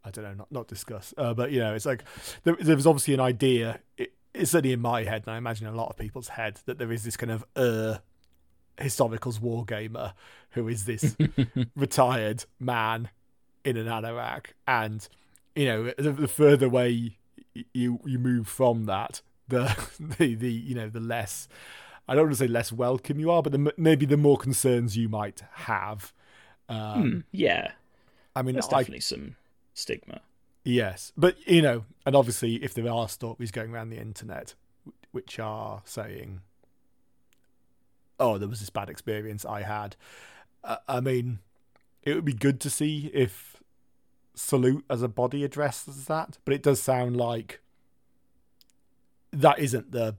I 0.04 0.12
don't 0.12 0.24
know, 0.24 0.34
not 0.34 0.52
not 0.52 0.68
discuss, 0.68 1.14
uh, 1.18 1.34
but 1.34 1.52
you 1.52 1.60
know, 1.60 1.74
it's 1.74 1.86
like 1.86 2.04
there, 2.44 2.56
there 2.60 2.76
was 2.76 2.88
obviously 2.88 3.14
an 3.14 3.20
idea. 3.20 3.80
It, 3.98 4.14
it's 4.34 4.52
certainly 4.52 4.74
in 4.74 4.82
my 4.82 5.04
head, 5.04 5.24
and 5.26 5.34
I 5.34 5.38
imagine 5.38 5.68
a 5.68 5.76
lot 5.76 5.90
of 5.90 5.98
people's 5.98 6.30
head, 6.30 6.62
that 6.66 6.78
there 6.78 6.92
is 6.92 7.04
this 7.04 7.18
kind 7.18 7.32
of 7.32 7.46
uh, 7.56 7.98
historicals 8.78 9.40
wargamer 9.40 10.14
who 10.52 10.68
is 10.68 10.86
this 10.86 11.16
retired 11.76 12.46
man 12.60 13.10
in 13.64 13.78
an 13.78 13.88
anorak, 13.88 14.48
and 14.68 15.08
you 15.56 15.66
know, 15.66 15.92
the, 15.98 16.12
the 16.12 16.28
further 16.28 16.68
away 16.68 17.18
you 17.74 18.00
you 18.06 18.20
move 18.20 18.48
from 18.48 18.86
that, 18.86 19.22
the 19.48 19.76
the 20.18 20.36
the 20.36 20.52
you 20.52 20.76
know 20.76 20.90
the 20.90 21.00
less 21.00 21.48
I 22.12 22.14
don't 22.14 22.26
want 22.26 22.34
to 22.34 22.40
say 22.40 22.48
less 22.48 22.74
welcome 22.74 23.22
you 23.22 23.32
are, 23.32 23.42
but 23.42 23.54
the, 23.54 23.74
maybe 23.78 24.06
the 24.06 24.18
more 24.18 24.36
concerns 24.36 24.98
you 24.98 25.08
might 25.08 25.44
have. 25.54 26.12
Um, 26.68 27.02
hmm, 27.02 27.20
yeah, 27.32 27.72
I 28.36 28.42
mean, 28.42 28.56
there's 28.56 28.68
definitely 28.68 28.98
I, 28.98 29.00
some 29.00 29.38
stigma. 29.76 30.20
Yes, 30.66 31.14
but 31.16 31.38
you 31.48 31.62
know, 31.62 31.86
and 32.06 32.14
obviously, 32.14 32.56
if 32.56 32.74
there 32.74 32.92
are 32.92 33.08
stories 33.08 33.50
going 33.50 33.72
around 33.72 33.92
the 33.92 33.98
internet 33.98 34.56
which 35.14 35.40
are 35.40 35.84
saying, 35.86 36.42
"Oh, 38.20 38.38
there 38.38 38.50
was 38.50 38.60
this 38.60 38.70
bad 38.70 38.90
experience 38.90 39.46
I 39.46 39.62
had," 39.62 39.96
uh, 40.66 40.80
I 40.90 41.00
mean, 41.00 41.40
it 42.04 42.14
would 42.14 42.26
be 42.26 42.34
good 42.34 42.60
to 42.60 42.70
see 42.70 43.10
if 43.14 43.56
Salute 44.34 44.84
as 44.90 45.02
a 45.02 45.08
body 45.08 45.46
addresses 45.46 46.08
that, 46.08 46.40
but 46.44 46.54
it 46.54 46.62
does 46.62 46.82
sound 46.82 47.16
like 47.16 47.62
that 49.32 49.60
isn't 49.60 49.94
the 49.94 50.18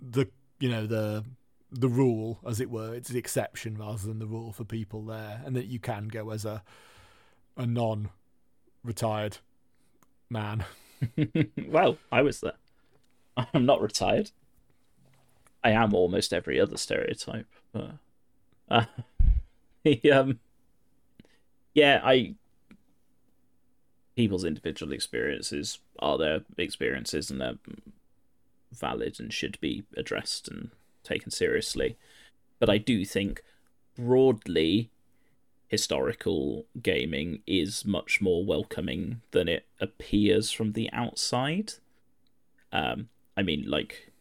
the 0.00 0.26
you 0.60 0.68
know 0.68 0.86
the 0.86 1.24
the 1.72 1.88
rule, 1.88 2.38
as 2.46 2.60
it 2.60 2.70
were. 2.70 2.94
It's 2.94 3.08
the 3.08 3.18
exception 3.18 3.76
rather 3.76 4.06
than 4.06 4.18
the 4.18 4.26
rule 4.26 4.52
for 4.52 4.64
people 4.64 5.04
there, 5.04 5.42
and 5.44 5.56
that 5.56 5.66
you 5.66 5.78
can 5.78 6.08
go 6.08 6.30
as 6.30 6.44
a 6.44 6.62
a 7.56 7.66
non 7.66 8.10
retired 8.84 9.38
man. 10.28 10.64
well, 11.68 11.98
I 12.12 12.22
was 12.22 12.40
there. 12.40 12.52
I'm 13.36 13.66
not 13.66 13.80
retired. 13.80 14.30
I 15.62 15.70
am 15.70 15.94
almost 15.94 16.32
every 16.32 16.60
other 16.60 16.76
stereotype. 16.76 17.46
But, 17.72 17.92
uh, 18.70 18.84
um, 20.12 20.40
yeah, 21.74 22.00
I 22.02 22.34
people's 24.16 24.44
individual 24.44 24.92
experiences 24.92 25.78
are 25.98 26.18
their 26.18 26.40
experiences 26.58 27.30
and 27.30 27.40
they're 27.40 27.54
valid 28.72 29.18
and 29.18 29.32
should 29.32 29.58
be 29.60 29.84
addressed 29.96 30.48
and 30.48 30.70
taken 31.02 31.30
seriously. 31.30 31.96
But 32.58 32.70
I 32.70 32.78
do 32.78 33.04
think 33.04 33.42
broadly 33.96 34.90
historical 35.68 36.66
gaming 36.82 37.42
is 37.46 37.84
much 37.84 38.20
more 38.20 38.44
welcoming 38.44 39.20
than 39.30 39.48
it 39.48 39.66
appears 39.80 40.50
from 40.50 40.72
the 40.72 40.90
outside. 40.92 41.74
Um, 42.72 43.08
I 43.36 43.42
mean, 43.42 43.64
like, 43.68 44.12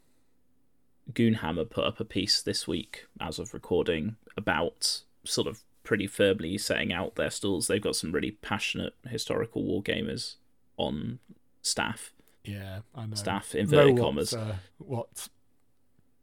Goonhammer 1.11 1.69
put 1.69 1.85
up 1.85 1.99
a 1.99 2.05
piece 2.05 2.41
this 2.41 2.67
week, 2.67 3.07
as 3.19 3.39
of 3.39 3.53
recording, 3.53 4.15
about 4.37 5.01
sort 5.25 5.47
of 5.47 5.63
pretty 5.83 6.05
firmly 6.05 6.57
setting 6.57 6.93
out 6.93 7.15
their 7.15 7.31
stalls. 7.31 7.65
They've 7.65 7.81
got 7.81 7.95
some 7.95 8.11
really 8.11 8.31
passionate 8.31 8.93
historical 9.07 9.63
wargamers 9.63 10.35
on 10.77 11.17
staff. 11.63 12.13
Yeah, 12.51 12.79
I 12.95 13.05
know. 13.05 13.15
Staff, 13.15 13.55
inverted 13.55 13.95
know 13.95 14.01
commas. 14.03 14.33
What, 14.33 14.41
uh, 14.41 14.53
what 14.77 15.29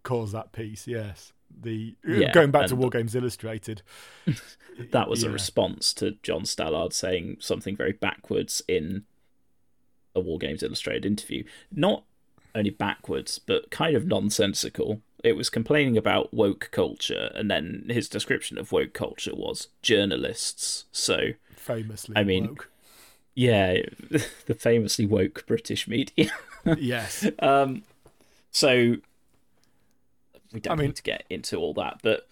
caused 0.02 0.34
that 0.34 0.52
piece, 0.52 0.86
yes. 0.86 1.32
The 1.60 1.94
Yeah, 2.06 2.32
Going 2.32 2.50
back 2.50 2.66
to 2.68 2.76
War 2.76 2.90
Games 2.90 3.14
Illustrated. 3.14 3.82
that 4.92 5.08
was 5.08 5.22
a 5.22 5.30
response 5.30 5.94
to 5.94 6.16
John 6.22 6.42
Stallard 6.42 6.92
saying 6.92 7.38
something 7.40 7.76
very 7.76 7.92
backwards 7.92 8.62
in 8.68 9.04
a 10.14 10.20
War 10.20 10.38
Games 10.38 10.62
Illustrated 10.62 11.06
interview. 11.06 11.44
Not 11.70 12.04
only 12.54 12.70
backwards, 12.70 13.38
but 13.38 13.70
kind 13.70 13.96
of 13.96 14.06
nonsensical. 14.06 15.02
It 15.22 15.32
was 15.32 15.48
complaining 15.50 15.96
about 15.96 16.32
woke 16.32 16.68
culture, 16.72 17.30
and 17.34 17.50
then 17.50 17.86
his 17.88 18.08
description 18.08 18.58
of 18.58 18.72
woke 18.72 18.92
culture 18.92 19.34
was 19.34 19.68
journalists. 19.82 20.84
So, 20.92 21.32
Famously 21.56 22.16
I 22.16 22.24
mean- 22.24 22.48
woke. 22.48 22.70
Yeah, 23.36 23.76
the 24.46 24.54
famously 24.58 25.06
woke 25.06 25.46
British 25.46 25.86
media. 25.86 26.30
yes. 26.78 27.24
um, 27.38 27.84
so, 28.50 28.96
we 30.52 30.60
don't 30.60 30.72
I 30.72 30.74
mean- 30.76 30.86
need 30.86 30.96
to 30.96 31.02
get 31.04 31.24
into 31.30 31.56
all 31.58 31.72
that, 31.74 32.00
but 32.02 32.26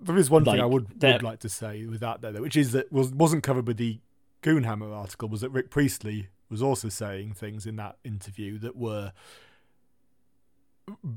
There 0.00 0.16
is 0.16 0.28
one 0.30 0.44
thing 0.44 0.58
I 0.60 0.64
would, 0.64 1.00
would 1.02 1.22
like 1.22 1.38
to 1.40 1.48
say 1.48 1.84
with 1.86 2.00
that, 2.00 2.22
though, 2.22 2.32
which 2.32 2.56
is 2.56 2.72
that 2.72 2.90
was 2.90 3.12
wasn't 3.12 3.42
covered 3.44 3.66
with 3.68 3.76
the 3.76 3.98
Goonhammer 4.42 4.92
article. 4.96 5.28
Was 5.28 5.42
that 5.42 5.50
Rick 5.50 5.68
Priestley 5.70 6.28
was 6.48 6.62
also 6.62 6.88
saying 6.88 7.34
things 7.34 7.66
in 7.66 7.76
that 7.76 7.96
interview 8.02 8.58
that 8.58 8.74
were 8.76 9.12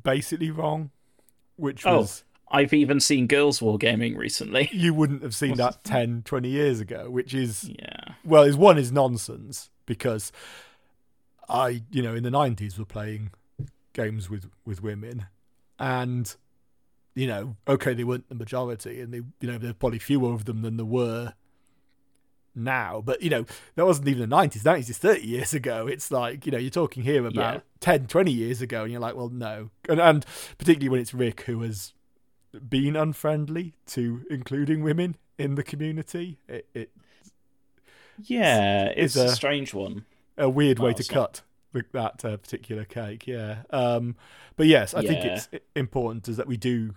basically 0.03 0.51
wrong, 0.51 0.91
which 1.55 1.85
Oh. 1.85 1.99
was 1.99 2.23
I've 2.51 2.73
even 2.73 2.99
seen 2.99 3.25
girls 3.27 3.59
wargaming 3.61 4.15
recently. 4.17 4.69
you 4.73 4.93
wouldn't 4.93 5.23
have 5.23 5.33
seen 5.35 5.55
that 5.55 5.83
10, 5.83 6.21
20 6.23 6.49
years 6.49 6.79
ago. 6.79 7.09
Which 7.09 7.33
is 7.33 7.69
Yeah. 7.79 8.13
well, 8.23 8.43
is 8.43 8.55
one 8.55 8.77
is 8.77 8.91
nonsense 8.91 9.69
because 9.85 10.31
I, 11.49 11.83
you 11.91 12.01
know, 12.01 12.13
in 12.15 12.23
the 12.23 12.31
nineties 12.31 12.77
were 12.77 12.85
playing 12.85 13.31
games 13.93 14.29
with 14.29 14.49
with 14.65 14.81
women, 14.83 15.25
and 15.79 16.33
you 17.15 17.27
know, 17.27 17.55
okay, 17.67 17.93
they 17.93 18.03
weren't 18.03 18.29
the 18.29 18.35
majority, 18.35 19.01
and 19.01 19.13
they, 19.13 19.17
you 19.41 19.51
know, 19.51 19.57
there's 19.57 19.73
probably 19.73 19.99
fewer 19.99 20.33
of 20.33 20.45
them 20.45 20.61
than 20.61 20.77
there 20.77 20.85
were 20.85 21.33
now. 22.55 23.01
But 23.05 23.21
you 23.21 23.29
know, 23.29 23.45
that 23.75 23.85
wasn't 23.85 24.07
even 24.07 24.21
the 24.21 24.27
nineties. 24.27 24.63
Nineties 24.65 24.89
is 24.91 24.97
thirty 24.97 25.27
years 25.27 25.53
ago. 25.61 25.87
It's 25.87 26.11
like 26.11 26.45
you 26.45 26.51
know, 26.51 26.57
you're 26.57 26.69
talking 26.69 27.03
here 27.03 27.25
about 27.25 27.35
Yeah. 27.55 27.59
10, 27.81 28.07
20 28.07 28.31
years 28.31 28.61
ago, 28.61 28.83
and 28.83 28.91
you're 28.91 29.01
like, 29.01 29.15
well, 29.15 29.29
no, 29.29 29.69
and, 29.89 29.99
and 29.99 30.25
particularly 30.57 30.89
when 30.89 31.01
it's 31.01 31.13
Rick 31.13 31.41
who 31.41 31.61
has 31.63 31.93
been 32.69 32.95
unfriendly 32.95 33.73
to 33.87 34.25
including 34.29 34.83
women 34.83 35.15
in 35.37 35.55
the 35.55 35.63
community. 35.63 36.37
It, 36.47 36.67
it 36.73 36.91
Yeah, 38.21 38.85
it's 38.95 39.15
a 39.15 39.25
a- 39.25 39.29
strange 39.29 39.73
one. 39.73 40.05
a 40.37 40.49
weird 40.49 40.79
way 40.79 40.93
to 40.93 41.03
not- 41.03 41.09
cut 41.13 41.41
that 41.91 42.23
uh, 42.23 42.37
particular 42.37 42.85
cake. 42.85 43.25
Yeah. 43.25 43.63
Um, 43.71 44.15
but 44.55 44.67
yes, 44.67 44.93
I 44.93 45.01
think 45.01 45.25
it's 45.25 45.49
important 45.75 46.27
is 46.27 46.37
that 46.37 46.47
we 46.47 46.57
do. 46.57 46.93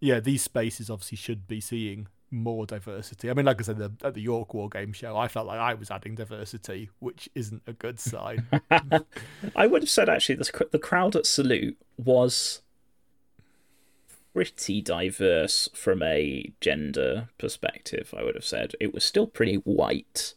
Yeah, 0.00 0.20
these 0.20 0.42
spaces 0.42 0.90
obviously 0.90 1.16
should 1.16 1.46
be 1.46 1.60
seeing 1.60 2.08
more 2.30 2.66
diversity. 2.66 3.30
I 3.30 3.34
mean, 3.34 3.46
like 3.46 3.60
I 3.60 3.64
said, 3.64 3.78
the, 3.78 3.92
at 4.02 4.14
the 4.14 4.20
York 4.20 4.52
War 4.52 4.68
Game 4.68 4.92
Show, 4.92 5.16
I 5.16 5.28
felt 5.28 5.46
like 5.46 5.60
I 5.60 5.74
was 5.74 5.90
adding 5.90 6.14
diversity, 6.16 6.90
which 6.98 7.28
isn't 7.34 7.62
a 7.66 7.72
good 7.72 8.00
sign. 8.00 8.46
I 9.54 9.66
would 9.66 9.82
have 9.82 9.90
said 9.90 10.08
actually 10.08 10.36
the 10.36 10.66
the 10.72 10.78
crowd 10.78 11.14
at 11.14 11.24
Salute 11.26 11.76
was 11.96 12.61
pretty 14.34 14.80
diverse 14.80 15.68
from 15.74 16.02
a 16.02 16.52
gender 16.60 17.28
perspective. 17.38 18.12
I 18.16 18.22
would 18.22 18.34
have 18.34 18.44
said 18.44 18.74
it 18.80 18.94
was 18.94 19.04
still 19.04 19.26
pretty 19.26 19.56
white, 19.56 20.34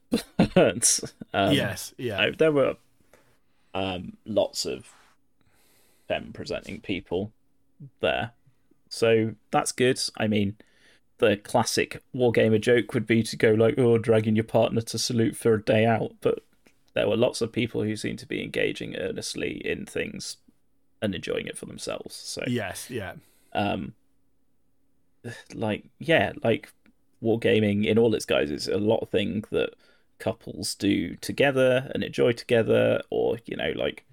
but 0.36 1.00
um, 1.34 1.52
yes. 1.52 1.94
Yeah. 1.98 2.20
I- 2.20 2.30
there 2.30 2.52
were 2.52 2.76
um, 3.74 4.16
lots 4.24 4.64
of 4.64 4.90
femme 6.08 6.30
presenting 6.32 6.80
people 6.80 7.32
there, 8.00 8.32
so 8.88 9.34
that's 9.50 9.72
good. 9.72 10.00
I 10.18 10.26
mean. 10.26 10.56
The 11.18 11.38
classic 11.38 12.02
wargamer 12.14 12.60
joke 12.60 12.92
would 12.92 13.06
be 13.06 13.22
to 13.22 13.36
go 13.38 13.52
like, 13.52 13.76
"Oh, 13.78 13.96
dragging 13.96 14.36
your 14.36 14.44
partner 14.44 14.82
to 14.82 14.98
salute 14.98 15.34
for 15.34 15.54
a 15.54 15.62
day 15.62 15.86
out," 15.86 16.12
but 16.20 16.40
there 16.92 17.08
were 17.08 17.16
lots 17.16 17.40
of 17.40 17.52
people 17.52 17.82
who 17.82 17.96
seemed 17.96 18.18
to 18.18 18.26
be 18.26 18.42
engaging 18.42 18.96
earnestly 18.96 19.62
in 19.66 19.86
things 19.86 20.36
and 21.02 21.14
enjoying 21.14 21.46
it 21.46 21.58
for 21.58 21.66
themselves. 21.66 22.14
So, 22.14 22.42
yes. 22.46 22.90
Yeah. 22.90 23.14
um, 23.52 23.94
like 25.54 25.84
yeah, 25.98 26.32
like 26.42 26.72
wargaming 27.22 27.86
in 27.86 27.98
all 27.98 28.14
its 28.14 28.24
guise 28.24 28.50
is 28.50 28.68
a 28.68 28.78
lot 28.78 29.00
of 29.00 29.08
thing 29.08 29.44
that 29.50 29.70
couples 30.18 30.74
do 30.74 31.16
together 31.16 31.90
and 31.94 32.02
enjoy 32.02 32.32
together, 32.32 33.02
or 33.10 33.38
you 33.44 33.56
know, 33.56 33.72
like 33.74 34.04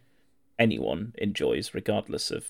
anyone 0.59 1.13
enjoys 1.17 1.73
regardless 1.73 2.31
of 2.31 2.49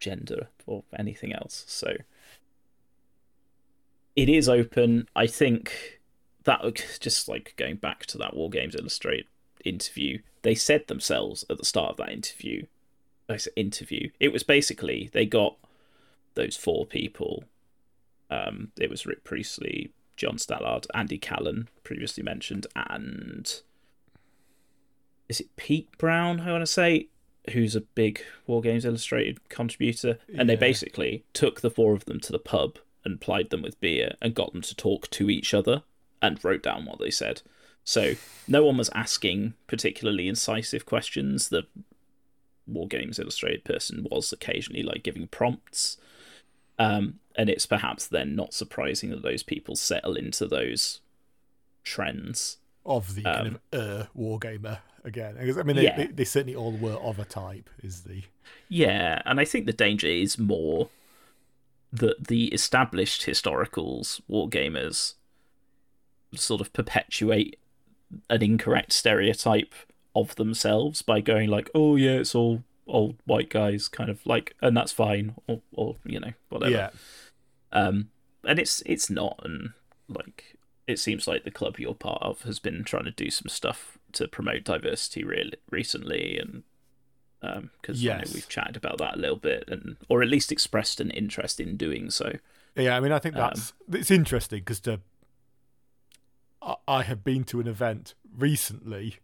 gender 0.00 0.48
or 0.66 0.84
anything 0.96 1.32
else. 1.32 1.64
So 1.66 1.96
it 4.14 4.28
is 4.28 4.48
open. 4.48 5.08
I 5.14 5.26
think 5.26 6.00
that 6.44 6.60
just 7.00 7.28
like 7.28 7.54
going 7.56 7.76
back 7.76 8.06
to 8.06 8.18
that 8.18 8.34
War 8.34 8.50
Games 8.50 8.74
Illustrated 8.74 9.26
interview, 9.64 10.20
they 10.42 10.54
said 10.54 10.86
themselves 10.86 11.44
at 11.50 11.58
the 11.58 11.64
start 11.64 11.90
of 11.90 11.96
that 11.98 12.10
interview. 12.10 12.66
I 13.28 13.38
interview. 13.56 14.10
It 14.20 14.32
was 14.32 14.42
basically 14.42 15.10
they 15.12 15.26
got 15.26 15.56
those 16.34 16.56
four 16.56 16.86
people. 16.86 17.44
Um, 18.30 18.72
it 18.78 18.90
was 18.90 19.06
Rick 19.06 19.24
Priestley, 19.24 19.92
John 20.16 20.36
Stallard, 20.36 20.86
Andy 20.94 21.18
Callan, 21.18 21.68
previously 21.84 22.22
mentioned, 22.22 22.66
and 22.74 23.60
is 25.28 25.40
it 25.40 25.56
Pete 25.56 25.96
Brown? 25.98 26.40
I 26.40 26.52
want 26.52 26.62
to 26.62 26.66
say, 26.66 27.08
who's 27.52 27.76
a 27.76 27.80
big 27.80 28.22
War 28.46 28.60
Games 28.60 28.84
Illustrated 28.84 29.48
contributor, 29.48 30.18
and 30.34 30.48
they 30.48 30.56
basically 30.56 31.24
took 31.32 31.60
the 31.60 31.70
four 31.70 31.94
of 31.94 32.04
them 32.06 32.20
to 32.20 32.32
the 32.32 32.38
pub 32.38 32.78
and 33.04 33.20
plied 33.20 33.50
them 33.50 33.62
with 33.62 33.80
beer 33.80 34.14
and 34.20 34.34
got 34.34 34.52
them 34.52 34.62
to 34.62 34.74
talk 34.74 35.08
to 35.10 35.30
each 35.30 35.54
other 35.54 35.82
and 36.20 36.42
wrote 36.44 36.62
down 36.62 36.84
what 36.84 36.98
they 36.98 37.10
said. 37.10 37.42
So 37.84 38.14
no 38.46 38.64
one 38.64 38.76
was 38.76 38.90
asking 38.94 39.54
particularly 39.66 40.28
incisive 40.28 40.84
questions. 40.84 41.48
The 41.48 41.66
War 42.68 42.86
Games 42.86 43.18
Illustrated 43.18 43.64
person 43.64 44.06
was 44.10 44.32
occasionally 44.32 44.82
like 44.82 45.02
giving 45.02 45.26
prompts. 45.28 45.96
Um, 46.78 47.18
and 47.34 47.50
it's 47.50 47.66
perhaps 47.66 48.06
then 48.06 48.36
not 48.36 48.54
surprising 48.54 49.10
that 49.10 49.22
those 49.22 49.42
people 49.42 49.74
settle 49.74 50.14
into 50.14 50.46
those 50.46 51.00
trends. 51.84 52.58
Of 52.86 53.14
the 53.14 53.22
kind 53.22 53.48
Um, 53.48 53.58
of 53.72 53.80
uh, 53.80 54.06
wargamer 54.16 54.78
again. 55.04 55.36
Because, 55.38 55.58
I 55.58 55.62
mean, 55.62 55.76
they, 55.76 55.84
Yeah. 55.84 55.96
they, 55.96 56.06
they 56.06 56.24
certainly 56.24 56.54
all 56.54 56.76
were 56.76 56.94
of 56.96 57.18
a 57.18 57.24
type. 57.24 57.68
Is 57.82 58.02
the 58.02 58.22
Yeah, 58.68 59.22
and 59.24 59.40
I 59.40 59.44
think 59.44 59.66
the 59.66 59.72
danger 59.72 60.06
is 60.06 60.38
more 60.38 60.88
that 61.92 62.28
the 62.28 62.46
established 62.46 63.22
historicals, 63.26 64.20
wargamers, 64.28 65.14
sort 66.34 66.60
of 66.60 66.72
perpetuate 66.72 67.58
an 68.28 68.42
incorrect 68.42 68.92
stereotype 68.92 69.74
of 70.20 70.34
themselves 70.36 71.02
by 71.02 71.20
going 71.20 71.48
like, 71.50 71.70
"Oh 71.74 71.96
yeah, 71.96 72.12
it's 72.12 72.34
all 72.34 72.62
old 72.86 73.16
white 73.24 73.50
guys," 73.50 73.88
kind 73.88 74.10
of 74.10 74.24
like, 74.26 74.54
and 74.62 74.76
that's 74.76 74.92
fine, 74.92 75.34
or, 75.46 75.60
or 75.72 75.96
you 76.04 76.20
know, 76.20 76.32
whatever. 76.48 76.72
yeah. 76.72 76.90
Um, 77.72 78.10
and 78.44 78.58
it's 78.58 78.82
it's 78.86 79.10
not, 79.10 79.40
and 79.44 79.70
like 80.08 80.56
it 80.86 80.98
seems 80.98 81.26
like 81.28 81.44
the 81.44 81.50
club 81.50 81.78
you're 81.78 81.94
part 81.94 82.22
of 82.22 82.42
has 82.42 82.58
been 82.58 82.82
trying 82.84 83.04
to 83.04 83.10
do 83.10 83.30
some 83.30 83.48
stuff 83.48 83.98
to 84.12 84.26
promote 84.26 84.64
diversity 84.64 85.22
really 85.22 85.54
recently, 85.70 86.38
and 86.38 86.62
um, 87.42 87.70
because 87.80 88.02
Yes. 88.02 88.32
we've 88.34 88.48
chatted 88.48 88.76
about 88.76 88.98
that 88.98 89.16
a 89.16 89.18
little 89.18 89.36
bit, 89.36 89.64
and 89.68 89.96
or 90.08 90.22
at 90.22 90.28
least 90.28 90.50
expressed 90.50 90.98
an 91.00 91.10
interest 91.10 91.60
in 91.60 91.76
doing 91.76 92.10
so. 92.10 92.32
Yeah, 92.74 92.96
I 92.96 93.00
mean, 93.00 93.12
I 93.12 93.18
think 93.18 93.36
Um, 93.36 93.40
that's 93.42 93.72
it's 93.92 94.10
interesting 94.10 94.60
because 94.60 94.80
to 94.80 95.00
I, 96.62 96.76
I 96.86 97.02
have 97.02 97.22
been 97.24 97.44
to 97.44 97.60
an 97.60 97.66
event 97.66 98.14
recently, 98.36 99.16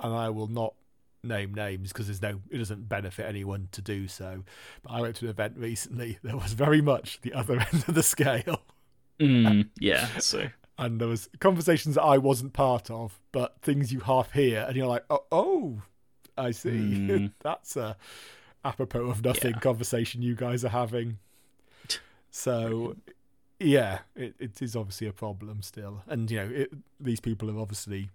and 0.00 0.14
I 0.14 0.30
will 0.30 0.48
not 0.48 0.74
name 1.22 1.52
names 1.54 1.92
because 1.92 2.06
there's 2.06 2.22
no 2.22 2.40
it 2.50 2.58
doesn't 2.58 2.88
benefit 2.88 3.26
anyone 3.26 3.68
to 3.72 3.82
do 3.82 4.06
so. 4.08 4.44
But 4.82 4.92
I 4.92 5.00
went 5.00 5.16
to 5.16 5.24
an 5.24 5.30
event 5.30 5.54
recently 5.56 6.18
that 6.24 6.36
was 6.36 6.52
very 6.52 6.80
much 6.80 7.20
the 7.22 7.32
other 7.34 7.54
end 7.72 7.84
of 7.88 7.94
the 7.94 8.02
scale, 8.02 8.62
Mm, 9.18 9.70
yeah, 9.80 10.06
so 10.18 10.48
and 10.78 11.00
there 11.00 11.08
was 11.08 11.28
conversations 11.40 11.94
that 11.94 12.02
I 12.02 12.18
wasn't 12.18 12.52
part 12.52 12.90
of, 12.90 13.18
but 13.32 13.56
things 13.62 13.92
you 13.92 14.00
half 14.00 14.32
hear, 14.32 14.64
and 14.68 14.76
you're 14.76 14.86
like, 14.86 15.04
oh, 15.10 15.24
oh 15.32 15.82
I 16.36 16.50
see. 16.50 16.68
Mm. 16.70 17.32
That's 17.42 17.76
a 17.76 17.96
apropos 18.64 19.06
of 19.06 19.24
nothing 19.24 19.54
Yeah. 19.54 19.60
conversation 19.60 20.20
you 20.22 20.34
guys 20.34 20.64
are 20.66 20.70
having. 20.70 21.18
So, 22.30 22.96
yeah, 23.58 24.00
it, 24.14 24.34
it 24.38 24.60
is 24.60 24.76
obviously 24.76 25.06
a 25.06 25.12
problem 25.12 25.62
still, 25.62 26.02
and 26.06 26.30
you 26.30 26.36
know, 26.36 26.50
it, 26.52 26.72
these 27.00 27.20
people 27.20 27.48
have 27.48 27.58
obviously. 27.58 28.10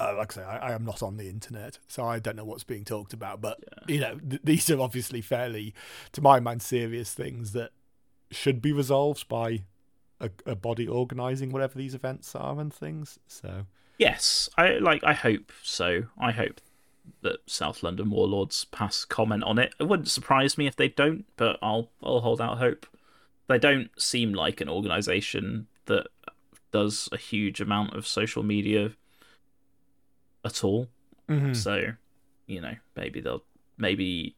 Uh, 0.00 0.14
like 0.16 0.36
I 0.36 0.40
say, 0.40 0.46
I, 0.46 0.70
I 0.70 0.72
am 0.72 0.84
not 0.84 1.02
on 1.02 1.16
the 1.16 1.28
internet, 1.28 1.78
so 1.88 2.04
I 2.04 2.18
don't 2.20 2.36
know 2.36 2.44
what's 2.44 2.64
being 2.64 2.84
talked 2.84 3.12
about. 3.12 3.40
But 3.40 3.64
you 3.88 4.00
know, 4.00 4.18
th- 4.18 4.42
these 4.44 4.70
are 4.70 4.80
obviously 4.80 5.20
fairly, 5.20 5.74
to 6.12 6.20
my 6.22 6.38
mind, 6.40 6.62
serious 6.62 7.14
things 7.14 7.52
that 7.52 7.70
should 8.30 8.62
be 8.62 8.72
resolved 8.72 9.26
by 9.28 9.64
a, 10.20 10.30
a 10.46 10.54
body 10.54 10.86
organising 10.86 11.50
whatever 11.50 11.78
these 11.78 11.94
events 11.94 12.34
are 12.36 12.60
and 12.60 12.72
things. 12.72 13.18
So 13.26 13.66
Yes, 13.98 14.48
I 14.56 14.78
like. 14.78 15.02
I 15.04 15.12
hope 15.12 15.52
so. 15.62 16.04
I 16.18 16.30
hope 16.30 16.60
that 17.22 17.38
South 17.46 17.82
London 17.82 18.10
Warlords 18.10 18.64
pass 18.66 19.04
comment 19.04 19.42
on 19.42 19.58
it. 19.58 19.74
It 19.80 19.84
wouldn't 19.84 20.08
surprise 20.08 20.56
me 20.56 20.66
if 20.66 20.76
they 20.76 20.88
don't, 20.88 21.26
but 21.36 21.58
I'll 21.60 21.90
I'll 22.02 22.20
hold 22.20 22.40
out 22.40 22.58
hope. 22.58 22.86
They 23.48 23.58
don't 23.58 23.90
seem 24.00 24.32
like 24.32 24.60
an 24.60 24.68
organisation 24.68 25.66
that 25.86 26.06
does 26.70 27.08
a 27.10 27.16
huge 27.16 27.60
amount 27.60 27.94
of 27.94 28.06
social 28.06 28.42
media 28.42 28.92
at 30.48 30.64
all. 30.64 30.88
So, 31.54 31.92
you 32.46 32.60
know, 32.60 32.74
maybe 32.96 33.20
they'll 33.20 33.44
maybe 33.76 34.34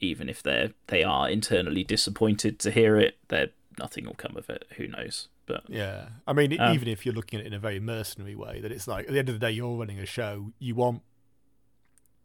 even 0.00 0.28
if 0.28 0.42
they're 0.42 0.70
they 0.86 1.02
are 1.02 1.28
internally 1.28 1.82
disappointed 1.84 2.58
to 2.60 2.70
hear 2.70 2.96
it, 2.96 3.16
there 3.28 3.48
nothing 3.78 4.04
will 4.06 4.14
come 4.14 4.36
of 4.36 4.48
it. 4.48 4.64
Who 4.76 4.86
knows? 4.86 5.28
But 5.46 5.64
yeah, 5.68 6.08
I 6.26 6.32
mean, 6.32 6.58
Um, 6.60 6.74
even 6.74 6.88
if 6.88 7.04
you're 7.04 7.14
looking 7.14 7.38
at 7.40 7.44
it 7.46 7.48
in 7.48 7.54
a 7.54 7.58
very 7.58 7.80
mercenary 7.80 8.34
way, 8.34 8.60
that 8.60 8.72
it's 8.72 8.88
like 8.88 9.06
at 9.06 9.12
the 9.12 9.18
end 9.18 9.28
of 9.28 9.34
the 9.34 9.38
day, 9.46 9.52
you're 9.52 9.76
running 9.76 9.98
a 9.98 10.06
show. 10.06 10.52
You 10.58 10.74
want 10.74 11.02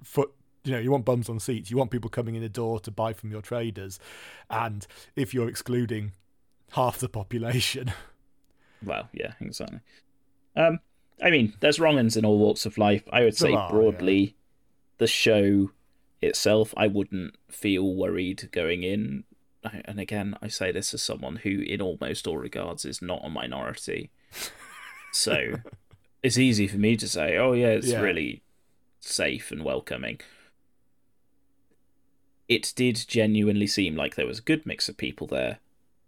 foot. 0.03 0.32
You 0.64 0.74
know, 0.74 0.80
you 0.80 0.91
want 0.91 1.05
bums 1.05 1.28
on 1.28 1.39
seats. 1.39 1.72
You 1.72 1.78
want 1.78 1.89
people 1.89 2.09
coming 2.09 2.36
in 2.36 2.41
the 2.43 2.49
door 2.49 2.80
to 2.82 2.91
buy 2.91 3.14
from 3.14 3.32
your 3.32 3.41
traders, 3.41 3.99
and 4.49 4.86
if 5.16 5.34
you're 5.34 5.49
excluding 5.49 6.12
half 6.74 6.99
the 6.99 7.09
population, 7.09 7.91
Well, 8.84 9.09
yeah, 9.14 9.34
exactly. 9.39 9.80
Um, 10.55 10.80
I 11.22 11.30
mean, 11.30 11.54
there's 11.60 11.80
wrong 11.80 12.00
uns 12.00 12.18
in 12.18 12.26
all 12.26 12.40
walks 12.40 12.66
of 12.66 12.78
life. 12.78 13.04
I 13.12 13.24
would 13.24 13.38
say 13.38 13.52
broadly, 13.70 14.36
the 14.98 15.08
show 15.08 15.72
itself, 16.22 16.74
I 16.76 16.88
wouldn't 16.88 17.36
feel 17.50 17.94
worried 17.94 18.50
going 18.52 18.84
in. 18.84 19.24
And 19.86 20.00
again, 20.00 20.36
I 20.42 20.48
say 20.48 20.72
this 20.72 20.94
as 20.94 21.04
someone 21.04 21.38
who, 21.38 21.60
in 21.62 21.82
almost 21.82 22.26
all 22.26 22.38
regards, 22.38 22.86
is 22.86 23.02
not 23.02 23.22
a 23.24 23.30
minority. 23.30 24.10
So 25.14 25.56
it's 26.24 26.38
easy 26.38 26.68
for 26.68 26.78
me 26.78 26.96
to 26.96 27.06
say, 27.06 27.36
"Oh 27.38 27.52
yeah, 27.52 27.68
it's 27.72 27.88
Yeah. 27.90 28.00
really 28.00 28.44
safe 29.02 29.52
and 29.52 29.62
welcoming." 29.62 30.22
It 32.48 32.72
did 32.78 32.96
genuinely 33.08 33.68
seem 33.68 33.96
like 33.98 34.16
there 34.16 34.26
was 34.26 34.40
a 34.40 34.44
good 34.44 34.66
mix 34.66 34.88
of 34.88 34.96
people 34.96 35.28
there, 35.28 35.60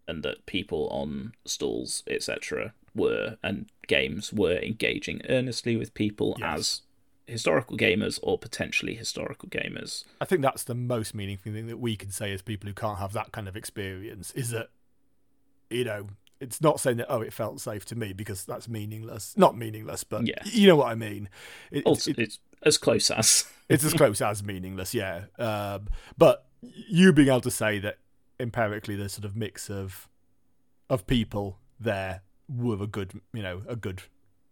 and 0.08 0.24
that 0.24 0.46
people 0.46 0.88
on 0.90 1.34
stalls, 1.46 2.04
etc., 2.08 2.74
were 2.96 3.38
and 3.44 3.70
games 3.88 4.32
were 4.34 4.58
engaging 4.58 5.22
earnestly 5.30 5.76
with 5.76 5.94
people 5.94 6.36
Yes. 6.40 6.60
as 6.60 6.82
historical 7.26 7.78
gamers 7.78 8.20
or 8.22 8.38
potentially 8.38 8.96
historical 8.96 9.50
gamers. 9.50 10.04
I 10.22 10.26
think 10.26 10.42
that's 10.42 10.64
the 10.64 10.76
most 10.76 11.16
meaningful 11.16 11.52
thing 11.54 11.68
that 11.68 11.78
we 11.78 11.96
can 11.96 12.12
say 12.12 12.32
as 12.34 12.42
people 12.42 12.68
who 12.68 12.74
can't 12.74 13.00
have 13.00 13.14
that 13.14 13.32
kind 13.32 13.48
of 13.48 13.56
experience 13.56 14.32
is 14.32 14.50
that, 14.52 14.70
you 15.70 15.84
know, 15.86 16.08
it's 16.40 16.62
not 16.62 16.80
saying 16.80 16.98
that 16.98 17.08
oh 17.10 17.22
it 17.22 17.32
felt 17.34 17.62
safe 17.62 17.86
to 17.86 17.96
me 17.96 18.12
because 18.14 18.44
that's 18.46 18.68
meaningless. 18.68 19.36
Not 19.38 19.58
meaningless, 19.58 20.04
but 20.04 20.28
Yeah. 20.28 20.42
you 20.46 20.68
know 20.68 20.76
what 20.76 20.92
I 20.92 20.96
mean. 20.96 21.30
It, 21.72 21.86
Also, 21.86 22.12
it- 22.12 22.20
it's 22.20 22.40
as 22.64 22.78
close 22.78 23.10
as. 23.10 23.46
it's 23.70 23.84
as 23.86 23.94
close 23.94 24.22
as 24.22 24.44
meaningless, 24.44 24.94
yeah. 24.94 25.26
Um, 25.40 25.88
but 26.18 26.46
you 26.62 27.14
being 27.14 27.30
able 27.30 27.42
to 27.42 27.52
say 27.52 27.80
that 27.80 27.98
empirically, 28.40 28.96
there's 28.96 29.14
sort 29.14 29.26
of 29.26 29.36
mix 29.36 29.70
of 29.70 30.08
of 30.90 31.08
people 31.08 31.60
there 31.80 32.22
with 32.50 32.82
a 32.82 32.88
good, 32.88 33.22
you 33.34 33.42
know, 33.44 33.62
a 33.68 33.76
good 33.76 34.04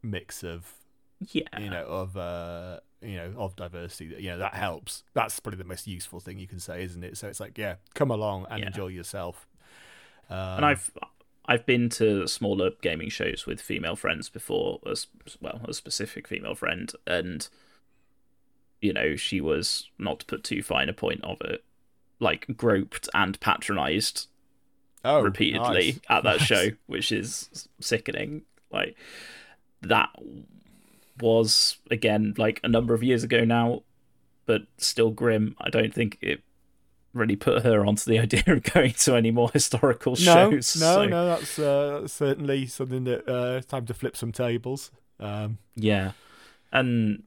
mix 0.03 0.43
of 0.43 0.73
yeah. 1.31 1.43
you 1.59 1.69
know 1.69 1.85
of 1.85 2.17
uh 2.17 2.79
you 3.03 3.15
know 3.15 3.31
of 3.37 3.55
diversity 3.55 4.15
you 4.17 4.29
know 4.31 4.39
that 4.39 4.55
helps 4.55 5.03
that's 5.13 5.39
probably 5.39 5.59
the 5.59 5.63
most 5.63 5.85
useful 5.85 6.19
thing 6.19 6.39
you 6.39 6.47
can 6.47 6.59
say 6.59 6.83
isn't 6.83 7.03
it 7.03 7.15
so 7.15 7.27
it's 7.27 7.39
like 7.39 7.55
yeah 7.59 7.75
come 7.93 8.09
along 8.09 8.47
and 8.49 8.61
Yeah. 8.61 8.67
enjoy 8.67 8.87
yourself 8.87 9.47
um, 10.27 10.37
and 10.37 10.65
I've 10.65 10.91
I've 11.45 11.65
been 11.65 11.89
to 11.89 12.27
smaller 12.27 12.71
gaming 12.81 13.09
shows 13.09 13.45
with 13.45 13.59
female 13.59 13.95
friends 13.95 14.29
before, 14.29 14.79
as 14.89 15.07
well, 15.41 15.59
a 15.67 15.73
specific 15.73 16.27
female 16.27 16.55
friend, 16.55 16.91
and 17.05 17.47
you 18.79 18.93
know 18.93 19.15
she 19.15 19.41
was 19.41 19.89
not 19.99 20.21
to 20.21 20.25
put 20.25 20.43
too 20.43 20.63
fine 20.63 20.87
a 20.87 20.93
point 20.93 21.23
of 21.23 21.37
it, 21.41 21.63
like 22.19 22.55
groped 22.55 23.09
and 23.13 23.39
patronised 23.41 24.27
oh, 25.05 25.21
repeatedly 25.21 25.91
nice. 25.93 25.99
at 26.09 26.23
that 26.23 26.37
Nice. 26.39 26.47
show, 26.47 26.67
which 26.87 27.11
is 27.11 27.67
sickening. 27.79 28.43
Like 28.71 28.95
that 29.81 30.09
was 31.19 31.77
again 31.89 32.33
like 32.37 32.59
a 32.63 32.67
number 32.67 32.93
of 32.93 33.03
years 33.03 33.23
ago 33.23 33.43
now, 33.45 33.83
but 34.45 34.63
still 34.77 35.11
grim. 35.11 35.55
I 35.59 35.69
don't 35.69 35.93
think 35.93 36.17
it 36.21 36.41
really 37.13 37.35
put 37.35 37.63
her 37.63 37.85
onto 37.85 38.09
the 38.09 38.19
idea 38.25 38.43
of 38.47 38.63
going 38.63 38.93
to 38.93 39.15
any 39.15 39.31
more 39.31 39.49
historical 39.51 40.13
no 40.13 40.17
shows. 40.51 40.79
no 40.79 40.95
so- 40.95 41.05
no 41.05 41.25
that's 41.25 41.59
uh, 41.59 42.07
certainly 42.07 42.65
something 42.65 43.03
that 43.03 43.27
uh 43.29 43.57
it's 43.57 43.65
time 43.65 43.85
to 43.85 43.93
flip 43.93 44.15
some 44.15 44.31
tables 44.31 44.91
um 45.19 45.57
Yeah. 45.75 46.11
And 46.71 47.23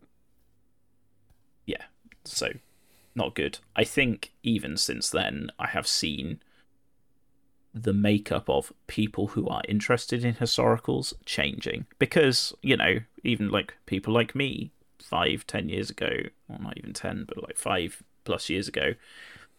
yeah, 1.66 1.82
so 2.24 2.48
not 3.14 3.34
good. 3.34 3.58
I 3.76 3.84
think 3.84 4.32
even 4.42 4.76
since 4.78 5.10
then 5.10 5.50
I 5.58 5.66
have 5.68 5.86
seen 5.86 6.40
the 7.74 7.92
makeup 7.92 8.48
of 8.48 8.72
people 8.86 9.28
who 9.28 9.48
are 9.48 9.62
interested 9.68 10.24
in 10.24 10.34
historicals 10.34 11.12
changing. 11.26 11.86
Because 11.98 12.54
you 12.62 12.76
know 12.76 13.00
even 13.24 13.50
like 13.50 13.74
people 13.86 14.14
like 14.14 14.34
me 14.34 14.70
five 15.02 15.46
ten 15.46 15.68
years 15.68 15.90
ago 15.90 16.10
well 16.48 16.60
not 16.62 16.78
even 16.78 16.92
ten 16.92 17.24
but 17.26 17.42
like 17.42 17.58
five 17.58 18.02
plus 18.24 18.48
years 18.48 18.68
ago 18.68 18.94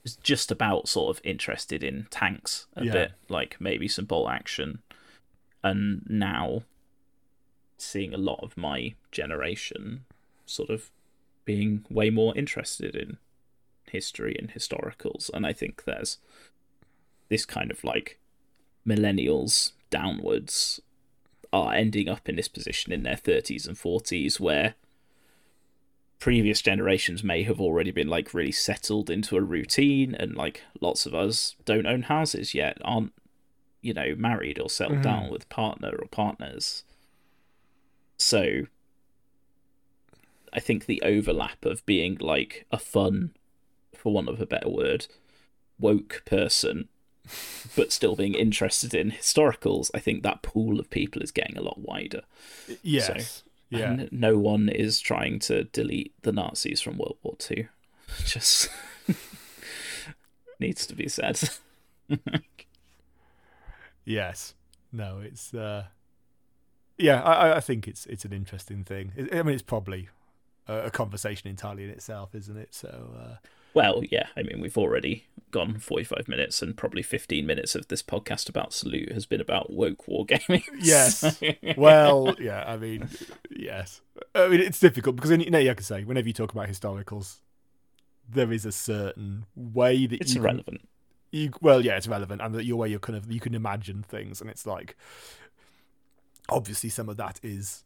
was 0.02 0.16
just 0.18 0.50
about 0.52 0.88
sort 0.88 1.16
of 1.16 1.22
interested 1.26 1.84
in 1.84 2.08
tanks 2.10 2.68
a 2.76 2.86
Yeah. 2.86 2.92
bit 2.94 3.12
like 3.30 3.58
maybe 3.60 3.88
some 3.88 4.06
bolt 4.06 4.30
action. 4.30 4.80
And 5.64 6.04
now 6.08 6.64
seeing 7.78 8.14
a 8.14 8.18
lot 8.18 8.40
of 8.42 8.56
my 8.56 8.96
generation 9.12 10.06
sort 10.46 10.70
of 10.70 10.90
being 11.44 11.86
way 11.90 12.10
more 12.10 12.36
interested 12.38 12.96
in 12.96 13.18
history 13.90 14.36
and 14.40 14.52
historicals. 14.52 15.30
And 15.34 15.46
i 15.46 15.54
think 15.54 15.84
there's 15.84 16.18
this 17.30 17.46
kind 17.46 17.72
of 17.72 17.84
like 17.84 18.20
millennials 18.88 19.72
downwards 19.90 20.80
are 21.54 21.74
ending 21.74 22.08
up 22.10 22.28
in 22.28 22.36
this 22.36 22.48
position 22.48 22.92
in 22.92 23.04
their 23.04 23.16
30s 23.16 23.68
and 23.68 23.78
40s 23.78 24.40
where 24.40 24.76
previous 26.20 26.62
generations 26.62 27.24
may 27.24 27.44
have 27.44 27.60
already 27.62 27.92
been 27.92 28.08
like 28.08 28.34
really 28.34 28.52
settled 28.52 29.10
into 29.10 29.36
a 29.38 29.42
routine 29.42 30.16
and 30.16 30.36
like 30.36 30.62
lots 30.82 31.06
of 31.06 31.14
us 31.14 31.56
don't 31.66 31.86
own 31.86 32.04
houses 32.04 32.54
yet 32.54 32.78
aren't 32.84 33.14
you 33.82 33.94
know 33.94 34.16
married 34.18 34.60
or 34.60 34.70
settled 34.70 35.00
Mhm. 35.00 35.04
down 35.04 35.30
with 35.30 35.48
partner 35.50 35.90
or 36.00 36.08
partners 36.08 36.84
so 38.18 38.62
i 40.54 40.60
think 40.60 40.86
the 40.86 41.02
overlap 41.04 41.64
of 41.66 41.86
being 41.86 42.18
like 42.20 42.66
a 42.72 42.78
fun 42.80 43.36
for 43.94 44.12
want 44.14 44.30
of 44.30 44.42
a 44.42 44.46
better 44.46 44.70
word 44.70 45.08
woke 45.80 46.24
person 46.26 46.88
but 47.76 47.92
still 47.92 48.16
being 48.16 48.34
interested 48.34 48.94
in 48.94 49.12
historicals 49.12 49.90
i 49.94 50.00
think 50.00 50.24
that 50.24 50.42
pool 50.42 50.80
of 50.80 50.90
people 50.90 51.22
is 51.22 51.32
getting 51.32 51.58
a 51.58 51.62
lot 51.62 51.78
wider 51.80 52.22
yes 52.84 53.44
yeah 53.70 53.92
and 53.92 54.10
no 54.12 54.38
one 54.38 54.70
is 54.70 55.00
trying 55.00 55.40
to 55.40 55.64
delete 55.66 56.14
the 56.22 56.32
Nazis 56.32 56.82
from 56.82 56.98
World 56.98 57.18
War 57.24 57.36
Two. 57.40 57.68
Just 58.26 58.70
needs 60.60 60.86
to 60.86 60.94
be 60.96 61.08
said. 61.10 61.40
Yes. 64.06 64.54
No, 64.92 65.20
it's 65.20 65.54
uh 65.54 65.86
yeah, 66.98 67.22
I, 67.24 67.58
I- 67.58 67.60
think 67.60 67.88
it's 67.88 68.06
it's 68.06 68.24
an 68.24 68.32
interesting 68.32 68.84
thing. 68.84 69.12
I 69.18 69.40
I 69.40 69.44
mean, 69.44 69.54
it's 69.56 69.64
probably 69.64 70.10
a, 70.68 70.84
a 70.84 70.92
conversation 70.92 71.50
entirely 71.50 71.84
in 71.84 71.90
itself, 71.90 72.34
isn't 72.36 72.56
it? 72.58 72.74
So, 72.74 73.10
uh, 73.20 73.36
well, 73.76 74.02
yeah, 74.10 74.28
I 74.36 74.42
mean, 74.44 74.60
we've 74.62 74.78
already 74.78 75.26
gone 75.52 75.78
45 75.78 76.28
minutes, 76.28 76.62
and 76.62 76.76
probably 76.76 77.02
15 77.04 77.46
minutes 77.46 77.76
of 77.76 77.88
this 77.90 78.02
podcast 78.02 78.50
about 78.50 78.74
Salute 78.74 79.12
has 79.12 79.26
been 79.26 79.40
about 79.42 79.72
woke 79.72 80.06
wargaming. 80.08 80.64
Yes. 80.80 81.40
well, 81.78 82.36
yeah, 82.40 82.64
I 82.66 82.78
mean, 82.78 83.08
yes. 83.50 84.02
I 84.34 84.48
mean, 84.48 84.62
it's 84.62 84.80
difficult 84.80 85.16
because, 85.18 85.30
you 85.32 85.50
know, 85.52 85.62
like 85.62 85.80
I 85.80 85.84
say, 85.84 86.04
whenever 86.04 86.28
you 86.28 86.34
talk 86.34 86.52
about 86.52 86.68
historicals, 86.70 87.40
there 88.28 88.52
is 88.52 88.66
a 88.66 88.72
certain 88.72 89.46
way 89.56 90.08
that 90.08 90.22
it's 90.22 90.34
you 90.34 90.42
can- 90.42 90.46
irrelevant. 90.50 90.90
you 91.32 91.52
well 91.62 91.80
yeah 91.86 91.96
it's 91.96 92.08
relevant 92.08 92.42
and 92.42 92.56
that 92.56 92.66
your 92.66 92.78
way 92.78 92.90
you 92.90 92.98
kind 92.98 93.16
of 93.16 93.32
you 93.32 93.40
can 93.40 93.54
imagine 93.54 94.02
things 94.02 94.42
and 94.42 94.50
it's 94.50 94.66
like 94.66 94.96
obviously 96.50 96.90
some 96.90 97.08
of 97.10 97.18
that 97.18 97.40
is 97.44 97.84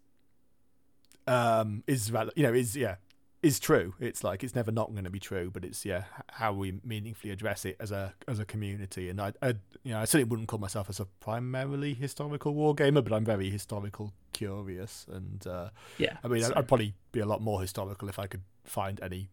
um 1.28 1.84
is 1.88 2.10
you 2.36 2.44
know 2.44 2.54
is 2.54 2.76
yeah 2.78 2.96
is 3.42 3.58
true 3.60 3.94
it's 4.00 4.22
like 4.24 4.44
it's 4.44 4.54
never 4.54 4.70
not 4.72 4.92
going 4.92 5.06
to 5.06 5.10
be 5.10 5.20
true 5.20 5.50
but 5.50 5.64
it's 5.64 5.86
yeah 5.86 6.04
how 6.34 6.52
we 6.52 6.78
meaningfully 6.84 7.32
address 7.32 7.64
it 7.64 7.76
as 7.80 7.90
a 7.92 8.14
as 8.28 8.38
a 8.38 8.44
community 8.46 9.10
and 9.10 9.22
i, 9.22 9.32
I 9.42 9.50
you 9.84 9.94
know 9.94 10.00
i 10.00 10.06
certainly 10.06 10.26
wouldn't 10.26 10.50
call 10.50 10.60
myself 10.60 10.90
as 10.90 11.00
a 11.00 11.06
primarily 11.06 11.94
historical 11.94 12.54
war 12.54 12.76
gamer 12.76 13.02
but 13.02 13.14
i'm 13.14 13.24
very 13.24 13.50
historical 13.50 14.12
curious 14.34 15.06
and 15.12 15.46
uh 15.48 15.70
Yeah. 15.98 16.18
i 16.24 16.28
mean 16.28 16.42
so- 16.44 16.52
I'd, 16.52 16.58
I'd 16.60 16.68
probably 16.68 16.96
be 17.14 17.22
a 17.22 17.26
lot 17.26 17.42
more 17.42 17.62
historical 17.62 18.10
if 18.10 18.20
i 18.20 18.28
could 18.28 18.44
find 18.66 19.00
any 19.02 19.30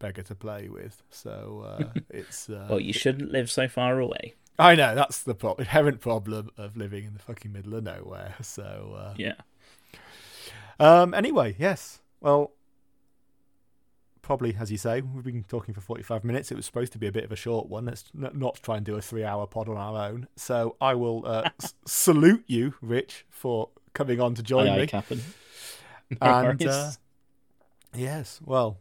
beggar 0.00 0.22
to 0.24 0.34
play 0.34 0.68
with 0.68 1.02
so 1.10 1.64
uh 1.64 2.00
it's 2.10 2.50
uh 2.50 2.66
well, 2.68 2.80
you 2.80 2.92
shouldn't 2.92 3.30
live 3.30 3.48
so 3.50 3.68
far 3.68 4.00
away. 4.00 4.34
i 4.58 4.74
know 4.74 4.94
that's 4.96 5.22
the 5.22 5.34
pro- 5.36 5.54
inherent 5.54 6.00
problem 6.00 6.50
of 6.58 6.76
living 6.76 7.04
in 7.04 7.12
the 7.14 7.20
fucking 7.20 7.52
middle 7.52 7.74
of 7.76 7.84
nowhere 7.84 8.34
so 8.42 8.96
uh 8.98 9.14
Yeah. 9.16 9.34
Um. 10.78 11.14
Anyway, 11.14 11.56
yes. 11.58 12.00
Well, 12.20 12.52
probably 14.26 14.56
as 14.58 14.72
you 14.72 14.76
say, 14.76 15.00
we've 15.00 15.24
been 15.24 15.44
talking 15.44 15.72
for 15.72 15.80
forty-five 15.80 16.24
minutes. 16.24 16.50
It 16.50 16.56
was 16.56 16.66
supposed 16.66 16.92
to 16.92 16.98
be 16.98 17.06
a 17.06 17.12
bit 17.12 17.22
of 17.24 17.30
a 17.30 17.36
short 17.36 17.68
one. 17.68 17.84
Let's 17.86 18.04
not 18.12 18.56
try 18.62 18.76
and 18.76 18.84
do 18.84 18.96
a 18.96 19.00
three-hour 19.00 19.46
pod 19.46 19.68
on 19.68 19.76
our 19.76 20.08
own. 20.10 20.26
So 20.36 20.76
I 20.80 20.94
will 20.94 21.24
uh, 21.24 21.48
s- 21.62 21.74
salute 21.86 22.42
you, 22.48 22.74
Rich, 22.82 23.24
for 23.30 23.70
coming 23.94 24.20
on 24.20 24.34
to 24.34 24.42
join 24.42 24.66
Aye, 24.68 24.74
aye, 24.74 24.78
me. 24.78 24.86
Captain. 24.88 25.20
And 26.20 26.64
uh, 26.64 26.90
yes, 27.94 28.40
well, 28.44 28.78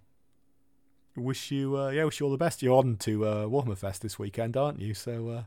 wish 1.15 1.49
you 1.51 1.75
uh, 1.77 1.89
yeah, 1.89 2.03
wish 2.03 2.19
you 2.19 2.25
all 2.25 2.31
the 2.31 2.37
best. 2.37 2.61
You're 2.61 2.77
on 2.77 2.97
to 2.97 3.25
uh, 3.25 3.45
Warhammer 3.45 3.77
Fest 3.77 4.01
this 4.01 4.19
weekend, 4.19 4.55
aren't 4.57 4.79
you? 4.79 4.93
So 4.93 5.29
uh, 5.29 5.43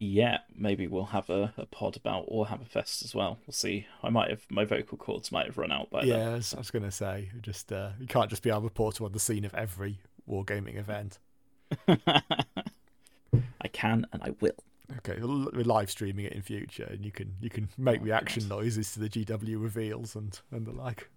yeah, 0.00 0.38
maybe 0.54 0.86
we'll 0.86 1.06
have 1.06 1.28
a, 1.28 1.52
a 1.56 1.66
pod 1.66 1.96
about 1.96 2.28
Warhammer 2.30 2.66
Fest 2.68 3.02
as 3.04 3.14
well. 3.14 3.38
We'll 3.46 3.52
see. 3.52 3.86
I 4.02 4.10
might 4.10 4.30
have 4.30 4.42
my 4.50 4.64
vocal 4.64 4.96
cords 4.98 5.32
might 5.32 5.46
have 5.46 5.58
run 5.58 5.72
out 5.72 5.90
by 5.90 6.02
yeah, 6.02 6.30
as 6.30 6.54
I 6.54 6.58
was 6.58 6.70
going 6.70 6.84
to 6.84 6.90
say, 6.92 7.30
just 7.42 7.72
uh, 7.72 7.90
you 8.00 8.06
can't 8.06 8.30
just 8.30 8.42
be 8.42 8.50
our 8.50 8.60
reporter 8.60 9.04
on 9.04 9.12
the 9.12 9.18
scene 9.18 9.44
of 9.44 9.54
every 9.54 9.98
wargaming 10.28 10.76
event. 10.78 11.18
I 11.88 13.68
can 13.72 14.06
and 14.12 14.22
I 14.22 14.30
will. 14.40 14.52
Okay, 14.98 15.18
we're 15.20 15.64
live 15.64 15.90
streaming 15.90 16.24
it 16.24 16.32
in 16.32 16.40
future, 16.42 16.84
and 16.90 17.04
you 17.04 17.12
can 17.12 17.34
you 17.40 17.50
can 17.50 17.68
make 17.76 18.00
Oh, 18.00 18.04
reaction 18.04 18.48
God. 18.48 18.56
noises 18.60 18.92
to 18.94 19.00
the 19.00 19.08
GW 19.08 19.60
reveals 19.62 20.14
and 20.16 20.38
and 20.50 20.66
the 20.66 20.72
like. 20.72 21.10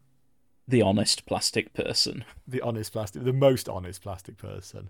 The 0.67 0.82
honest 0.82 1.25
plastic 1.25 1.73
person. 1.73 2.23
The 2.47 2.61
honest 2.61 2.91
plastic, 2.93 3.23
the 3.23 3.34
most 3.34 3.67
honest 3.69 4.01
plastic 4.01 4.38
person. 4.38 4.89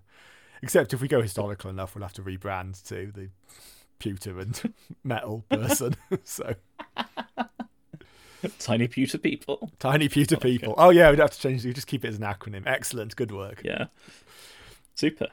Except 0.63 0.93
if 0.93 1.01
we 1.01 1.07
go 1.07 1.21
historical 1.21 1.69
enough, 1.69 1.95
we'll 1.95 2.03
have 2.03 2.13
to 2.13 2.21
rebrand 2.21 2.83
to 2.87 3.11
the 3.11 3.29
pewter 4.01 4.39
and 4.39 4.73
metal 5.03 5.45
person. 5.49 5.95
so 6.23 6.55
Tiny 8.57 8.87
pewter 8.87 9.19
people. 9.19 9.71
tiny 9.77 10.09
pewter 10.09 10.35
Okay. 10.35 10.51
people. 10.57 10.73
Oh 10.77 10.89
yeah, 10.89 11.11
we'd 11.11 11.19
have 11.19 11.29
to 11.31 11.39
change. 11.39 11.63
It. 11.63 11.67
We 11.69 11.73
just 11.75 11.85
keep 11.87 12.03
it 12.03 12.07
as 12.07 12.17
an 12.17 12.23
acronym. 12.23 12.63
Excellent, 12.65 13.15
good 13.15 13.31
work. 13.31 13.61
Yeah. 13.63 13.85
Super. 14.95 15.27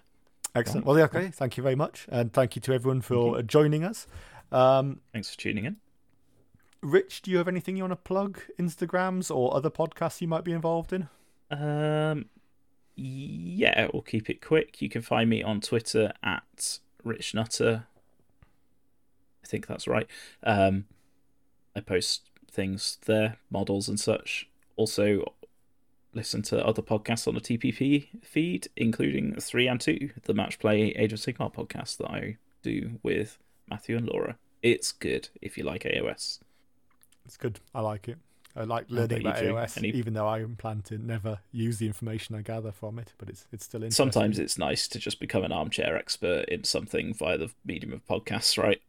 Excellent. 0.54 0.84
Well, 0.86 0.98
yeah, 0.98 1.04
okay. 1.04 1.28
Thank 1.30 1.56
you 1.56 1.62
very 1.62 1.74
much, 1.74 2.06
and 2.10 2.32
thank 2.32 2.54
you 2.54 2.60
to 2.62 2.72
everyone 2.74 3.00
for 3.00 3.40
joining 3.42 3.82
us. 3.82 4.06
Um, 4.52 5.00
Thanks 5.12 5.30
for 5.30 5.38
tuning 5.38 5.64
in. 5.64 5.76
Rich, 6.82 7.22
do 7.22 7.30
you 7.30 7.38
have 7.38 7.48
anything 7.48 7.76
you 7.76 7.82
want 7.82 7.92
to 7.92 7.96
plug? 7.96 8.40
Instagrams 8.58 9.34
or 9.34 9.54
other 9.56 9.70
podcasts 9.70 10.20
you 10.20 10.28
might 10.28 10.44
be 10.44 10.52
involved 10.52 10.92
in? 10.92 11.08
Um, 11.50 12.26
yeah, 12.94 13.88
we'll 13.92 14.02
keep 14.02 14.28
it 14.30 14.40
quick. 14.42 14.80
You 14.82 14.88
can 14.88 15.02
find 15.02 15.28
me 15.30 15.42
on 15.42 15.60
Twitter 15.60 16.12
at 16.22 16.78
Rich 17.04 17.34
Nutter. 17.34 17.86
I 19.44 19.46
think 19.46 19.66
that's 19.66 19.86
right. 19.86 20.06
Um, 20.42 20.84
I 21.74 21.80
post 21.80 22.22
things 22.50 22.98
there, 23.06 23.36
models 23.50 23.88
and 23.88 23.98
such. 23.98 24.48
Also, 24.76 25.32
listen 26.12 26.42
to 26.42 26.64
other 26.64 26.82
podcasts 26.82 27.28
on 27.28 27.34
the 27.34 27.40
TPP 27.40 28.24
feed, 28.24 28.68
including 28.76 29.34
three 29.40 29.68
and 29.68 29.80
two, 29.80 30.10
the 30.24 30.34
Match 30.34 30.58
Play 30.58 30.90
Age 30.96 31.12
of 31.12 31.20
Sigmar 31.20 31.52
podcast 31.52 31.98
that 31.98 32.10
I 32.10 32.36
do 32.62 32.98
with 33.02 33.38
Matthew 33.68 33.96
and 33.96 34.06
Laura. 34.08 34.36
It's 34.62 34.92
good 34.92 35.28
if 35.40 35.56
you 35.56 35.64
like 35.64 35.84
AOS. 35.84 36.40
It's 37.24 37.36
good. 37.36 37.60
I 37.74 37.80
like 37.80 38.08
it. 38.08 38.18
I 38.56 38.64
like 38.64 38.86
learning 38.88 39.22
you 39.22 39.28
about. 39.28 39.42
AOS, 39.42 39.78
Any- 39.78 39.90
even 39.90 40.14
though 40.14 40.26
I 40.26 40.44
plan 40.56 40.82
to 40.86 40.98
never 40.98 41.38
use 41.52 41.78
the 41.78 41.86
information 41.86 42.34
I 42.34 42.42
gather 42.42 42.72
from 42.72 42.98
it. 42.98 43.12
But 43.18 43.28
it's 43.28 43.46
it's 43.52 43.64
still 43.64 43.82
interesting. 43.82 44.10
Sometimes 44.10 44.38
it's 44.38 44.58
nice 44.58 44.88
to 44.88 44.98
just 44.98 45.20
become 45.20 45.44
an 45.44 45.52
armchair 45.52 45.96
expert 45.96 46.46
in 46.48 46.64
something 46.64 47.14
via 47.14 47.38
the 47.38 47.50
medium 47.64 47.92
of 47.92 48.04
podcasts, 48.06 48.58
right? 48.62 48.80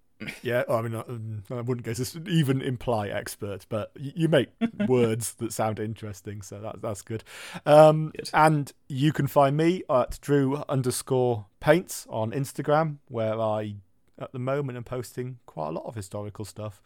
Yeah. 0.41 0.63
I 0.69 0.81
mean, 0.81 0.95
I, 0.95 0.99
um, 1.01 1.43
I 1.49 1.61
wouldn't 1.61 1.85
go 1.85 1.93
to 1.93 2.29
even 2.29 2.61
imply 2.61 3.07
expert, 3.09 3.65
but 3.69 3.91
you 3.95 4.27
make 4.27 4.49
words 4.87 5.33
that 5.35 5.53
sound 5.53 5.79
interesting, 5.79 6.41
so 6.41 6.59
that 6.59 6.81
that's 6.81 7.01
good. 7.01 7.23
Um, 7.65 8.11
Good. 8.15 8.29
and 8.33 8.71
you 8.87 9.13
can 9.13 9.27
find 9.27 9.55
me 9.57 9.83
at 9.89 10.19
Drew 10.21 10.63
underscore 10.69 11.45
Paints 11.59 12.05
on 12.09 12.31
Instagram, 12.31 12.97
where 13.07 13.39
I 13.39 13.75
at 14.19 14.31
the 14.33 14.39
moment 14.39 14.77
am 14.77 14.83
posting 14.83 15.39
quite 15.45 15.69
a 15.69 15.71
lot 15.71 15.85
of 15.85 15.95
historical 15.95 16.43
stuff. 16.45 16.81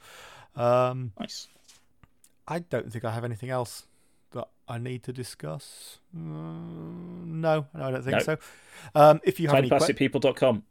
Um, 0.55 1.13
Nice. 1.19 1.47
I 2.47 2.59
don't 2.59 2.91
think 2.91 3.05
I 3.05 3.11
have 3.11 3.23
anything 3.23 3.49
else 3.49 3.87
that 4.31 4.47
I 4.67 4.77
need 4.77 5.03
to 5.03 5.13
discuss. 5.13 5.97
Uh, 6.15 6.19
no, 6.19 7.65
no, 7.73 7.83
I 7.83 7.91
don't 7.91 8.03
think 8.03 8.17
No. 8.17 8.19
so. 8.19 8.37
Um, 8.93 9.21
if 9.23 9.39
you 9.39 9.47
have 9.47 9.57
any 9.57 9.69
questions, 9.69 9.97
TinyPlasticPeople.com. 9.97 10.63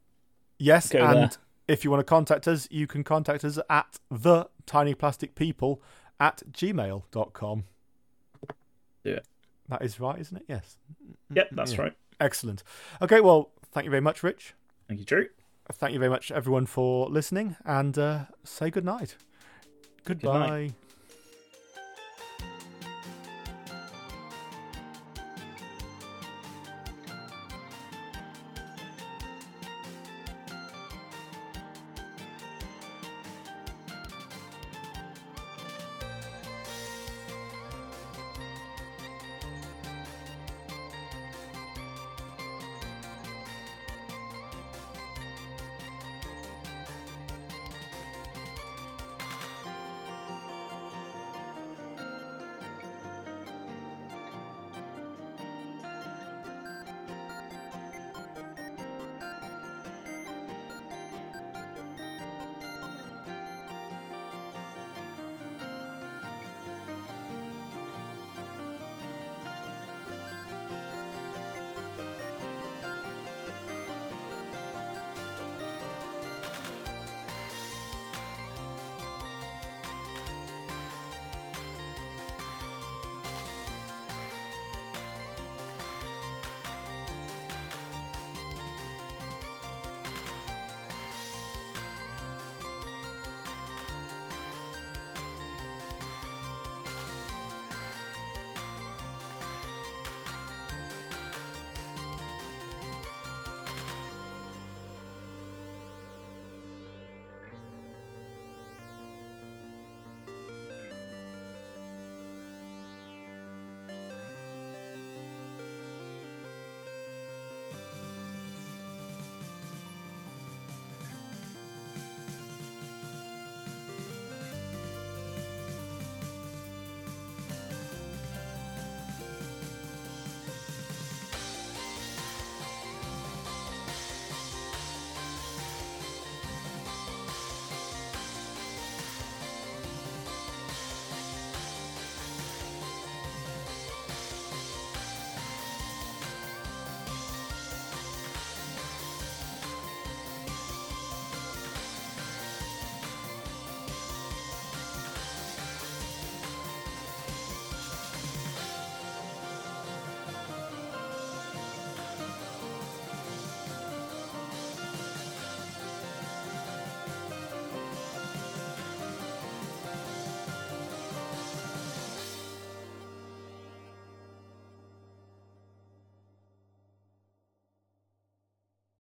yes, 0.59 0.89
go 0.91 0.99
and 1.01 1.17
there. 1.19 1.31
If 1.69 1.85
you 1.85 1.91
want 1.91 2.01
to 2.01 2.05
contact 2.05 2.47
us, 2.49 2.69
you 2.71 2.87
can 2.87 3.05
contact 3.05 3.45
us 3.45 3.59
at 3.71 3.99
the 4.11 4.49
tinyplasticpeople 4.67 5.79
at 6.21 6.43
gmail.com. 6.51 7.65
Do 9.05 9.11
it. 9.11 9.27
That 9.69 9.83
is 9.83 9.99
right, 10.01 10.19
isn't 10.19 10.37
it? 10.37 10.45
Yes. 10.49 10.77
Yep, 11.33 11.49
that's 11.53 11.73
Yeah. 11.75 11.81
right. 11.83 11.93
Excellent. 12.21 12.63
Okay, 13.01 13.21
well, 13.21 13.51
thank 13.73 13.85
you 13.85 13.91
very 13.91 14.01
much, 14.03 14.23
Rich. 14.23 14.55
Thank 14.89 15.01
you, 15.01 15.07
Drew. 15.07 15.29
Thank 15.73 15.93
you 15.95 15.99
very 15.99 16.11
much, 16.11 16.31
everyone, 16.31 16.67
for 16.67 17.09
listening, 17.09 17.57
and 17.65 17.97
uh, 17.99 18.25
say 18.45 18.71
good 18.71 18.85
night. 18.85 19.17
Goodbye. 20.05 20.49
night. 20.49 20.73